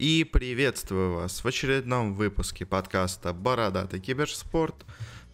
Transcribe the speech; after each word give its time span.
И 0.00 0.24
приветствую 0.24 1.16
вас 1.16 1.44
в 1.44 1.46
очередном 1.46 2.14
выпуске 2.14 2.64
подкаста 2.64 3.34
«Бородатый 3.34 4.00
киберспорт», 4.00 4.86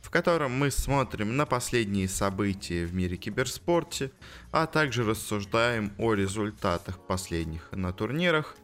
в 0.03 0.11
котором 0.11 0.59
мы 0.59 0.73
смотрим 0.73 1.37
на 1.37 1.47
последние 1.47 2.09
события 2.09 2.85
в 2.85 2.93
мире 2.93 3.17
киберспорте, 3.17 4.11
а 4.51 4.67
также 4.67 5.05
рассуждаем 5.05 5.93
о 5.99 6.15
результатах 6.15 6.99
последних 6.99 7.69
на 7.71 7.93
турнирах 7.93 8.57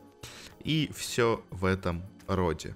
и 0.65 0.91
все 0.93 1.45
в 1.51 1.65
этом 1.65 2.03
роде. 2.27 2.75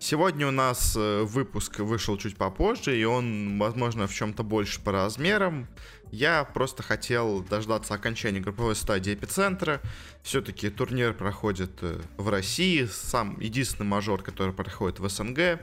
Сегодня 0.00 0.46
у 0.46 0.52
нас 0.52 0.96
э, 0.96 1.22
выпуск 1.22 1.78
вышел 1.78 2.16
чуть 2.16 2.36
попозже, 2.36 2.98
и 2.98 3.04
он, 3.04 3.58
возможно, 3.58 4.08
в 4.08 4.14
чем-то 4.14 4.42
больше 4.42 4.80
по 4.80 4.90
размерам. 4.90 5.68
Я 6.10 6.44
просто 6.44 6.82
хотел 6.82 7.42
дождаться 7.42 7.94
окончания 7.94 8.40
групповой 8.40 8.74
стадии 8.74 9.14
эпицентра. 9.14 9.80
Все-таки 10.22 10.70
турнир 10.70 11.12
проходит 11.12 11.72
э, 11.82 12.00
в 12.16 12.28
России, 12.28 12.86
сам 12.86 13.38
единственный 13.40 13.86
мажор, 13.86 14.22
который 14.22 14.54
проходит 14.54 15.00
в 15.00 15.08
СНГ. 15.08 15.60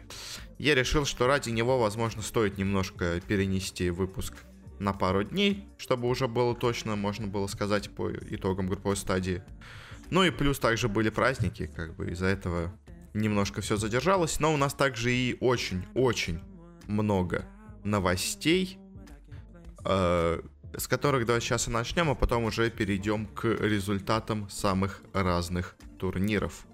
Я 0.59 0.75
решил, 0.75 1.05
что 1.05 1.27
ради 1.27 1.49
него, 1.49 1.79
возможно, 1.79 2.21
стоит 2.21 2.57
немножко 2.57 3.19
перенести 3.27 3.89
выпуск 3.89 4.33
на 4.79 4.93
пару 4.93 5.23
дней, 5.23 5.67
чтобы 5.77 6.07
уже 6.07 6.27
было 6.27 6.55
точно, 6.55 6.95
можно 6.95 7.27
было 7.27 7.47
сказать 7.47 7.89
по 7.89 8.11
итогам 8.11 8.67
групповой 8.67 8.97
стадии. 8.97 9.41
Ну 10.11 10.23
и 10.23 10.29
плюс 10.29 10.59
также 10.59 10.87
были 10.87 11.09
праздники, 11.09 11.71
как 11.75 11.95
бы 11.95 12.11
из-за 12.11 12.27
этого 12.27 12.71
немножко 13.13 13.61
все 13.61 13.77
задержалось, 13.77 14.39
но 14.39 14.53
у 14.53 14.57
нас 14.57 14.73
также 14.73 15.11
и 15.11 15.37
очень-очень 15.39 16.41
много 16.87 17.45
новостей, 17.83 18.77
с 19.85 20.87
которых 20.87 21.25
давай 21.25 21.41
сейчас 21.41 21.67
и 21.67 21.71
начнем, 21.71 22.09
а 22.09 22.15
потом 22.15 22.45
уже 22.45 22.69
перейдем 22.69 23.27
к 23.27 23.45
результатам 23.45 24.49
самых 24.49 25.01
разных 25.13 25.75
турниров. 25.99 26.65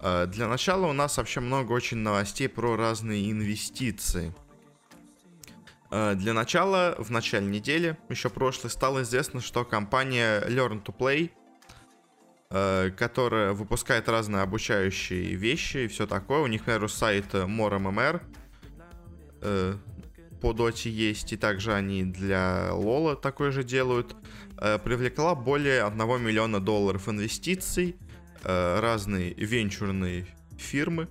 Э, 0.00 0.26
для 0.26 0.48
начала 0.48 0.86
у 0.86 0.92
нас 0.92 1.16
вообще 1.16 1.40
много 1.40 1.72
очень 1.72 1.98
новостей 1.98 2.48
про 2.48 2.76
разные 2.76 3.30
инвестиции. 3.30 4.34
Э, 5.90 6.14
для 6.14 6.32
начала, 6.32 6.96
в 6.98 7.10
начале 7.10 7.46
недели, 7.46 7.96
еще 8.08 8.30
прошлой, 8.30 8.70
стало 8.70 9.02
известно, 9.02 9.40
что 9.40 9.64
компания 9.64 10.40
Learn 10.48 10.82
to 10.82 10.96
Play– 10.96 11.30
Э, 12.56 12.92
которая 12.96 13.52
выпускает 13.52 14.08
разные 14.08 14.42
обучающие 14.42 15.34
вещи 15.34 15.78
и 15.78 15.88
все 15.88 16.06
такое. 16.06 16.38
У 16.38 16.46
них, 16.46 16.60
например, 16.66 16.88
сайт 16.88 17.34
MoreMMR 17.34 18.22
э, 19.42 19.74
по 20.44 20.52
доте 20.52 20.90
есть, 20.90 21.32
и 21.32 21.38
также 21.38 21.72
они 21.72 22.04
для 22.04 22.74
Лола 22.74 23.16
такое 23.16 23.50
же 23.50 23.64
делают. 23.64 24.14
Э, 24.58 24.78
привлекла 24.78 25.34
более 25.34 25.84
1 25.84 26.22
миллиона 26.22 26.60
долларов 26.60 27.08
инвестиций. 27.08 27.96
Разные 28.42 29.32
венчурные 29.32 30.26
фирмы 30.58 31.08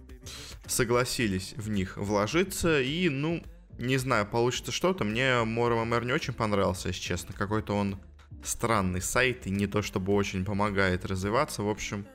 согласились 0.67 1.55
в 1.57 1.67
них 1.67 1.97
вложиться, 1.97 2.79
и, 2.79 3.09
ну, 3.09 3.41
не 3.79 3.97
знаю, 3.97 4.27
получится 4.27 4.71
что-то. 4.71 5.03
Мне 5.03 5.41
MoreMMR 5.41 6.05
не 6.05 6.13
очень 6.13 6.33
понравился, 6.33 6.89
если 6.89 7.01
честно. 7.01 7.33
Какой-то 7.33 7.73
он 7.73 7.97
странный 8.43 9.01
сайт 9.01 9.47
и 9.47 9.49
не 9.49 9.65
то 9.65 9.81
чтобы 9.81 10.13
очень 10.13 10.45
помогает 10.45 11.05
развиваться. 11.05 11.63
В 11.63 11.69
общем, 11.69 12.05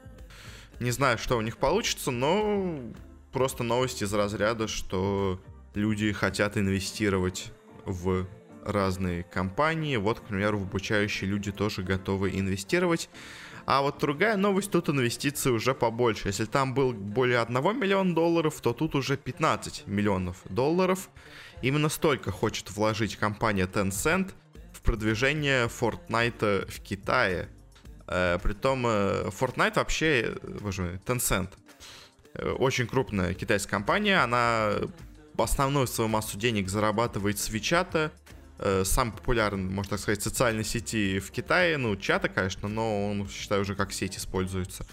не 0.78 0.92
знаю, 0.92 1.18
что 1.18 1.36
у 1.36 1.40
них 1.40 1.56
получится, 1.56 2.12
но 2.12 2.78
просто 3.32 3.64
новость 3.64 4.02
из 4.04 4.14
разряда, 4.14 4.68
что 4.68 5.40
люди 5.74 6.12
хотят 6.12 6.56
инвестировать 6.56 7.52
в 7.84 8.26
разные 8.64 9.22
компании. 9.22 9.96
Вот, 9.96 10.20
к 10.20 10.24
примеру, 10.24 10.58
в 10.58 10.62
обучающие 10.62 11.28
люди 11.28 11.52
тоже 11.52 11.82
готовы 11.82 12.30
инвестировать. 12.30 13.08
А 13.66 13.82
вот 13.82 13.98
другая 13.98 14.36
новость, 14.36 14.70
тут 14.70 14.88
инвестиции 14.88 15.50
уже 15.50 15.74
побольше. 15.74 16.28
Если 16.28 16.46
там 16.46 16.74
был 16.74 16.92
более 16.92 17.40
1 17.40 17.54
миллиона 17.78 18.14
долларов, 18.14 18.60
то 18.60 18.72
тут 18.72 18.94
уже 18.94 19.16
15 19.16 19.86
миллионов 19.86 20.38
долларов. 20.48 21.10
Именно 21.60 21.88
столько 21.88 22.30
хочет 22.30 22.70
вложить 22.70 23.16
компания 23.16 23.66
Tencent– 23.66 24.32
в 24.78 24.82
продвижение 24.82 25.66
Fortnite 25.66 26.70
в 26.70 26.80
Китае. 26.80 27.48
Э, 28.06 28.38
притом 28.42 28.86
э, 28.86 29.28
Fortnite 29.28 29.74
вообще, 29.74 30.36
боже 30.60 31.00
Tencent, 31.04 31.50
э, 32.34 32.50
очень 32.50 32.86
крупная 32.86 33.34
китайская 33.34 33.70
компания, 33.70 34.22
она 34.22 34.74
основную 35.42 35.86
свою 35.86 36.08
массу 36.08 36.38
денег 36.38 36.68
зарабатывает 36.68 37.38
с 37.38 37.48
Вичата, 37.50 38.12
э, 38.58 38.84
самый 38.84 39.12
популярный, 39.12 39.70
можно 39.70 39.90
так 39.90 40.00
сказать, 40.00 40.22
социальной 40.22 40.64
сети 40.64 41.18
в 41.20 41.30
Китае, 41.30 41.76
ну, 41.78 41.96
чата, 41.96 42.28
конечно, 42.28 42.68
но 42.68 43.10
он, 43.10 43.28
считаю, 43.28 43.62
уже 43.62 43.74
как 43.74 43.92
сеть 43.92 44.16
используется. 44.16 44.86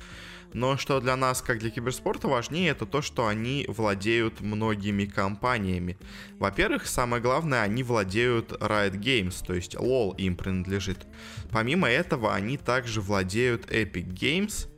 Но 0.56 0.78
что 0.78 1.02
для 1.02 1.18
нас, 1.18 1.42
как 1.42 1.60
для 1.60 1.70
киберспорта, 1.70 2.30
важнее, 2.30 2.70
это 2.70 2.86
то, 2.86 3.02
что 3.02 3.28
они 3.28 3.66
владеют 3.68 4.40
многими 4.40 5.04
компаниями. 5.04 5.98
Во-первых, 6.40 6.88
самое 6.88 7.22
главное, 7.22 7.62
они 7.62 7.84
владеют 7.84 8.54
Riot 8.54 8.98
Games, 8.98 9.46
то 9.46 9.54
есть 9.54 9.76
LoL 9.76 10.16
им 10.16 10.38
принадлежит. 10.38 11.08
Помимо 11.52 11.90
этого, 11.90 12.34
они 12.34 12.58
также 12.58 13.02
владеют 13.02 13.70
Epic 13.70 14.08
Games, 14.14 14.70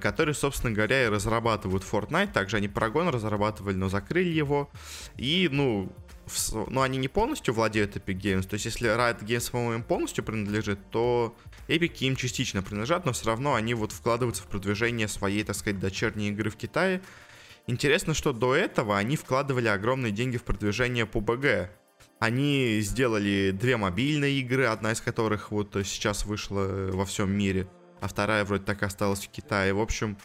которые, 0.00 0.34
собственно 0.34 0.72
говоря, 0.72 1.04
и 1.04 1.08
разрабатывают 1.08 1.84
Fortnite. 1.84 2.32
Также 2.32 2.56
они 2.56 2.68
Paragon 2.68 3.10
разрабатывали, 3.10 3.74
но 3.74 3.88
закрыли 3.88 4.28
его. 4.28 4.70
И, 5.16 5.48
ну, 5.50 5.92
в, 6.26 6.70
ну, 6.70 6.80
они 6.80 6.98
не 6.98 7.08
полностью 7.08 7.54
владеют 7.54 7.96
Epic 7.96 8.20
Games. 8.20 8.46
То 8.46 8.54
есть, 8.54 8.66
если 8.66 8.88
Riot 8.88 9.24
Games, 9.24 9.50
по-моему, 9.50 9.84
полностью 9.84 10.24
принадлежит, 10.24 10.78
то 10.90 11.36
Epic 11.68 11.96
им 12.00 12.16
частично 12.16 12.62
принадлежат, 12.62 13.04
но 13.04 13.12
все 13.12 13.26
равно 13.26 13.54
они 13.54 13.74
вот 13.74 13.92
вкладываются 13.92 14.42
в 14.42 14.46
продвижение 14.46 15.08
своей, 15.08 15.44
так 15.44 15.56
сказать, 15.56 15.80
дочерней 15.80 16.30
игры 16.30 16.50
в 16.50 16.56
Китае. 16.56 17.02
Интересно, 17.66 18.14
что 18.14 18.32
до 18.32 18.54
этого 18.54 18.96
они 18.96 19.16
вкладывали 19.16 19.68
огромные 19.68 20.12
деньги 20.12 20.36
в 20.36 20.44
продвижение 20.44 21.06
PUBG. 21.06 21.68
Они 22.20 22.80
сделали 22.80 23.50
две 23.50 23.76
мобильные 23.76 24.38
игры, 24.40 24.66
одна 24.66 24.92
из 24.92 25.00
которых 25.00 25.50
вот 25.50 25.76
сейчас 25.84 26.24
вышла 26.26 26.90
во 26.92 27.04
всем 27.04 27.32
мире, 27.36 27.66
а 28.04 28.08
вторая 28.08 28.44
вроде 28.44 28.64
так 28.64 28.82
осталась 28.82 29.24
в 29.24 29.30
Китае. 29.30 29.72
В 29.72 29.80
общем, 29.80 30.18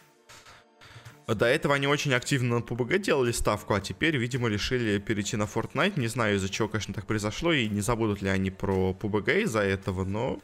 до 1.28 1.46
этого 1.46 1.76
они 1.76 1.88
очень 1.88 2.14
активно 2.14 2.60
на 2.60 2.62
PUBG 2.62 3.00
делали 3.00 3.32
ставку, 3.32 3.74
а 3.74 3.80
теперь, 3.80 4.18
видимо, 4.18 4.50
решили 4.50 5.00
перейти 5.00 5.38
на 5.38 5.44
Fortnite. 5.44 5.98
Не 5.98 6.08
знаю, 6.08 6.36
из-за 6.36 6.50
чего, 6.50 6.68
конечно, 6.68 6.94
так 6.94 7.06
произошло, 7.06 7.54
и 7.54 7.70
не 7.70 7.80
забудут 7.80 8.22
ли 8.22 8.28
они 8.28 8.52
про 8.52 8.92
PUBG 8.92 9.44
из-за 9.44 9.62
этого, 9.62 10.04
но 10.04 10.42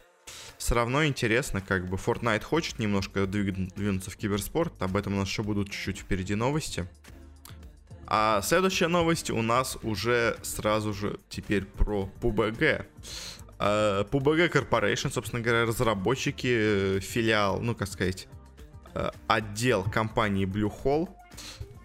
все 0.57 0.75
равно 0.75 1.05
интересно, 1.05 1.59
как 1.59 1.89
бы 1.89 1.97
Fortnite 1.97 2.43
хочет 2.43 2.79
немножко 2.79 3.27
двинуться 3.27 4.11
в 4.11 4.15
киберспорт, 4.15 4.81
об 4.81 4.95
этом 4.95 5.15
у 5.15 5.17
нас 5.17 5.27
еще 5.27 5.43
будут 5.43 5.69
чуть-чуть 5.71 5.99
впереди 5.99 6.35
новости. 6.35 6.87
А 8.07 8.41
следующая 8.43 8.87
новость 8.87 9.29
у 9.29 9.41
нас 9.41 9.77
уже 9.83 10.37
сразу 10.41 10.93
же 10.93 11.19
теперь 11.27 11.65
про 11.65 12.09
PUBG. 12.21 12.85
PUBG 13.59 14.51
Corporation, 14.51 15.11
собственно 15.11 15.41
говоря, 15.41 15.65
разработчики, 15.65 16.47
э, 16.47 16.99
филиал, 16.99 17.61
ну, 17.61 17.73
как 17.75 17.87
сказать, 17.87 18.27
Э, 18.95 19.11
отдел 19.27 19.83
компании 19.83 20.45
Blue 20.45 20.71
Hole 20.83 21.09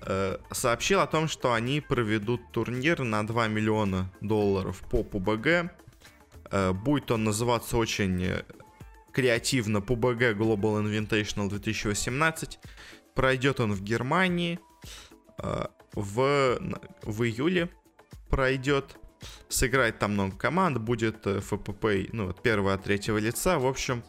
э, 0.07 0.39
сообщил 0.53 1.01
о 1.01 1.09
том, 1.09 1.27
что 1.27 1.53
они 1.53 1.81
проведут 1.81 2.41
турнир 2.53 3.03
на 3.03 3.27
2 3.27 3.49
миллиона 3.49 4.11
долларов 4.21 4.83
по 4.89 4.99
PUBG. 5.01 5.71
Будет 6.73 7.13
он 7.13 7.23
называться 7.23 7.77
очень 7.77 8.43
креативно 9.13 9.79
PUBG 9.79 10.35
Global 10.35 10.83
Invitational 10.83 11.49
2018. 11.49 12.59
Пройдет 13.15 13.61
он 13.61 13.73
в 13.73 13.83
Германии. 13.83 14.59
В, 15.39 16.59
в 17.05 17.23
июле 17.23 17.69
пройдет. 18.29 18.97
Сыграет 19.49 19.99
там 19.99 20.13
много 20.13 20.37
команд, 20.37 20.79
будет 20.79 21.27
ФПП, 21.27 21.85
э, 21.87 22.07
ну, 22.13 22.31
от 22.31 22.43
первого, 22.43 22.73
от 22.73 22.85
третьего 22.85 23.19
лица. 23.19 23.59
В 23.59 23.67
общем, 23.67 24.03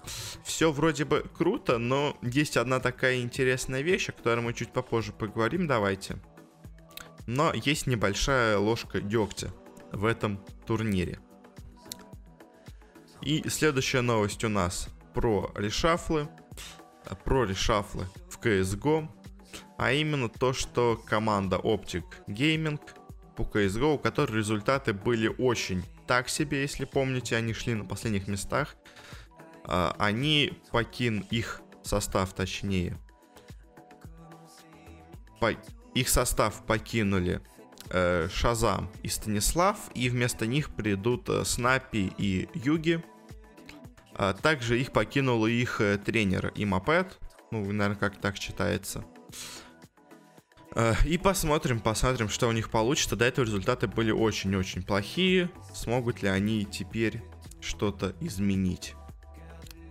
все 0.44 0.72
вроде 0.72 1.06
бы 1.06 1.26
круто, 1.36 1.78
но 1.78 2.16
есть 2.22 2.58
одна 2.58 2.80
такая 2.80 3.22
интересная 3.22 3.82
вещь, 3.82 4.10
о 4.10 4.14
которой 4.14 4.42
мы 4.42 4.54
чуть 4.54 4.72
попозже 4.72 5.12
поговорим, 5.12 5.68
давайте. 5.68 6.18
Но 7.28 7.54
есть 7.54 7.88
небольшая 7.88 8.58
ложка 8.58 9.02
дегтя 9.02 9.52
в 9.92 10.06
этом 10.06 10.40
турнире. 10.66 11.20
И 13.22 13.48
следующая 13.50 14.02
новость 14.02 14.44
у 14.44 14.50
нас 14.50 14.88
про 15.14 15.52
решафлы. 15.56 16.28
Про 17.26 17.46
решафлы 17.46 18.06
в 18.30 18.40
CSGO. 18.40 19.08
А 19.78 19.92
именно 19.92 20.30
то, 20.30 20.54
что 20.54 21.02
команда 21.08 21.58
Optic 21.58 22.04
Gaming– 22.28 22.80
по 23.44 23.58
CSGO, 23.58 23.96
у 23.96 23.98
которых 23.98 24.36
результаты 24.36 24.94
были 24.94 25.28
очень 25.28 25.84
так 26.08 26.30
себе, 26.30 26.62
если 26.62 26.86
помните, 26.86 27.36
они 27.36 27.54
шли 27.54 27.74
на 27.74 27.86
последних 27.86 28.28
местах. 28.28 28.76
А, 29.64 29.96
они 30.00 30.54
покин 30.72 31.26
их 31.30 31.62
состав, 31.84 32.34
точнее, 32.34 32.98
по... 35.40 35.52
их 35.96 36.10
состав 36.10 36.66
покинули 36.66 37.42
э, 37.90 38.30
Шазам 38.32 38.90
и 39.04 39.08
Станислав, 39.08 39.78
и 39.94 40.10
вместо 40.10 40.46
них 40.46 40.70
придут 40.76 41.30
э, 41.30 41.44
Снапи 41.46 42.14
и 42.18 42.48
Юги. 42.54 43.04
А 44.14 44.34
также 44.34 44.80
их 44.80 44.92
покинул 44.92 45.46
их 45.46 45.82
э, 45.82 45.98
тренер 45.98 46.52
Имапет, 46.56 47.18
Ну, 47.50 47.60
наверное, 47.72 47.96
как 47.96 48.20
так 48.20 48.38
читается. 48.38 49.04
Э, 50.74 50.94
и 51.06 51.18
посмотрим, 51.18 51.80
посмотрим, 51.80 52.30
что 52.30 52.48
у 52.48 52.52
них 52.52 52.70
получится. 52.70 53.16
До 53.16 53.26
этого 53.26 53.46
результаты 53.46 53.88
были 53.88 54.12
очень-очень 54.12 54.84
плохие. 54.84 55.50
Смогут 55.74 56.22
ли 56.22 56.30
они 56.30 56.66
теперь 56.66 57.22
что-то 57.60 58.16
изменить? 58.20 58.96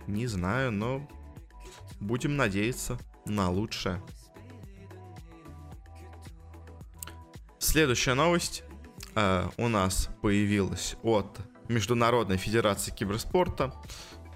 Не 0.07 0.27
знаю, 0.27 0.71
но 0.71 1.07
будем 1.99 2.35
надеяться 2.35 2.97
на 3.25 3.49
лучшее. 3.49 4.01
Следующая 7.59 8.15
новость 8.15 8.63
э, 9.15 9.47
у 9.57 9.67
нас 9.67 10.09
появилась 10.21 10.95
от 11.03 11.39
Международной 11.69 12.37
Федерации 12.37 12.91
Киберспорта 12.91 13.73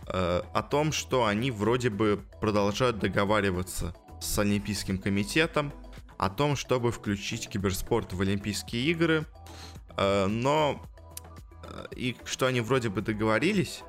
э, 0.07 0.41
о 0.53 0.62
том, 0.62 0.91
что 0.91 1.25
они 1.25 1.50
вроде 1.50 1.89
бы 1.89 2.24
продолжают 2.39 3.00
договариваться 3.00 3.95
с 4.21 4.38
Олимпийским 4.39 5.00
комитетом 5.00 5.74
о 6.17 6.29
том, 6.29 6.56
чтобы 6.56 6.91
включить 6.91 7.50
киберспорт 7.50 8.13
в 8.13 8.21
Олимпийские 8.21 8.83
игры, 8.91 9.25
э, 9.97 10.27
но 10.27 10.81
э, 11.63 11.85
и 11.95 12.15
что 12.25 12.45
они 12.45 12.62
вроде 12.62 12.89
бы 12.89 13.01
договорились, 13.01 13.83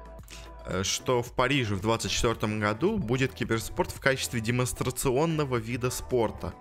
э, 0.66 0.82
что 0.82 1.22
в 1.22 1.32
Париже 1.32 1.74
в 1.74 1.80
2024 1.80 2.58
году 2.58 2.98
будет 2.98 3.32
киберспорт 3.32 3.90
в 3.90 4.00
качестве 4.00 4.40
демонстрационного 4.40 5.56
вида 5.56 5.90
спорта. 5.90 6.54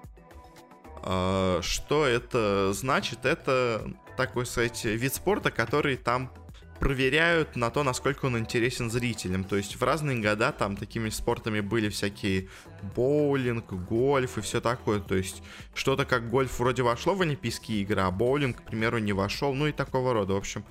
Что 1.62 2.07
это 2.07 2.73
значит? 2.73 3.27
Это 3.27 3.88
такой, 4.17 4.47
сказать, 4.47 4.85
вид 4.85 5.13
спорта, 5.13 5.51
который 5.51 5.97
там 5.97 6.31
проверяют 6.80 7.56
на 7.56 7.69
то, 7.69 7.83
насколько 7.83 8.25
он 8.25 8.38
интересен 8.38 8.92
зрителям. 8.92 9.44
То 9.44 9.56
есть 9.56 9.75
в 9.75 9.83
разные 9.83 10.19
года 10.19 10.51
там 10.51 10.75
такими 10.75 11.10
спортами 11.10 11.62
были 11.62 11.89
всякие 11.89 12.50
боулинг, 12.95 13.72
гольф 13.72 14.38
и 14.38 14.42
все 14.42 14.62
такое. 14.62 15.00
То 15.00 15.16
есть 15.16 15.42
что-то 15.74 16.06
как 16.06 16.30
гольф 16.30 16.60
вроде 16.60 16.83
вошло 16.83 17.16
в 17.16 17.22
Олимпийские 17.22 17.81
игры, 17.81 18.01
а 18.01 18.12
боулинг, 18.12 18.57
к 18.57 18.63
примеру, 18.63 19.00
не 19.00 19.13
вошел. 19.13 19.54
Ну 19.54 19.68
и 19.68 19.72
такого 19.72 20.13
рода. 20.13 20.33
В 20.33 20.38
общем, 20.38 20.66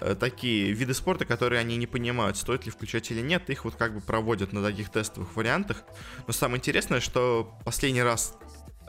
э, 0.00 0.14
такие 0.14 0.72
виды 0.72 0.94
спорта, 0.94 1.24
которые 1.24 1.60
они 1.60 1.76
не 1.76 1.86
понимают, 1.86 2.36
стоит 2.36 2.66
ли 2.66 2.70
включать 2.70 3.10
или 3.10 3.20
нет, 3.20 3.48
их 3.50 3.64
вот 3.64 3.76
как 3.76 3.94
бы 3.94 4.00
проводят 4.00 4.52
на 4.52 4.62
таких 4.62 4.90
тестовых 4.90 5.34
вариантах. 5.36 5.84
Но 6.26 6.32
самое 6.32 6.58
интересное, 6.58 7.00
что 7.00 7.54
последний 7.64 8.02
раз 8.02 8.36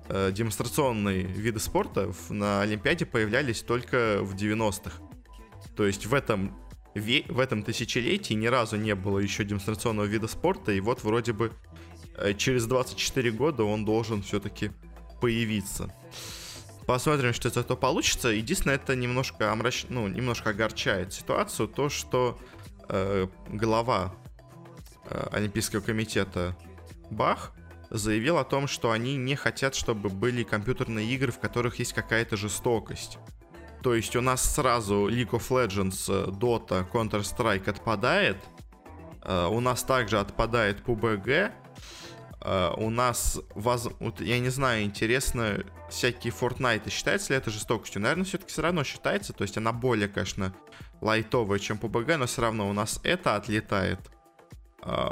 э, 0.10 0.32
демонстрационные 0.34 1.24
виды 1.24 1.60
спорта 1.60 2.14
на 2.30 2.62
Олимпиаде 2.62 3.06
появлялись 3.06 3.62
только 3.62 4.20
в 4.22 4.36
90-х. 4.36 5.11
То 5.82 5.88
есть 5.88 6.06
в 6.06 6.14
этом, 6.14 6.56
в 6.94 7.40
этом 7.40 7.64
тысячелетии 7.64 8.36
ни 8.36 8.46
разу 8.46 8.76
не 8.76 8.94
было 8.94 9.18
еще 9.18 9.44
демонстрационного 9.44 10.06
вида 10.06 10.28
спорта, 10.28 10.72
и 10.72 10.80
вот 10.80 11.04
вроде 11.04 11.34
бы 11.34 11.54
э, 12.18 12.36
через 12.36 12.68
24 12.68 13.32
года 13.32 13.64
он 13.64 13.84
должен 13.84 14.22
все-таки 14.22 14.70
появиться. 15.22 15.92
Посмотрим, 16.86 17.34
что 17.34 17.50
из 17.50 17.58
этого 17.58 17.76
получится. 17.76 18.28
Единственное, 18.28 18.76
это 18.76 18.96
немножко 18.96 19.52
омрач... 19.52 19.88
ну, 19.90 20.08
немножко 20.08 20.52
огорчает 20.52 21.14
ситуацию, 21.14 21.68
то, 21.68 21.90
что 21.90 22.38
э, 22.88 23.28
глава 23.48 24.14
э, 25.06 25.30
Олимпийского 25.32 25.82
комитета 25.82 26.56
Бах 27.10 27.54
заявил 27.90 28.38
о 28.38 28.44
том, 28.44 28.68
что 28.68 28.92
они 28.92 29.16
не 29.16 29.36
хотят, 29.36 29.74
чтобы 29.74 30.10
были 30.10 30.44
компьютерные 30.44 31.08
игры, 31.08 31.32
в 31.32 31.40
которых 31.40 31.80
есть 31.80 31.94
какая-то 31.94 32.38
жестокость. 32.38 33.18
То 33.82 33.96
есть 33.96 34.16
у 34.16 34.22
нас 34.22 34.44
сразу 34.44 35.08
League 35.08 35.32
of 35.32 35.50
Legends, 35.50 36.06
э, 36.08 36.30
Dota, 36.30 36.88
Counter-Strike 36.90 37.70
отпадает. 37.70 38.38
Uh, 39.22 39.50
у 39.50 39.60
нас 39.60 39.84
также 39.84 40.20
отпадает 40.20 40.82
PUBG. 40.82 41.52
Uh, 42.40 42.74
у 42.84 42.90
нас, 42.90 43.40
воз... 43.54 43.88
я 44.20 44.40
не 44.40 44.50
знаю, 44.50 44.84
интересно, 44.84 45.64
всякие 45.92 46.34
Fortnite, 46.34 46.90
считается 46.90 47.34
ли 47.34 47.38
это 47.38 47.52
жестокостью? 47.52 48.02
Наверное, 48.02 48.26
все-таки 48.26 48.52
все 48.52 48.64
равно 48.64 48.84
считается. 48.84 49.34
То 49.34 49.44
есть 49.44 49.58
она 49.58 49.74
более, 49.74 50.08
конечно, 50.08 50.56
лайтовая, 51.02 51.60
чем 51.60 51.78
PUBG, 51.78 52.18
но 52.18 52.26
все 52.26 52.42
равно 52.42 52.68
у 52.68 52.74
нас 52.74 53.00
это 53.04 53.36
отлетает. 53.36 54.00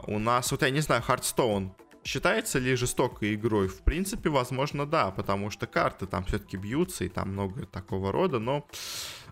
У 0.08 0.18
нас, 0.18 0.50
вот 0.50 0.64
я 0.64 0.72
не 0.72 0.80
знаю, 0.80 1.04
Hearthstone 1.08 1.70
Считается 2.04 2.60
ли 2.60 2.76
жестокой 2.76 3.36
игрой? 3.36 3.68
В 3.68 3.82
принципе, 3.82 4.30
возможно, 4.30 4.86
да, 4.86 5.12
потому 5.12 5.50
что 5.50 5.68
карты 5.68 6.08
там 6.08 6.26
все-таки 6.26 6.58
бьются, 6.58 7.04
и 7.04 7.10
там 7.10 7.32
много 7.34 7.66
такого 7.66 8.12
рода, 8.12 8.40
но... 8.40 8.68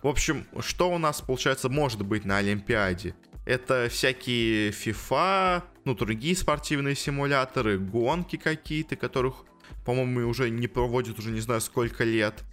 В 0.02 0.06
общем, 0.06 0.46
что 0.60 0.90
у 0.90 0.98
нас, 0.98 1.20
получается, 1.20 1.68
может 1.68 2.02
быть 2.02 2.24
на 2.24 2.36
Олимпиаде? 2.36 3.14
Это 3.46 3.88
всякие 3.90 4.70
FIFA, 4.70 5.62
ну, 5.84 5.94
другие 5.94 6.36
спортивные 6.36 6.94
симуляторы, 6.94 7.78
гонки 7.78 8.36
какие-то, 8.36 8.94
которых, 8.94 9.44
по-моему, 9.84 10.28
уже 10.28 10.50
не 10.50 10.68
проводят 10.68 11.18
уже 11.18 11.30
не 11.30 11.40
знаю 11.40 11.60
сколько 11.60 12.04
лет 12.04 12.44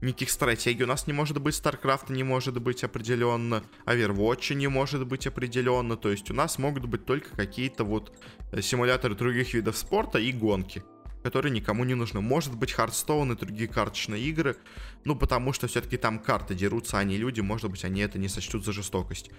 никаких 0.00 0.30
стратегий 0.30 0.84
у 0.84 0.86
нас 0.86 1.06
не 1.06 1.12
может 1.12 1.40
быть, 1.40 1.54
StarCraft 1.54 2.12
не 2.12 2.22
может 2.22 2.60
быть 2.60 2.84
определенно, 2.84 3.62
Overwatch 3.86 4.54
не 4.54 4.68
может 4.68 5.06
быть 5.06 5.26
определенно, 5.26 5.96
то 5.96 6.10
есть 6.10 6.30
у 6.30 6.34
нас 6.34 6.58
могут 6.58 6.86
быть 6.86 7.04
только 7.04 7.30
какие-то 7.36 7.84
вот 7.84 8.12
э, 8.52 8.62
симуляторы 8.62 9.14
других 9.14 9.54
видов 9.54 9.76
спорта 9.76 10.18
и 10.18 10.32
гонки 10.32 10.82
которые 11.22 11.52
никому 11.52 11.84
не 11.84 11.94
нужны. 11.94 12.20
Может 12.20 12.54
быть, 12.54 12.72
Hearthstone 12.72 13.32
и 13.32 13.36
другие 13.36 13.68
карточные 13.68 14.22
игры, 14.22 14.56
ну, 15.04 15.16
потому 15.16 15.52
что 15.52 15.66
все-таки 15.66 15.96
там 15.96 16.20
карты 16.20 16.54
дерутся, 16.54 16.98
а 16.98 17.04
не 17.04 17.18
люди, 17.18 17.40
может 17.40 17.70
быть, 17.70 17.84
они 17.84 18.00
это 18.00 18.18
не 18.18 18.28
сочтут 18.28 18.64
за 18.64 18.72
жестокость. 18.72 19.30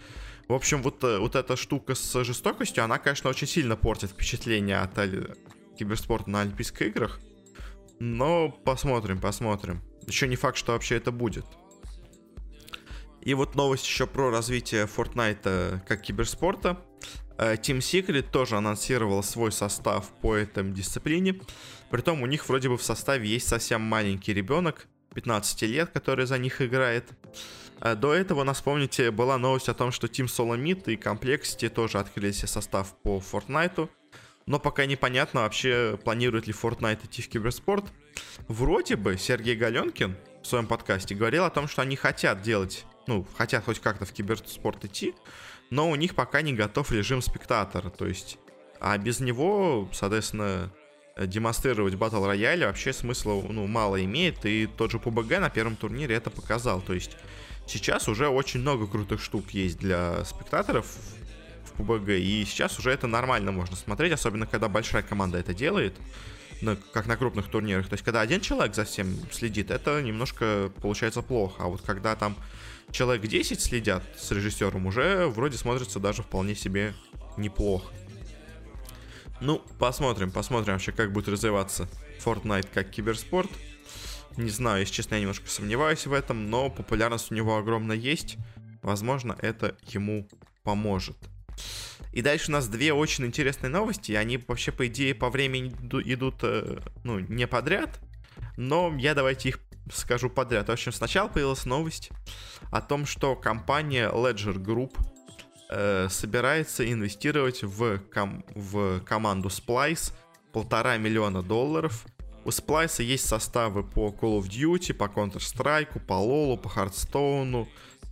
В 0.48 0.54
общем, 0.54 0.84
вот, 0.84 1.04
э, 1.04 1.18
вот 1.18 1.36
эта 1.36 1.56
штука 1.56 1.96
с 1.96 2.24
жестокостью, 2.24 2.84
она, 2.84 3.00
конечно, 3.00 3.30
очень 3.30 3.48
сильно 3.48 3.76
портит 3.76 4.12
впечатление 4.12 4.78
от 4.80 4.94
киберспорта 5.78 6.30
на 6.30 6.42
Олимпийских 6.42 6.82
играх, 6.82 7.20
но 8.00 8.50
посмотрим, 8.50 9.20
посмотрим. 9.20 9.82
Еще 10.10 10.28
не 10.28 10.36
факт, 10.36 10.58
что 10.58 10.74
вообще 10.74 10.96
это 10.96 11.12
будет. 11.12 11.46
И 13.22 13.34
вот 13.34 13.56
новость 13.56 13.86
еще 13.86 14.08
про 14.08 14.32
развитие 14.32 14.86
Fortnite 14.86 15.82
как 15.88 16.02
киберспорта. 16.02 16.78
Э, 17.38 17.56
Team 17.56 17.80
Secret 17.80 18.32
тоже 18.32 18.58
анонсировал 18.58 19.24
свой 19.24 19.52
состав 19.52 20.10
по 20.22 20.36
этой 20.36 20.64
дисциплине. 20.72 21.40
Притом 21.90 22.22
у 22.22 22.28
них 22.28 22.48
вроде 22.50 22.70
бы 22.70 22.78
в 22.78 22.84
составе 22.84 23.28
есть 23.28 23.48
совсем 23.48 23.82
маленький 23.82 24.34
ребенок, 24.34 24.88
15 25.16 25.62
лет, 25.64 25.90
который 25.92 26.26
за 26.26 26.38
них 26.38 26.62
играет. 26.62 27.10
Э, 27.82 27.96
до 27.96 28.14
этого, 28.14 28.44
нас 28.44 28.62
помните, 28.62 29.12
была 29.12 29.38
новость 29.38 29.70
о 29.70 29.74
том, 29.74 29.92
что 29.92 30.08
Team 30.08 30.26
Solomid 30.26 30.92
и 30.92 30.96
Complexity 30.96 31.70
тоже 31.70 32.00
открыли 32.00 32.32
себе 32.32 32.48
состав 32.48 32.96
по 33.04 33.20
Fortnite. 33.20 33.90
Но 34.50 34.58
пока 34.58 34.88
непонятно 34.88 35.42
вообще, 35.42 36.00
планирует 36.04 36.48
ли 36.48 36.54
Fortnite 36.54 37.06
идти 37.06 37.22
в 37.22 37.30
киберспорт. 37.30 37.86
Вроде 38.48 38.96
бы 38.96 39.16
Сергей 39.16 39.56
Галенкин 39.56 40.18
в 40.42 40.48
своем 40.48 40.66
подкасте 40.66 41.14
говорил 41.14 41.44
о 41.44 41.52
том, 41.52 41.68
что 41.68 41.84
они 41.84 41.96
хотят 41.96 42.42
делать, 42.42 42.84
ну, 43.06 43.28
хотят 43.38 43.64
хоть 43.64 43.80
как-то 43.80 44.06
в 44.06 44.12
киберспорт 44.12 44.84
идти, 44.86 45.14
но 45.70 45.88
у 45.88 45.96
них 45.96 46.16
пока 46.16 46.42
не 46.42 46.54
готов 46.54 46.92
режим 46.92 47.22
спектатора, 47.22 47.92
то 47.92 48.08
есть, 48.08 48.40
а 48.80 48.98
без 48.98 49.20
него, 49.20 49.88
соответственно, 49.94 50.74
демонстрировать 51.16 51.94
батл 51.94 52.26
рояле 52.26 52.66
вообще 52.66 52.92
смысла, 52.92 53.40
ну, 53.48 53.68
мало 53.68 54.04
имеет, 54.04 54.44
и 54.48 54.66
тот 54.66 54.90
же 54.90 54.98
PUBG 54.98 55.38
на 55.38 55.52
первом 55.52 55.76
турнире 55.76 56.16
это 56.16 56.32
показал, 56.32 56.82
то 56.82 56.96
есть, 56.96 57.18
сейчас 57.68 58.08
уже 58.08 58.28
очень 58.28 58.62
много 58.62 58.88
крутых 58.88 59.22
штук 59.22 59.52
есть 59.52 59.78
для 59.78 60.26
спектаторов 60.26 60.88
в 61.70 61.80
PUBG, 61.80 62.20
и 62.20 62.46
сейчас 62.46 62.78
уже 62.80 62.92
это 62.92 63.08
нормально 63.08 63.52
можно 63.52 63.76
смотреть, 63.76 64.14
особенно 64.14 64.46
когда 64.46 64.68
большая 64.68 65.04
команда 65.04 65.38
это 65.38 65.54
делает, 65.54 65.96
на, 66.62 66.76
как 66.76 67.08
на 67.08 67.18
крупных 67.18 67.48
турнирах. 67.48 67.88
То 67.88 67.94
есть, 67.94 68.04
когда 68.04 68.22
один 68.22 68.42
человек 68.42 68.76
за 68.76 68.84
всем 68.86 69.16
следит, 69.32 69.72
это 69.72 70.02
немножко 70.02 70.72
получается 70.82 71.22
плохо. 71.22 71.64
А 71.64 71.68
вот 71.68 71.82
когда 71.82 72.16
там 72.16 72.36
человек 72.92 73.26
10 73.28 73.62
следят 73.62 74.04
с 74.18 74.32
режиссером, 74.32 74.86
уже 74.86 75.28
вроде 75.28 75.58
смотрится 75.58 76.00
даже 76.00 76.24
вполне 76.24 76.56
себе 76.56 76.94
неплохо. 77.38 77.94
Ну, 79.42 79.62
посмотрим, 79.78 80.32
посмотрим 80.32 80.74
вообще, 80.74 80.92
как 80.92 81.14
будет 81.14 81.30
развиваться 81.30 81.88
Fortnite 82.24 82.68
как 82.74 82.90
киберспорт. 82.90 83.50
Не 84.36 84.50
знаю, 84.50 84.82
если 84.82 84.94
честно, 84.94 85.16
я 85.16 85.22
немножко 85.22 85.50
сомневаюсь 85.50 86.06
в 86.06 86.14
этом, 86.14 86.50
но 86.50 86.70
популярность 86.70 87.32
у 87.32 87.36
него 87.36 87.58
огромно 87.58 87.94
есть. 87.94 88.38
Возможно, 88.82 89.38
это 89.42 89.78
ему 89.88 90.28
поможет. 90.64 91.18
И 92.12 92.22
дальше 92.22 92.50
у 92.50 92.54
нас 92.54 92.68
две 92.68 92.94
очень 92.94 93.26
интересные 93.26 93.70
новости. 93.70 94.14
Они 94.14 94.38
вообще, 94.38 94.72
по 94.72 94.88
идее, 94.88 95.14
по 95.14 95.30
времени 95.30 95.70
идут, 96.06 96.36
э, 96.42 96.80
ну, 97.04 97.20
не 97.20 97.48
подряд. 97.48 98.00
Но 98.58 98.96
я 98.98 99.14
давайте 99.14 99.50
их 99.50 99.60
скажу 99.94 100.30
подряд. 100.30 100.68
В 100.68 100.72
общем, 100.72 100.92
сначала 100.92 101.28
появилась 101.28 101.66
новость 101.66 102.10
о 102.72 102.82
том, 102.82 103.06
что 103.06 103.36
компания 103.36 104.10
Ledger 104.10 104.56
Group 104.56 104.98
э, 105.70 106.08
собирается 106.10 106.90
инвестировать 106.90 107.64
в, 107.64 108.00
ком- 108.12 108.44
в 108.56 109.02
команду 109.02 109.50
Splice 109.50 110.14
полтора 110.52 110.98
миллиона 110.98 111.44
долларов. 111.44 112.06
У 112.46 112.50
Splice 112.50 113.04
есть 113.04 113.28
составы 113.28 113.84
по 113.84 114.10
Call 114.10 114.40
of 114.40 114.48
Duty, 114.48 114.94
по 114.94 115.04
Counter-Strike, 115.04 116.06
по 116.06 116.14
LoL, 116.14 116.58
по 116.58 116.68
Hearthstone, 116.68 117.68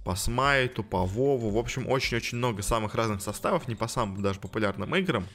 по 0.08 0.16
Смайту, 0.16 0.86
по 0.86 1.06
Вову. 1.06 1.50
В 1.50 1.58
общем, 1.58 1.86
очень-очень 1.86 2.38
много 2.38 2.62
самых 2.62 2.96
разных 2.96 3.22
составов, 3.22 3.68
не 3.68 3.76
по 3.76 3.90
самым 3.90 4.22
даже 4.22 4.40
популярным 4.40 4.96
играм. 4.96 5.28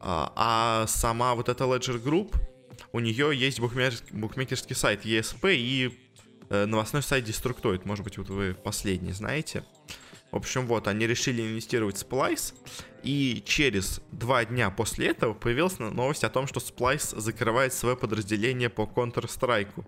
А, 0.00 0.32
а 0.34 0.86
сама 0.88 1.36
вот 1.36 1.48
эта 1.48 1.62
Ledger 1.62 2.02
Group, 2.02 2.34
у 2.90 2.98
нее 2.98 3.30
есть 3.32 3.60
букмекерский, 3.60 4.18
букмекерский 4.18 4.74
сайт 4.74 5.06
ESP 5.06 5.54
и 5.54 5.96
э, 6.48 6.66
новостной 6.66 7.04
сайт 7.04 7.28
Destructoid. 7.28 7.82
Может 7.84 8.02
быть, 8.02 8.18
вот 8.18 8.30
вы 8.30 8.52
последний 8.52 9.12
знаете. 9.12 9.62
В 10.32 10.36
общем, 10.36 10.66
вот, 10.66 10.88
они 10.88 11.06
решили 11.06 11.42
инвестировать 11.42 11.98
в 11.98 12.04
Splice, 12.04 12.54
и 13.04 13.44
через 13.46 14.00
два 14.10 14.44
дня 14.44 14.70
после 14.70 15.06
этого 15.06 15.34
появилась 15.34 15.78
новость 15.78 16.24
о 16.24 16.30
том, 16.30 16.48
что 16.48 16.58
Splice 16.58 17.20
закрывает 17.20 17.72
свое 17.74 17.96
подразделение 17.96 18.70
по 18.70 18.82
Counter-Strike. 18.82 19.84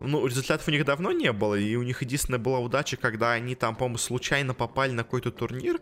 Ну, 0.00 0.26
результатов 0.26 0.66
у 0.66 0.70
них 0.70 0.84
давно 0.86 1.12
не 1.12 1.30
было, 1.32 1.54
и 1.54 1.76
у 1.76 1.82
них 1.82 2.00
единственная 2.00 2.38
была 2.38 2.58
удача, 2.58 2.96
когда 2.96 3.32
они 3.32 3.54
там, 3.54 3.76
по-моему, 3.76 3.98
случайно 3.98 4.54
попали 4.54 4.92
на 4.92 5.04
какой-то 5.04 5.30
турнир, 5.30 5.78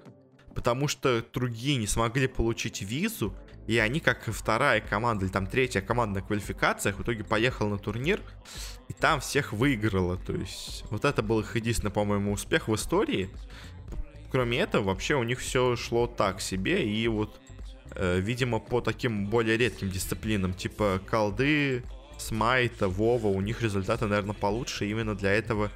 потому 0.55 0.89
что 0.89 1.25
другие 1.33 1.77
не 1.77 1.87
смогли 1.87 2.27
получить 2.27 2.83
визу, 2.83 3.33
и 3.69 3.79
они, 3.79 4.01
как 4.01 4.25
вторая 4.27 4.81
команда, 4.81 5.25
или 5.25 5.33
там 5.33 5.47
третья 5.47 5.81
команда 5.81 6.21
на 6.21 6.27
квалификациях, 6.27 6.99
в 6.99 7.03
итоге 7.03 7.23
поехала 7.23 7.69
на 7.69 7.79
турнир, 7.79 8.21
и 8.89 8.93
там 8.93 9.21
всех 9.21 9.53
выиграла. 9.53 10.17
То 10.17 10.33
есть, 10.33 10.85
вот 10.91 11.05
это 11.05 11.23
был 11.23 11.41
их 11.41 11.55
единственный, 11.55 11.93
по-моему, 11.93 12.33
успех 12.33 12.67
в 12.67 12.75
истории. 12.75 13.31
Кроме 14.33 14.59
этого, 14.59 14.85
вообще 14.85 15.15
у 15.15 15.23
них 15.23 15.39
все 15.39 15.77
шло 15.77 16.09
так 16.09 16.41
себе, 16.41 16.91
и 16.91 17.07
вот, 17.07 17.39
э, 17.93 18.19
видимо, 18.19 18.59
по 18.59 18.81
таким 18.81 19.27
более 19.27 19.57
редким 19.57 19.91
дисциплинам, 19.91 20.55
типа 20.55 21.01
колды, 21.07 21.85
смайта, 22.19 22.89
вова, 22.89 23.29
у 23.29 23.41
них 23.41 23.63
результаты, 23.63 24.07
наверное, 24.07 24.35
получше, 24.35 24.89
именно 24.89 25.15
для 25.15 25.33
этого 25.33 25.71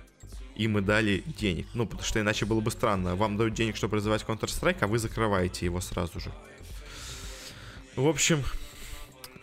им 0.57 0.79
и 0.79 0.81
дали 0.83 1.25
денег. 1.39 1.67
Ну, 1.75 1.87
потому 1.87 2.05
что 2.05 2.21
иначе 2.21 2.45
было 2.45 2.61
бы 2.61 2.71
странно. 2.71 3.17
Вам 3.17 3.37
дают 3.37 3.55
денег, 3.55 3.77
чтобы 3.77 3.97
развивать 3.97 4.23
Counter-Strike, 4.23 4.79
а 4.81 4.87
вы 4.87 4.99
закрываете 4.99 5.65
его 5.65 5.81
сразу 5.81 6.21
же. 6.21 6.31
В 7.97 8.07
общем, 8.07 8.43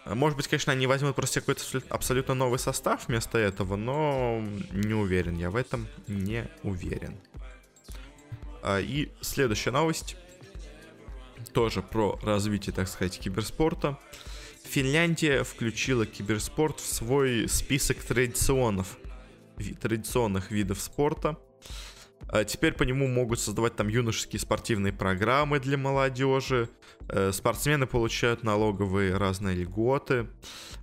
может 0.05 0.37
быть, 0.37 0.47
конечно, 0.47 0.73
они 0.73 0.87
возьмут 0.87 1.15
просто 1.15 1.39
какой-то 1.39 1.61
абсолютно 1.89 2.33
новый 2.33 2.59
состав 2.59 3.07
вместо 3.07 3.37
этого, 3.37 3.75
но 3.75 4.43
не 4.71 4.93
уверен. 4.93 5.37
Я 5.37 5.49
в 5.49 5.55
этом 5.55 5.87
не 6.07 6.47
уверен. 6.63 7.15
А, 8.61 8.79
и 8.79 9.09
следующая 9.21 9.71
новость. 9.71 10.15
Тоже 11.53 11.81
про 11.81 12.19
развитие, 12.21 12.73
так 12.73 12.87
сказать, 12.87 13.19
киберспорта. 13.19 13.97
Финляндия 14.69 15.43
включила 15.43 16.05
киберспорт 16.05 16.79
в 16.79 16.85
свой 16.85 17.49
список 17.49 17.97
традиционных 18.03 18.85
традиционных 19.81 20.51
видов 20.51 20.79
спорта. 20.79 21.39
А 22.27 22.43
теперь 22.43 22.73
по 22.73 22.83
нему 22.83 23.07
могут 23.07 23.39
создавать 23.39 23.75
там 23.75 23.87
юношеские 23.87 24.39
спортивные 24.39 24.93
программы 24.93 25.59
для 25.59 25.75
молодежи. 25.75 26.69
Э, 27.07 27.31
спортсмены 27.31 27.87
получают 27.87 28.43
налоговые 28.43 29.17
разные 29.17 29.55
льготы. 29.55 30.27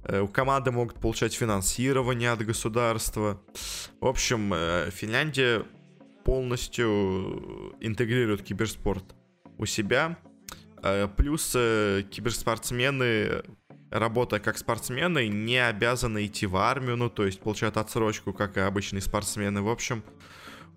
Э, 0.03 0.27
команды 0.33 0.73
могут 0.73 0.99
получать 0.99 1.35
финансирование 1.35 2.33
от 2.33 2.45
государства. 2.45 3.41
В 4.01 4.07
общем, 4.07 4.53
э, 4.53 4.91
Финляндия 4.91 5.65
полностью 6.25 7.77
интегрирует 7.81 8.43
киберспорт 8.43 9.05
у 9.59 9.67
себя. 9.67 10.19
Плюс 11.17 11.53
киберспортсмены 11.53 13.43
работая 13.91 14.41
как 14.41 14.59
спортсмены, 14.59 15.29
не 15.29 15.59
обязаны 15.59 16.27
идти 16.27 16.47
в 16.47 16.57
армию, 16.57 16.97
ну, 16.97 17.09
то 17.09 17.25
есть 17.25 17.41
получают 17.41 17.77
отсрочку, 17.77 18.33
как 18.33 18.57
и 18.57 18.61
обычные 18.61 19.01
спортсмены. 19.01 19.63
В 19.63 19.69
общем, 19.69 20.03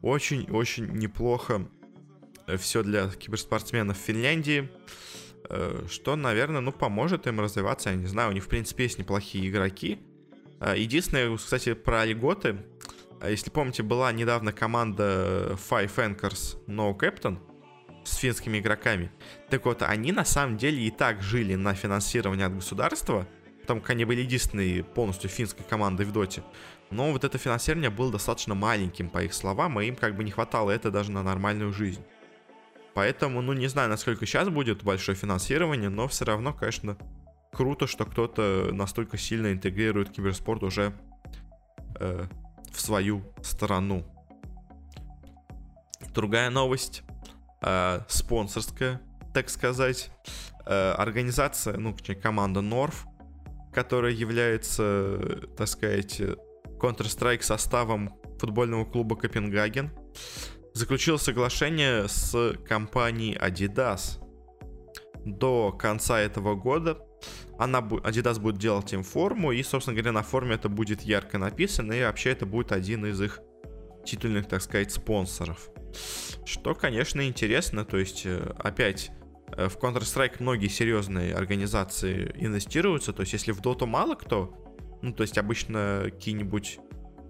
очень-очень 0.01 0.87
неплохо 0.87 1.67
э, 2.47 2.57
все 2.57 2.83
для 2.83 3.09
киберспортсменов 3.09 3.97
в 3.97 4.01
Финляндии, 4.01 4.69
э, 5.49 5.85
что, 5.89 6.15
наверное, 6.15 6.61
ну, 6.61 6.71
поможет 6.71 7.27
им 7.27 7.39
развиваться, 7.39 7.89
я 7.89 7.95
не 7.95 8.07
знаю, 8.07 8.29
у 8.29 8.33
них, 8.33 8.43
в 8.43 8.47
принципе, 8.47 8.83
есть 8.83 8.99
неплохие 8.99 9.49
игроки. 9.49 9.99
Э, 10.59 10.75
единственное, 10.77 11.35
кстати, 11.35 11.73
про 11.73 12.05
льготы, 12.05 12.57
если 13.27 13.49
помните, 13.49 13.83
была 13.83 14.11
недавно 14.13 14.53
команда 14.53 15.57
Five 15.69 15.93
Anchors 15.95 16.65
No 16.67 16.97
Captain, 16.97 17.37
с 18.03 18.15
финскими 18.15 18.59
игроками. 18.59 19.11
Так 19.49 19.65
вот, 19.65 19.81
они 19.81 20.11
на 20.11 20.25
самом 20.25 20.57
деле 20.57 20.83
и 20.83 20.91
так 20.91 21.21
жили 21.21 21.55
на 21.55 21.73
финансирование 21.73 22.47
от 22.47 22.55
государства, 22.55 23.27
потому 23.61 23.81
как 23.81 23.91
они 23.91 24.05
были 24.05 24.21
единственной 24.21 24.83
полностью 24.83 25.29
финской 25.29 25.65
командой 25.65 26.05
в 26.05 26.11
доте. 26.11 26.43
Но 26.91 27.11
вот 27.11 27.23
это 27.23 27.37
финансирование 27.37 27.91
было 27.91 28.11
достаточно 28.11 28.55
маленьким, 28.55 29.09
по 29.09 29.23
их 29.23 29.33
словам, 29.33 29.79
и 29.79 29.85
им 29.85 29.95
как 29.95 30.15
бы 30.15 30.23
не 30.23 30.31
хватало 30.31 30.71
это 30.71 30.89
даже 30.89 31.11
на 31.11 31.21
нормальную 31.21 31.71
жизнь. 31.71 32.03
Поэтому, 32.95 33.41
ну, 33.41 33.53
не 33.53 33.67
знаю, 33.67 33.89
насколько 33.89 34.25
сейчас 34.25 34.49
будет 34.49 34.83
большое 34.83 35.15
финансирование, 35.15 35.89
но 35.89 36.07
все 36.07 36.25
равно, 36.25 36.51
конечно, 36.53 36.97
круто, 37.51 37.87
что 37.87 38.05
кто-то 38.05 38.69
настолько 38.73 39.17
сильно 39.17 39.51
интегрирует 39.51 40.09
киберспорт 40.09 40.63
уже 40.63 40.93
э, 41.99 42.25
в 42.71 42.81
свою 42.81 43.23
страну. 43.43 44.05
Другая 46.13 46.49
новость 46.49 47.03
э, 47.61 48.01
спонсорская, 48.07 49.01
так 49.33 49.49
сказать, 49.49 50.11
э, 50.65 50.91
организация, 50.91 51.77
ну, 51.77 51.95
команда 52.21 52.61
Норф, 52.61 53.05
которая 53.73 54.11
является, 54.11 55.47
так 55.57 55.67
сказать, 55.67 56.21
Counter-Strike 56.79 57.41
составом 57.41 58.15
футбольного 58.39 58.85
клуба 58.85 59.15
Копенгаген, 59.15 59.91
заключила 60.73 61.17
соглашение 61.17 62.07
с 62.07 62.53
компанией 62.67 63.37
Adidas. 63.37 64.19
До 65.25 65.71
конца 65.71 66.19
этого 66.19 66.55
года 66.55 66.97
она, 67.57 67.79
Adidas 67.79 68.39
будет 68.39 68.57
делать 68.57 68.93
им 68.93 69.03
форму, 69.03 69.51
и, 69.51 69.61
собственно 69.63 69.95
говоря, 69.95 70.13
на 70.13 70.23
форме 70.23 70.55
это 70.55 70.69
будет 70.69 71.01
ярко 71.01 71.37
написано, 71.37 71.91
и 71.91 72.01
вообще 72.03 72.31
это 72.31 72.45
будет 72.45 72.71
один 72.71 73.05
из 73.05 73.21
их 73.21 73.41
титульных, 74.05 74.47
так 74.47 74.61
сказать, 74.61 74.91
спонсоров. 74.93 75.69
Что, 76.45 76.75
конечно, 76.75 77.25
интересно, 77.27 77.85
то 77.85 77.97
есть, 77.97 78.25
э, 78.25 78.53
опять, 78.57 79.11
э, 79.55 79.67
в 79.67 79.77
Counter-Strike 79.77 80.37
многие 80.39 80.67
серьезные 80.67 81.33
организации 81.33 82.31
инвестируются, 82.35 83.13
то 83.13 83.21
есть, 83.21 83.33
если 83.33 83.51
в 83.51 83.61
Dota 83.61 83.85
мало 83.85 84.15
кто, 84.15 84.53
ну, 85.01 85.13
то 85.13 85.23
есть, 85.23 85.37
обычно 85.37 86.01
какие-нибудь, 86.05 86.79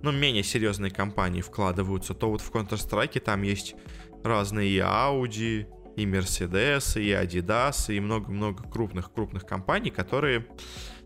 ну, 0.02 0.12
менее 0.12 0.44
серьезные 0.44 0.92
компании 0.92 1.42
вкладываются, 1.42 2.14
то 2.14 2.30
вот 2.30 2.42
в 2.42 2.52
Counter-Strike 2.52 3.20
там 3.20 3.42
есть 3.42 3.76
разные 4.24 4.70
и 4.70 4.80
Audi, 4.80 5.68
и 5.96 6.06
Mercedes, 6.06 7.00
и 7.02 7.10
Adidas, 7.12 7.94
и 7.94 8.00
много-много 8.00 8.64
крупных-крупных 8.64 9.46
компаний, 9.46 9.90
которые 9.90 10.48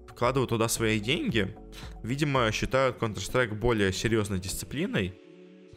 вкладывают 0.07 0.49
туда 0.49 0.67
свои 0.67 0.99
деньги. 0.99 1.55
Видимо, 2.03 2.51
считают 2.51 2.97
Counter-Strike 3.01 3.55
более 3.55 3.91
серьезной 3.91 4.39
дисциплиной, 4.39 5.15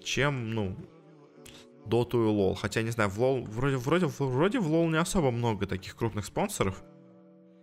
чем, 0.04 0.50
ну, 0.50 0.76
Доту 1.88 2.24
и 2.24 2.26
LoL. 2.26 2.54
Хотя, 2.54 2.82
не 2.82 2.90
знаю, 2.90 3.10
в 3.10 3.18
LoL, 3.18 3.44
вроде, 3.44 3.76
вроде, 3.76 4.06
вроде 4.06 4.58
в 4.58 4.66
LoL 4.68 4.88
не 4.88 4.98
особо 4.98 5.30
много 5.30 5.66
таких 5.66 5.96
крупных 5.96 6.24
спонсоров 6.26 6.82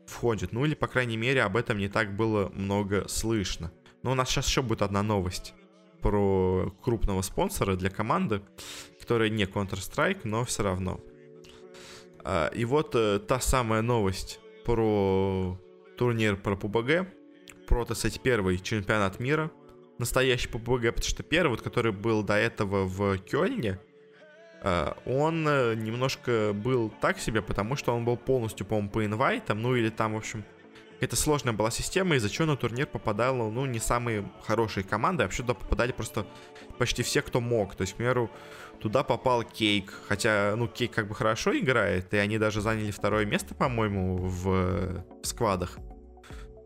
входит. 0.06 0.52
Ну 0.52 0.66
или, 0.66 0.76
по 0.76 0.88
крайней 0.88 1.18
мере, 1.18 1.44
об 1.44 1.58
этом 1.58 1.78
не 1.78 1.90
так 1.90 2.16
было 2.16 2.50
много 2.50 3.08
слышно. 3.08 3.72
Но 4.04 4.12
у 4.12 4.16
нас 4.16 4.30
сейчас 4.30 4.48
еще 4.48 4.62
будет 4.62 4.82
одна 4.82 5.04
новость 5.04 5.54
про 6.02 6.74
крупного 6.82 7.22
спонсора 7.22 7.76
для 7.76 7.90
команды, 7.90 8.42
которая 9.00 9.30
не 9.30 9.46
Counter-Strike, 9.46 10.22
но 10.26 10.44
все 10.44 10.64
равно. 10.64 11.00
А, 12.24 12.48
и 12.48 12.66
вот 12.66 12.94
э, 12.96 13.20
та 13.20 13.40
самая 13.40 13.82
новость 13.82 14.40
про 14.66 15.58
турнир 15.98 16.36
про 16.36 16.56
PUBG, 16.56 17.08
про, 17.68 17.86
так 17.86 17.98
сказать, 17.98 18.20
первый 18.22 18.60
чемпионат 18.60 19.20
мира, 19.20 19.52
настоящий 19.98 20.50
PUBG, 20.50 20.92
потому 20.92 21.10
что 21.10 21.24
первый, 21.24 21.52
вот, 21.52 21.62
который 21.62 21.92
был 21.92 22.24
до 22.24 22.36
этого 22.36 22.86
в 22.86 23.18
Кёльне, 23.20 23.80
он 25.06 25.46
э, 25.48 25.76
немножко 25.76 26.52
был 26.54 26.90
так 27.02 27.20
себе, 27.20 27.42
потому 27.42 27.76
что 27.76 27.94
он 27.94 28.06
был 28.06 28.16
полностью, 28.16 28.66
по-моему, 28.66 28.90
по 28.90 29.06
инвайтам, 29.06 29.62
ну 29.62 29.76
или 29.76 29.90
там, 29.90 30.14
в 30.14 30.18
общем, 30.18 30.46
это 31.02 31.16
сложная 31.16 31.54
была 31.54 31.70
система, 31.70 32.16
из-за 32.16 32.30
чего 32.30 32.48
на 32.48 32.56
турнир 32.56 32.88
попадало, 32.88 33.50
ну, 33.50 33.66
не 33.66 33.80
самые 33.80 34.30
хорошие 34.46 34.84
команды, 34.84 35.24
а 35.24 35.26
вообще 35.26 35.44
туда 35.44 35.54
попадали 35.54 35.92
просто 35.92 36.26
почти 36.78 37.04
все, 37.04 37.22
кто 37.22 37.42
мог. 37.42 37.76
То 37.76 37.82
есть, 37.82 37.94
к 37.94 37.98
примеру, 37.98 38.30
туда 38.80 39.04
попал 39.04 39.44
Кейк, 39.44 39.94
хотя, 40.08 40.54
ну, 40.56 40.68
Кейк 40.68 40.94
как 40.94 41.08
бы 41.08 41.16
хорошо 41.16 41.58
играет, 41.58 42.14
и 42.14 42.18
они 42.18 42.38
даже 42.38 42.62
заняли 42.62 42.92
второе 42.92 43.26
место, 43.26 43.54
по-моему, 43.56 44.18
в, 44.18 45.04
в 45.24 45.28
сквадах. 45.28 45.78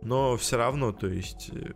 Но 0.02 0.38
все 0.38 0.58
равно, 0.58 0.92
то 0.92 1.08
есть, 1.08 1.50
э, 1.52 1.74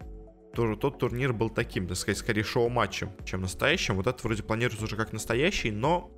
тоже 0.53 0.75
тот 0.75 1.00
турнир 1.00 1.34
был 1.34 1.50
таким, 1.50 1.88
так 1.88 1.98
сказать, 1.98 2.17
скорее 2.17 2.43
шоу-матчем, 2.43 3.12
чем 3.25 3.41
настоящим. 3.41 3.96
Вот 3.96 4.08
это 4.08 4.20
вроде 4.24 4.43
планируется 4.43 4.86
уже 4.86 4.96
как 4.96 5.13
настоящий, 5.13 5.72
но 5.72 6.12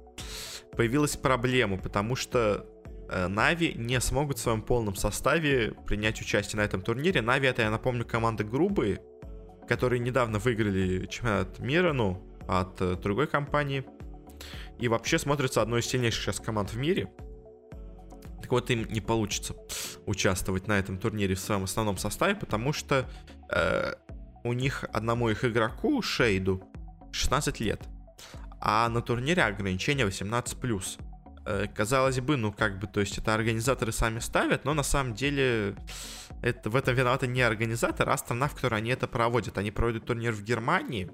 появилась 0.76 1.16
проблема, 1.16 1.78
потому 1.78 2.16
что 2.16 2.66
Нави 3.10 3.72
э, 3.72 3.78
не 3.78 4.00
смогут 4.00 4.38
в 4.38 4.42
своем 4.42 4.62
полном 4.62 4.96
составе 4.96 5.74
принять 5.86 6.20
участие 6.22 6.62
на 6.62 6.66
этом 6.66 6.82
турнире. 6.82 7.22
Нави 7.22 7.48
это, 7.48 7.62
я 7.62 7.70
напомню, 7.70 8.06
команда 8.06 8.44
грубые, 8.44 9.02
которые 9.68 10.00
недавно 10.00 10.40
выиграли 10.40 11.06
чемпионат 11.06 11.60
мира, 11.60 11.94
ну, 11.94 12.24
от 12.48 12.82
э, 12.82 12.96
другой 12.96 13.28
компании. 13.28 13.86
И 14.80 14.88
вообще 14.88 15.20
смотрится 15.20 15.62
одной 15.62 15.82
из 15.82 15.86
сильнейших 15.86 16.24
сейчас 16.24 16.40
команд 16.40 16.74
в 16.74 16.78
мире. 16.78 17.12
Так 18.42 18.52
вот, 18.52 18.70
им 18.70 18.86
не 18.90 19.00
получится 19.00 19.56
участвовать 20.06 20.68
на 20.68 20.78
этом 20.78 20.98
турнире 20.98 21.36
в 21.36 21.40
своем 21.40 21.64
основном 21.64 21.98
составе, 21.98 22.36
потому 22.36 22.74
что 22.74 23.06
э, 23.50 23.94
у 24.44 24.54
них 24.54 24.86
одному 24.92 25.30
их 25.30 25.46
игроку, 25.46 26.02
Шейду, 26.02 26.64
16 27.12 27.60
лет. 27.60 27.82
А 28.60 28.88
на 28.90 29.02
турнире 29.02 29.44
ограничение 29.44 30.08
18+. 30.08 31.00
Э, 31.46 31.68
казалось 31.76 32.20
бы, 32.22 32.38
ну 32.38 32.54
как 32.54 32.80
бы, 32.80 32.88
то 32.88 33.02
есть 33.02 33.18
это 33.18 33.34
организаторы 33.34 33.92
сами 33.92 34.20
ставят, 34.20 34.64
но 34.66 34.74
на 34.74 34.84
самом 34.84 35.14
деле 35.14 35.76
это, 36.42 36.70
в 36.70 36.76
этом 36.76 36.96
виноваты 36.96 37.28
не 37.28 37.42
организаторы, 37.42 38.12
а 38.12 38.18
страна, 38.18 38.48
в 38.48 38.56
которой 38.56 38.76
они 38.76 38.92
это 38.92 39.08
проводят. 39.08 39.58
Они 39.58 39.72
проводят 39.72 40.06
турнир 40.06 40.32
в 40.32 40.44
Германии, 40.44 41.12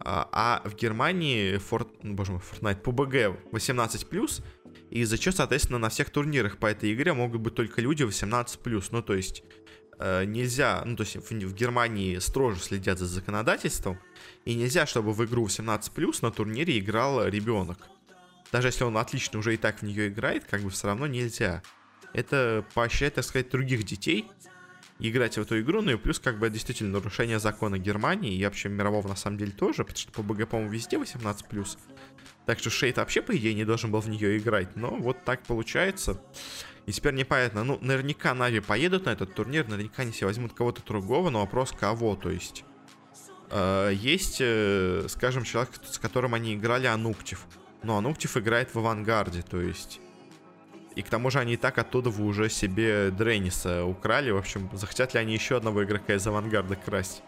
а, 0.00 0.28
а 0.32 0.68
в 0.68 0.74
Германии 0.74 1.56
Форт, 1.58 1.88
ну, 2.02 2.14
боже 2.14 2.32
мой, 2.32 2.40
Fortnite, 2.40 2.82
PUBG 2.82 3.50
18+, 3.50 4.42
и 4.90 5.00
из-за 5.00 5.18
чего, 5.18 5.34
соответственно, 5.34 5.78
на 5.78 5.88
всех 5.88 6.10
турнирах 6.10 6.58
по 6.58 6.66
этой 6.66 6.92
игре 6.92 7.12
могут 7.12 7.40
быть 7.40 7.54
только 7.54 7.80
люди 7.80 8.04
18+. 8.04 8.88
Ну, 8.90 9.02
то 9.02 9.14
есть 9.14 9.42
нельзя, 9.98 10.82
ну, 10.84 10.96
то 10.96 11.04
есть 11.04 11.16
в, 11.16 11.30
в 11.30 11.54
Германии 11.54 12.18
строже 12.18 12.60
следят 12.60 12.98
за 12.98 13.06
законодательством, 13.06 13.98
и 14.44 14.54
нельзя, 14.54 14.86
чтобы 14.86 15.12
в 15.12 15.24
игру 15.24 15.46
18+, 15.46 16.18
на 16.22 16.30
турнире 16.30 16.78
играл 16.78 17.26
ребенок. 17.26 17.88
Даже 18.52 18.68
если 18.68 18.84
он 18.84 18.96
отлично 18.96 19.38
уже 19.38 19.54
и 19.54 19.56
так 19.56 19.80
в 19.80 19.82
нее 19.82 20.08
играет, 20.08 20.44
как 20.44 20.62
бы 20.62 20.70
все 20.70 20.88
равно 20.88 21.06
нельзя. 21.06 21.62
Это 22.12 22.64
поощряет, 22.74 23.14
так 23.14 23.24
сказать, 23.24 23.50
других 23.50 23.84
детей 23.84 24.26
играть 24.98 25.36
в 25.36 25.40
эту 25.40 25.60
игру, 25.60 25.82
ну 25.82 25.92
и 25.92 25.96
плюс 25.96 26.18
как 26.18 26.38
бы 26.38 26.48
действительно 26.48 26.92
нарушение 26.92 27.38
закона 27.38 27.78
Германии 27.78 28.34
и 28.34 28.44
вообще 28.44 28.68
мирового 28.68 29.08
на 29.08 29.16
самом 29.16 29.36
деле 29.36 29.52
тоже, 29.52 29.84
потому 29.84 29.98
что 29.98 30.12
по 30.12 30.22
БГ, 30.22 30.48
по-моему, 30.48 30.72
везде 30.72 30.96
18+. 30.96 31.78
Так 32.46 32.60
что 32.60 32.70
Шейд 32.70 32.96
вообще, 32.96 33.22
по 33.22 33.36
идее, 33.36 33.54
не 33.54 33.64
должен 33.64 33.90
был 33.90 34.00
в 34.00 34.08
нее 34.08 34.38
играть, 34.38 34.76
но 34.76 34.90
вот 34.90 35.24
так 35.24 35.42
получается. 35.42 36.20
И 36.86 36.92
теперь 36.92 37.14
непонятно, 37.14 37.64
ну, 37.64 37.78
наверняка 37.80 38.32
Нави 38.32 38.60
поедут 38.60 39.06
на 39.06 39.10
этот 39.10 39.34
турнир, 39.34 39.66
наверняка 39.68 40.02
они 40.02 40.12
себе 40.12 40.28
возьмут 40.28 40.52
кого-то 40.52 40.82
другого, 40.86 41.30
но 41.30 41.40
вопрос 41.40 41.72
кого, 41.72 42.14
то 42.14 42.30
есть... 42.30 42.64
Э, 43.50 43.90
есть, 43.92 44.38
э, 44.40 45.06
скажем, 45.08 45.42
человек, 45.42 45.70
с 45.84 45.98
которым 45.98 46.34
они 46.34 46.54
играли, 46.54 46.86
Ануктив. 46.86 47.44
Но 47.82 47.98
Ануктив 47.98 48.36
играет 48.36 48.72
в 48.72 48.78
авангарде, 48.78 49.42
то 49.42 49.60
есть... 49.60 50.00
И 50.94 51.02
к 51.02 51.10
тому 51.10 51.30
же 51.30 51.40
они 51.40 51.54
и 51.54 51.56
так 51.56 51.76
оттуда 51.76 52.08
вы 52.08 52.24
уже 52.24 52.48
себе 52.48 53.10
Дрейниса 53.10 53.84
украли. 53.84 54.30
В 54.30 54.38
общем, 54.38 54.70
захотят 54.72 55.12
ли 55.12 55.20
они 55.20 55.34
еще 55.34 55.58
одного 55.58 55.84
игрока 55.84 56.14
из 56.14 56.26
авангарда 56.26 56.76
красть? 56.76 57.22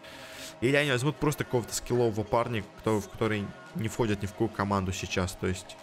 Или 0.61 0.75
они 0.75 0.91
возьмут 0.91 1.15
просто 1.15 1.43
какого-то 1.43 1.73
скиллового 1.73 2.23
парня, 2.23 2.63
кто, 2.79 2.99
в 2.99 3.09
который 3.09 3.45
не 3.75 3.87
входит 3.87 4.21
ни 4.21 4.27
в 4.27 4.31
какую 4.31 4.49
команду 4.49 4.91
сейчас. 4.91 5.33
То 5.33 5.47
есть 5.47 5.77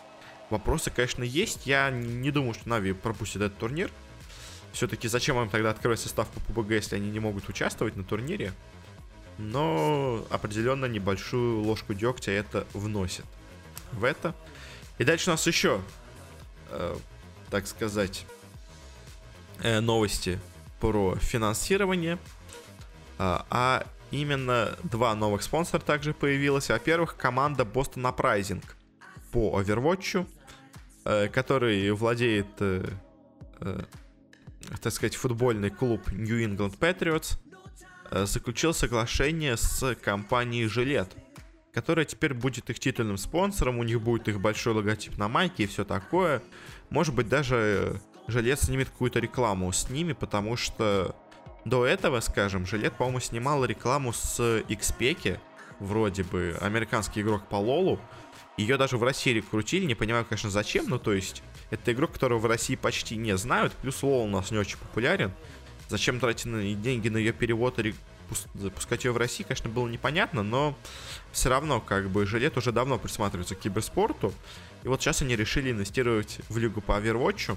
вопросы, 0.50 0.90
конечно, 0.90 1.22
есть. 1.22 1.66
Я 1.66 1.90
не 1.90 2.30
думаю, 2.30 2.54
что 2.54 2.68
Нави 2.68 2.92
пропустит 2.92 3.42
этот 3.42 3.58
турнир. 3.58 3.90
Все-таки 4.72 5.08
зачем 5.08 5.40
им 5.40 5.48
тогда 5.48 5.70
открывать 5.70 6.00
состав 6.00 6.28
по 6.28 6.40
ПБГ, 6.40 6.72
если 6.72 6.96
они 6.96 7.10
не 7.10 7.20
могут 7.20 7.48
участвовать 7.48 7.96
на 7.96 8.04
турнире? 8.04 8.52
Но 9.38 10.26
определенно 10.30 10.86
небольшую 10.86 11.62
ложку 11.62 11.94
дегтя 11.94 12.32
это 12.32 12.66
вносит 12.74 13.24
в 13.92 14.04
это. 14.04 14.34
И 14.98 15.04
дальше 15.04 15.30
у 15.30 15.32
нас 15.32 15.46
еще 15.46 15.80
э, 16.70 16.96
так 17.50 17.66
сказать, 17.66 18.26
э, 19.60 19.80
новости 19.80 20.38
про 20.80 21.16
финансирование. 21.16 22.18
А, 23.18 23.46
а 23.50 23.86
именно 24.10 24.76
два 24.82 25.14
новых 25.14 25.42
спонсора 25.42 25.80
также 25.80 26.14
появилось. 26.14 26.68
Во-первых, 26.68 27.16
команда 27.16 27.64
Boston 27.64 28.14
Uprising 28.14 28.64
по 29.32 29.60
Overwatch, 29.60 30.26
э, 31.04 31.28
который 31.28 31.90
владеет, 31.92 32.46
э, 32.60 32.84
так 34.82 34.92
сказать, 34.92 35.16
футбольный 35.16 35.70
клуб 35.70 36.10
New 36.12 36.38
England 36.38 36.78
Patriots, 36.78 37.38
заключил 38.26 38.72
соглашение 38.72 39.56
с 39.56 39.96
компанией 39.96 40.66
Жилет, 40.68 41.08
которая 41.74 42.04
теперь 42.04 42.34
будет 42.34 42.70
их 42.70 42.78
титульным 42.78 43.18
спонсором, 43.18 43.78
у 43.78 43.82
них 43.82 44.00
будет 44.00 44.28
их 44.28 44.40
большой 44.40 44.74
логотип 44.74 45.18
на 45.18 45.28
майке 45.28 45.64
и 45.64 45.66
все 45.66 45.84
такое. 45.84 46.40
Может 46.88 47.14
быть, 47.14 47.28
даже 47.28 48.00
Жилет 48.28 48.60
снимет 48.60 48.88
какую-то 48.90 49.18
рекламу 49.18 49.72
с 49.72 49.90
ними, 49.90 50.12
потому 50.12 50.56
что 50.56 51.14
до 51.66 51.84
этого, 51.84 52.20
скажем, 52.20 52.64
Жилет, 52.64 52.94
по-моему, 52.94 53.18
снимал 53.18 53.64
рекламу 53.64 54.12
с 54.12 54.38
XP, 54.68 55.38
вроде 55.80 56.22
бы, 56.22 56.56
американский 56.60 57.22
игрок 57.22 57.48
по 57.48 57.56
Лолу. 57.56 57.98
Ее 58.56 58.76
даже 58.78 58.96
в 58.96 59.02
России 59.02 59.40
крутили, 59.40 59.84
не 59.84 59.96
понимаю, 59.96 60.24
конечно, 60.24 60.48
зачем, 60.48 60.88
но 60.88 60.98
то 60.98 61.12
есть 61.12 61.42
это 61.70 61.92
игрок, 61.92 62.12
которого 62.12 62.38
в 62.38 62.46
России 62.46 62.76
почти 62.76 63.16
не 63.16 63.36
знают, 63.36 63.72
плюс 63.74 64.02
Лол 64.04 64.26
у 64.26 64.28
нас 64.28 64.52
не 64.52 64.58
очень 64.58 64.78
популярен. 64.78 65.32
Зачем 65.88 66.20
тратить 66.20 66.80
деньги 66.80 67.08
на 67.08 67.16
ее 67.16 67.32
перевод 67.32 67.80
и 67.80 67.94
запускать 68.54 69.04
ее 69.04 69.10
в 69.10 69.16
России, 69.16 69.42
конечно, 69.42 69.68
было 69.68 69.88
непонятно, 69.88 70.44
но 70.44 70.78
все 71.32 71.48
равно, 71.48 71.80
как 71.80 72.10
бы, 72.10 72.26
Жилет 72.26 72.56
уже 72.56 72.70
давно 72.70 72.96
присматривается 72.96 73.56
к 73.56 73.58
киберспорту, 73.58 74.32
и 74.84 74.88
вот 74.88 75.02
сейчас 75.02 75.20
они 75.20 75.34
решили 75.34 75.72
инвестировать 75.72 76.38
в 76.48 76.58
лигу 76.58 76.80
по 76.80 76.92
Overwatch. 76.92 77.56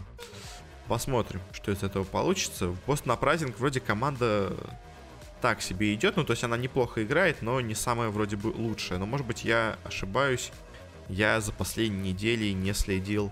Посмотрим, 0.89 1.39
что 1.53 1.71
из 1.71 1.83
этого 1.83 2.03
получится. 2.03 2.75
Пост 2.87 3.05
на 3.05 3.15
праздник 3.15 3.59
вроде 3.59 3.79
команда 3.79 4.57
так 5.39 5.61
себе 5.61 5.93
идет. 5.93 6.15
Ну, 6.15 6.23
то 6.23 6.31
есть 6.31 6.43
она 6.43 6.57
неплохо 6.57 7.03
играет, 7.03 7.43
но 7.43 7.61
не 7.61 7.75
самая 7.75 8.09
вроде 8.09 8.37
бы 8.37 8.47
лучшая. 8.47 8.97
Но, 8.97 9.05
может 9.05 9.27
быть, 9.27 9.45
я 9.45 9.77
ошибаюсь. 9.83 10.51
Я 11.07 11.41
за 11.41 11.51
последние 11.51 12.13
недели 12.13 12.49
не 12.53 12.73
следил. 12.73 13.31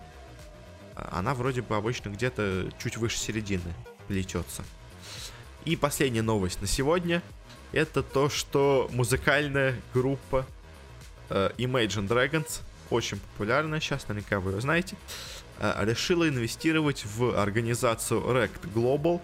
Она 0.96 1.34
вроде 1.34 1.64
бы 1.64 1.76
обычно 1.76 2.10
где-то 2.10 2.70
чуть 2.78 2.98
выше 2.98 3.18
середины 3.18 3.74
плетется. 4.08 4.64
И 5.66 5.76
последняя 5.76 6.22
новость 6.22 6.62
на 6.62 6.68
сегодня. 6.68 7.24
Это 7.72 8.04
то, 8.04 8.30
что 8.30 8.88
музыкальная 8.94 9.76
группа 9.96 10.46
э, 11.30 11.50
Imagine 11.58 12.08
Dragons 12.08 12.62
очень 12.90 13.20
популярная 13.20 13.80
сейчас, 13.80 14.08
наверняка 14.08 14.40
вы 14.40 14.54
ее 14.54 14.62
знаете, 14.62 14.96
решила 15.60 16.28
инвестировать 16.28 17.06
в 17.06 17.40
организацию 17.40 18.22
Rect 18.22 18.72
Global, 18.74 19.18
э, 19.18 19.20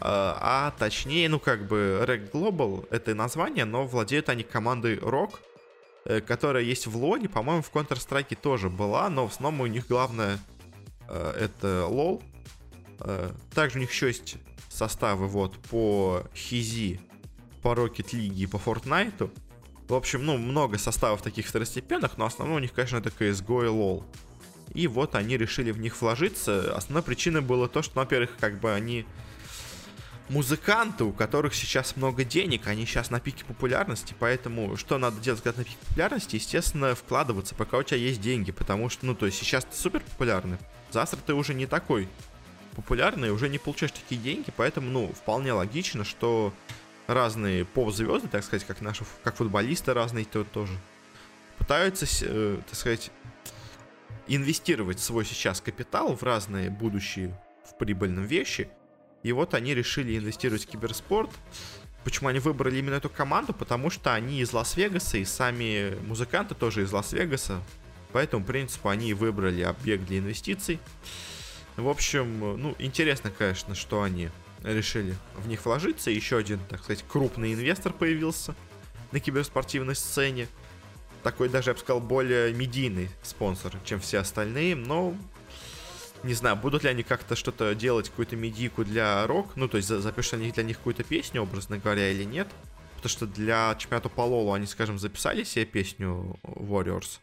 а 0.00 0.72
точнее, 0.78 1.28
ну 1.28 1.38
как 1.38 1.66
бы 1.66 2.02
Rect 2.06 2.30
Global 2.30 2.86
это 2.90 3.14
название, 3.14 3.64
но 3.64 3.86
владеют 3.86 4.28
они 4.28 4.42
командой 4.42 4.96
Rock, 4.96 5.40
э, 6.04 6.20
которая 6.20 6.62
есть 6.62 6.86
в 6.86 6.96
Лоне, 6.96 7.28
по-моему, 7.28 7.62
в 7.62 7.72
Counter-Strike 7.72 8.36
тоже 8.36 8.68
была, 8.70 9.08
но 9.08 9.26
в 9.26 9.32
основном 9.32 9.62
у 9.62 9.66
них 9.66 9.86
главное 9.88 10.38
это 11.08 11.88
LoL. 11.88 12.22
Также 13.54 13.78
у 13.78 13.80
них 13.80 13.90
еще 13.90 14.08
есть 14.08 14.36
составы 14.68 15.26
вот 15.26 15.56
по 15.70 16.22
Хизи, 16.34 17.00
по 17.62 17.68
Rocket 17.68 18.12
League 18.12 18.34
и 18.34 18.46
по 18.46 18.56
Fortnite. 18.56 19.30
В 19.88 19.94
общем, 19.94 20.24
ну, 20.24 20.36
много 20.36 20.78
составов 20.78 21.22
таких 21.22 21.46
второстепенных, 21.46 22.18
но 22.18 22.26
основной 22.26 22.56
у 22.56 22.60
них, 22.60 22.72
конечно, 22.72 22.98
это 22.98 23.08
CSGO 23.08 23.64
и 23.64 23.68
LoL. 23.68 24.04
И 24.74 24.86
вот 24.86 25.14
они 25.14 25.36
решили 25.36 25.70
в 25.70 25.78
них 25.78 26.00
вложиться. 26.00 26.74
Основной 26.76 27.02
причиной 27.02 27.40
было 27.40 27.68
то, 27.68 27.82
что, 27.82 27.92
ну, 27.94 28.02
во-первых, 28.02 28.30
как 28.38 28.60
бы 28.60 28.72
они 28.72 29.06
музыканты, 30.28 31.04
у 31.04 31.12
которых 31.12 31.54
сейчас 31.54 31.96
много 31.96 32.24
денег, 32.24 32.66
они 32.66 32.84
сейчас 32.84 33.10
на 33.10 33.20
пике 33.20 33.44
популярности, 33.44 34.14
поэтому 34.18 34.76
что 34.76 34.98
надо 34.98 35.20
делать, 35.20 35.42
когда 35.42 35.60
на 35.60 35.64
пике 35.64 35.76
популярности? 35.88 36.36
Естественно, 36.36 36.94
вкладываться, 36.94 37.54
пока 37.54 37.78
у 37.78 37.82
тебя 37.82 37.98
есть 37.98 38.20
деньги, 38.20 38.52
потому 38.52 38.88
что, 38.90 39.06
ну, 39.06 39.14
то 39.14 39.26
есть 39.26 39.38
сейчас 39.38 39.64
ты 39.64 39.74
супер 39.74 40.00
популярный, 40.00 40.58
завтра 40.90 41.18
ты 41.24 41.34
уже 41.34 41.54
не 41.54 41.66
такой 41.66 42.08
популярный, 42.76 43.30
уже 43.30 43.48
не 43.48 43.58
получаешь 43.58 43.92
такие 43.92 44.20
деньги, 44.20 44.52
поэтому, 44.54 44.90
ну, 44.90 45.12
вполне 45.12 45.52
логично, 45.52 46.04
что 46.04 46.52
разные 47.06 47.64
поп-звезды, 47.64 48.28
так 48.28 48.44
сказать, 48.44 48.66
как 48.66 48.80
наши, 48.80 49.04
как 49.24 49.36
футболисты 49.36 49.94
разные 49.94 50.26
то, 50.26 50.44
тоже, 50.44 50.78
пытаются, 51.56 52.06
э, 52.22 52.58
так 52.66 52.78
сказать, 52.78 53.10
инвестировать 54.28 55.00
свой 55.00 55.24
сейчас 55.24 55.60
капитал 55.60 56.14
в 56.14 56.22
разные 56.22 56.70
будущие 56.70 57.38
в 57.64 57.76
прибыльном 57.78 58.24
вещи. 58.24 58.68
И 59.22 59.32
вот 59.32 59.54
они 59.54 59.74
решили 59.74 60.16
инвестировать 60.16 60.64
в 60.64 60.68
киберспорт. 60.68 61.30
Почему 62.04 62.28
они 62.28 62.38
выбрали 62.38 62.78
именно 62.78 62.94
эту 62.94 63.10
команду? 63.10 63.52
Потому 63.52 63.90
что 63.90 64.14
они 64.14 64.40
из 64.40 64.52
Лас-Вегаса, 64.52 65.18
и 65.18 65.24
сами 65.24 65.96
музыканты 66.06 66.54
тоже 66.54 66.82
из 66.82 66.92
Лас-Вегаса. 66.92 67.60
По 68.12 68.18
этому 68.18 68.44
принципу 68.44 68.88
они 68.88 69.12
выбрали 69.14 69.62
объект 69.62 70.04
для 70.06 70.18
инвестиций. 70.18 70.78
В 71.76 71.88
общем, 71.88 72.60
ну, 72.60 72.74
интересно, 72.78 73.30
конечно, 73.30 73.74
что 73.74 74.02
они 74.02 74.30
решили 74.62 75.14
в 75.36 75.48
них 75.48 75.64
вложиться. 75.64 76.10
Еще 76.10 76.36
один, 76.36 76.60
так 76.68 76.82
сказать, 76.82 77.04
крупный 77.06 77.54
инвестор 77.54 77.92
появился 77.92 78.54
на 79.12 79.20
киберспортивной 79.20 79.94
сцене. 79.94 80.48
Такой 81.22 81.48
даже, 81.48 81.70
я 81.70 81.74
бы 81.74 81.80
сказал, 81.80 82.00
более 82.00 82.52
медийный 82.52 83.10
спонсор, 83.22 83.74
чем 83.84 84.00
все 84.00 84.18
остальные. 84.18 84.76
Но 84.76 85.14
не 86.22 86.34
знаю, 86.34 86.56
будут 86.56 86.84
ли 86.84 86.90
они 86.90 87.02
как-то 87.02 87.36
что-то 87.36 87.74
делать, 87.74 88.08
какую-то 88.08 88.36
медийку 88.36 88.84
для 88.84 89.26
рок, 89.26 89.56
ну, 89.56 89.68
то 89.68 89.76
есть 89.76 89.88
запишут 89.88 90.34
они 90.34 90.50
для 90.50 90.64
них 90.64 90.78
какую-то 90.78 91.04
песню, 91.04 91.42
образно 91.42 91.78
говоря, 91.78 92.10
или 92.10 92.24
нет. 92.24 92.48
Потому 92.96 93.10
что 93.10 93.26
для 93.26 93.76
чемпионата 93.78 94.08
по 94.08 94.22
Лолу 94.22 94.52
они, 94.52 94.66
скажем, 94.66 94.98
записали 94.98 95.44
себе 95.44 95.64
песню 95.64 96.38
Warriors. 96.42 97.20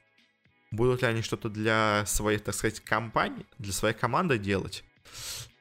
Будут 0.72 1.02
ли 1.02 1.08
они 1.08 1.22
что-то 1.22 1.50
для 1.50 2.04
своей, 2.06 2.40
так 2.40 2.56
сказать, 2.56 2.80
компании, 2.80 3.46
для 3.58 3.74
своей 3.74 3.96
команды 3.96 4.38
делать? 4.38 4.84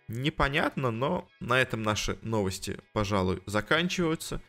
непонятно, 0.08 0.90
но 0.90 1.28
на 1.40 1.60
этом 1.60 1.82
наши 1.82 2.18
новости, 2.22 2.78
пожалуй, 2.92 3.42
заканчиваются. 3.46 4.40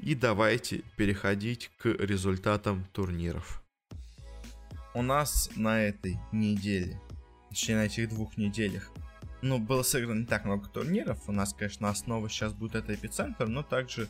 И 0.00 0.14
давайте 0.14 0.82
переходить 0.96 1.70
к 1.78 1.86
результатам 1.86 2.84
турниров. 2.92 3.62
У 4.94 5.02
нас 5.02 5.50
на 5.56 5.82
этой 5.82 6.18
неделе, 6.32 7.00
точнее 7.48 7.76
на 7.76 7.84
этих 7.86 8.08
двух 8.10 8.36
неделях, 8.36 8.90
ну, 9.42 9.58
было 9.58 9.82
сыграно 9.82 10.20
не 10.20 10.26
так 10.26 10.44
много 10.44 10.68
турниров. 10.68 11.28
У 11.28 11.32
нас, 11.32 11.52
конечно, 11.52 11.88
основа 11.88 12.28
сейчас 12.28 12.52
будет 12.52 12.76
это 12.76 12.94
эпицентр, 12.94 13.46
но 13.46 13.62
также 13.62 14.08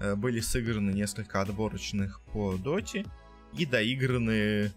э, 0.00 0.14
были 0.14 0.40
сыграны 0.40 0.90
несколько 0.92 1.40
отборочных 1.40 2.20
по 2.32 2.56
доте 2.56 3.04
и 3.56 3.66
доиграны 3.66 4.72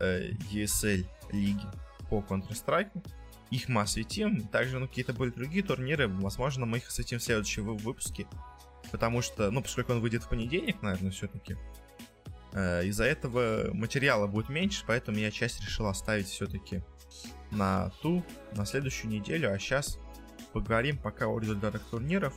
э, 0.00 0.30
ESL 0.52 1.04
лиги 1.32 1.66
по 2.08 2.24
Counter-Strike. 2.28 2.90
Их 3.50 3.68
мы 3.68 3.80
осветим. 3.80 4.46
Также, 4.48 4.78
ну, 4.78 4.86
какие-то 4.86 5.12
были 5.12 5.30
другие 5.30 5.64
турниры. 5.64 6.06
Возможно, 6.06 6.64
мы 6.64 6.78
их 6.78 6.86
осветим 6.86 7.18
в 7.18 7.22
следующем 7.22 7.76
выпуске. 7.76 8.26
Потому 8.90 9.22
что, 9.22 9.50
ну, 9.50 9.62
поскольку 9.62 9.92
он 9.92 10.00
выйдет 10.00 10.24
в 10.24 10.28
понедельник, 10.28 10.82
наверное, 10.82 11.10
все-таки, 11.10 11.56
э, 12.52 12.84
из-за 12.86 13.04
этого 13.04 13.72
материала 13.72 14.26
будет 14.26 14.48
меньше, 14.48 14.84
поэтому 14.86 15.18
я 15.18 15.30
часть 15.30 15.60
решил 15.60 15.86
оставить 15.86 16.26
все-таки 16.26 16.82
на 17.50 17.90
ту, 18.02 18.24
на 18.52 18.66
следующую 18.66 19.10
неделю. 19.10 19.52
А 19.52 19.58
сейчас 19.58 19.98
поговорим 20.52 20.98
пока 20.98 21.26
о 21.26 21.38
результатах 21.38 21.82
турниров. 21.90 22.34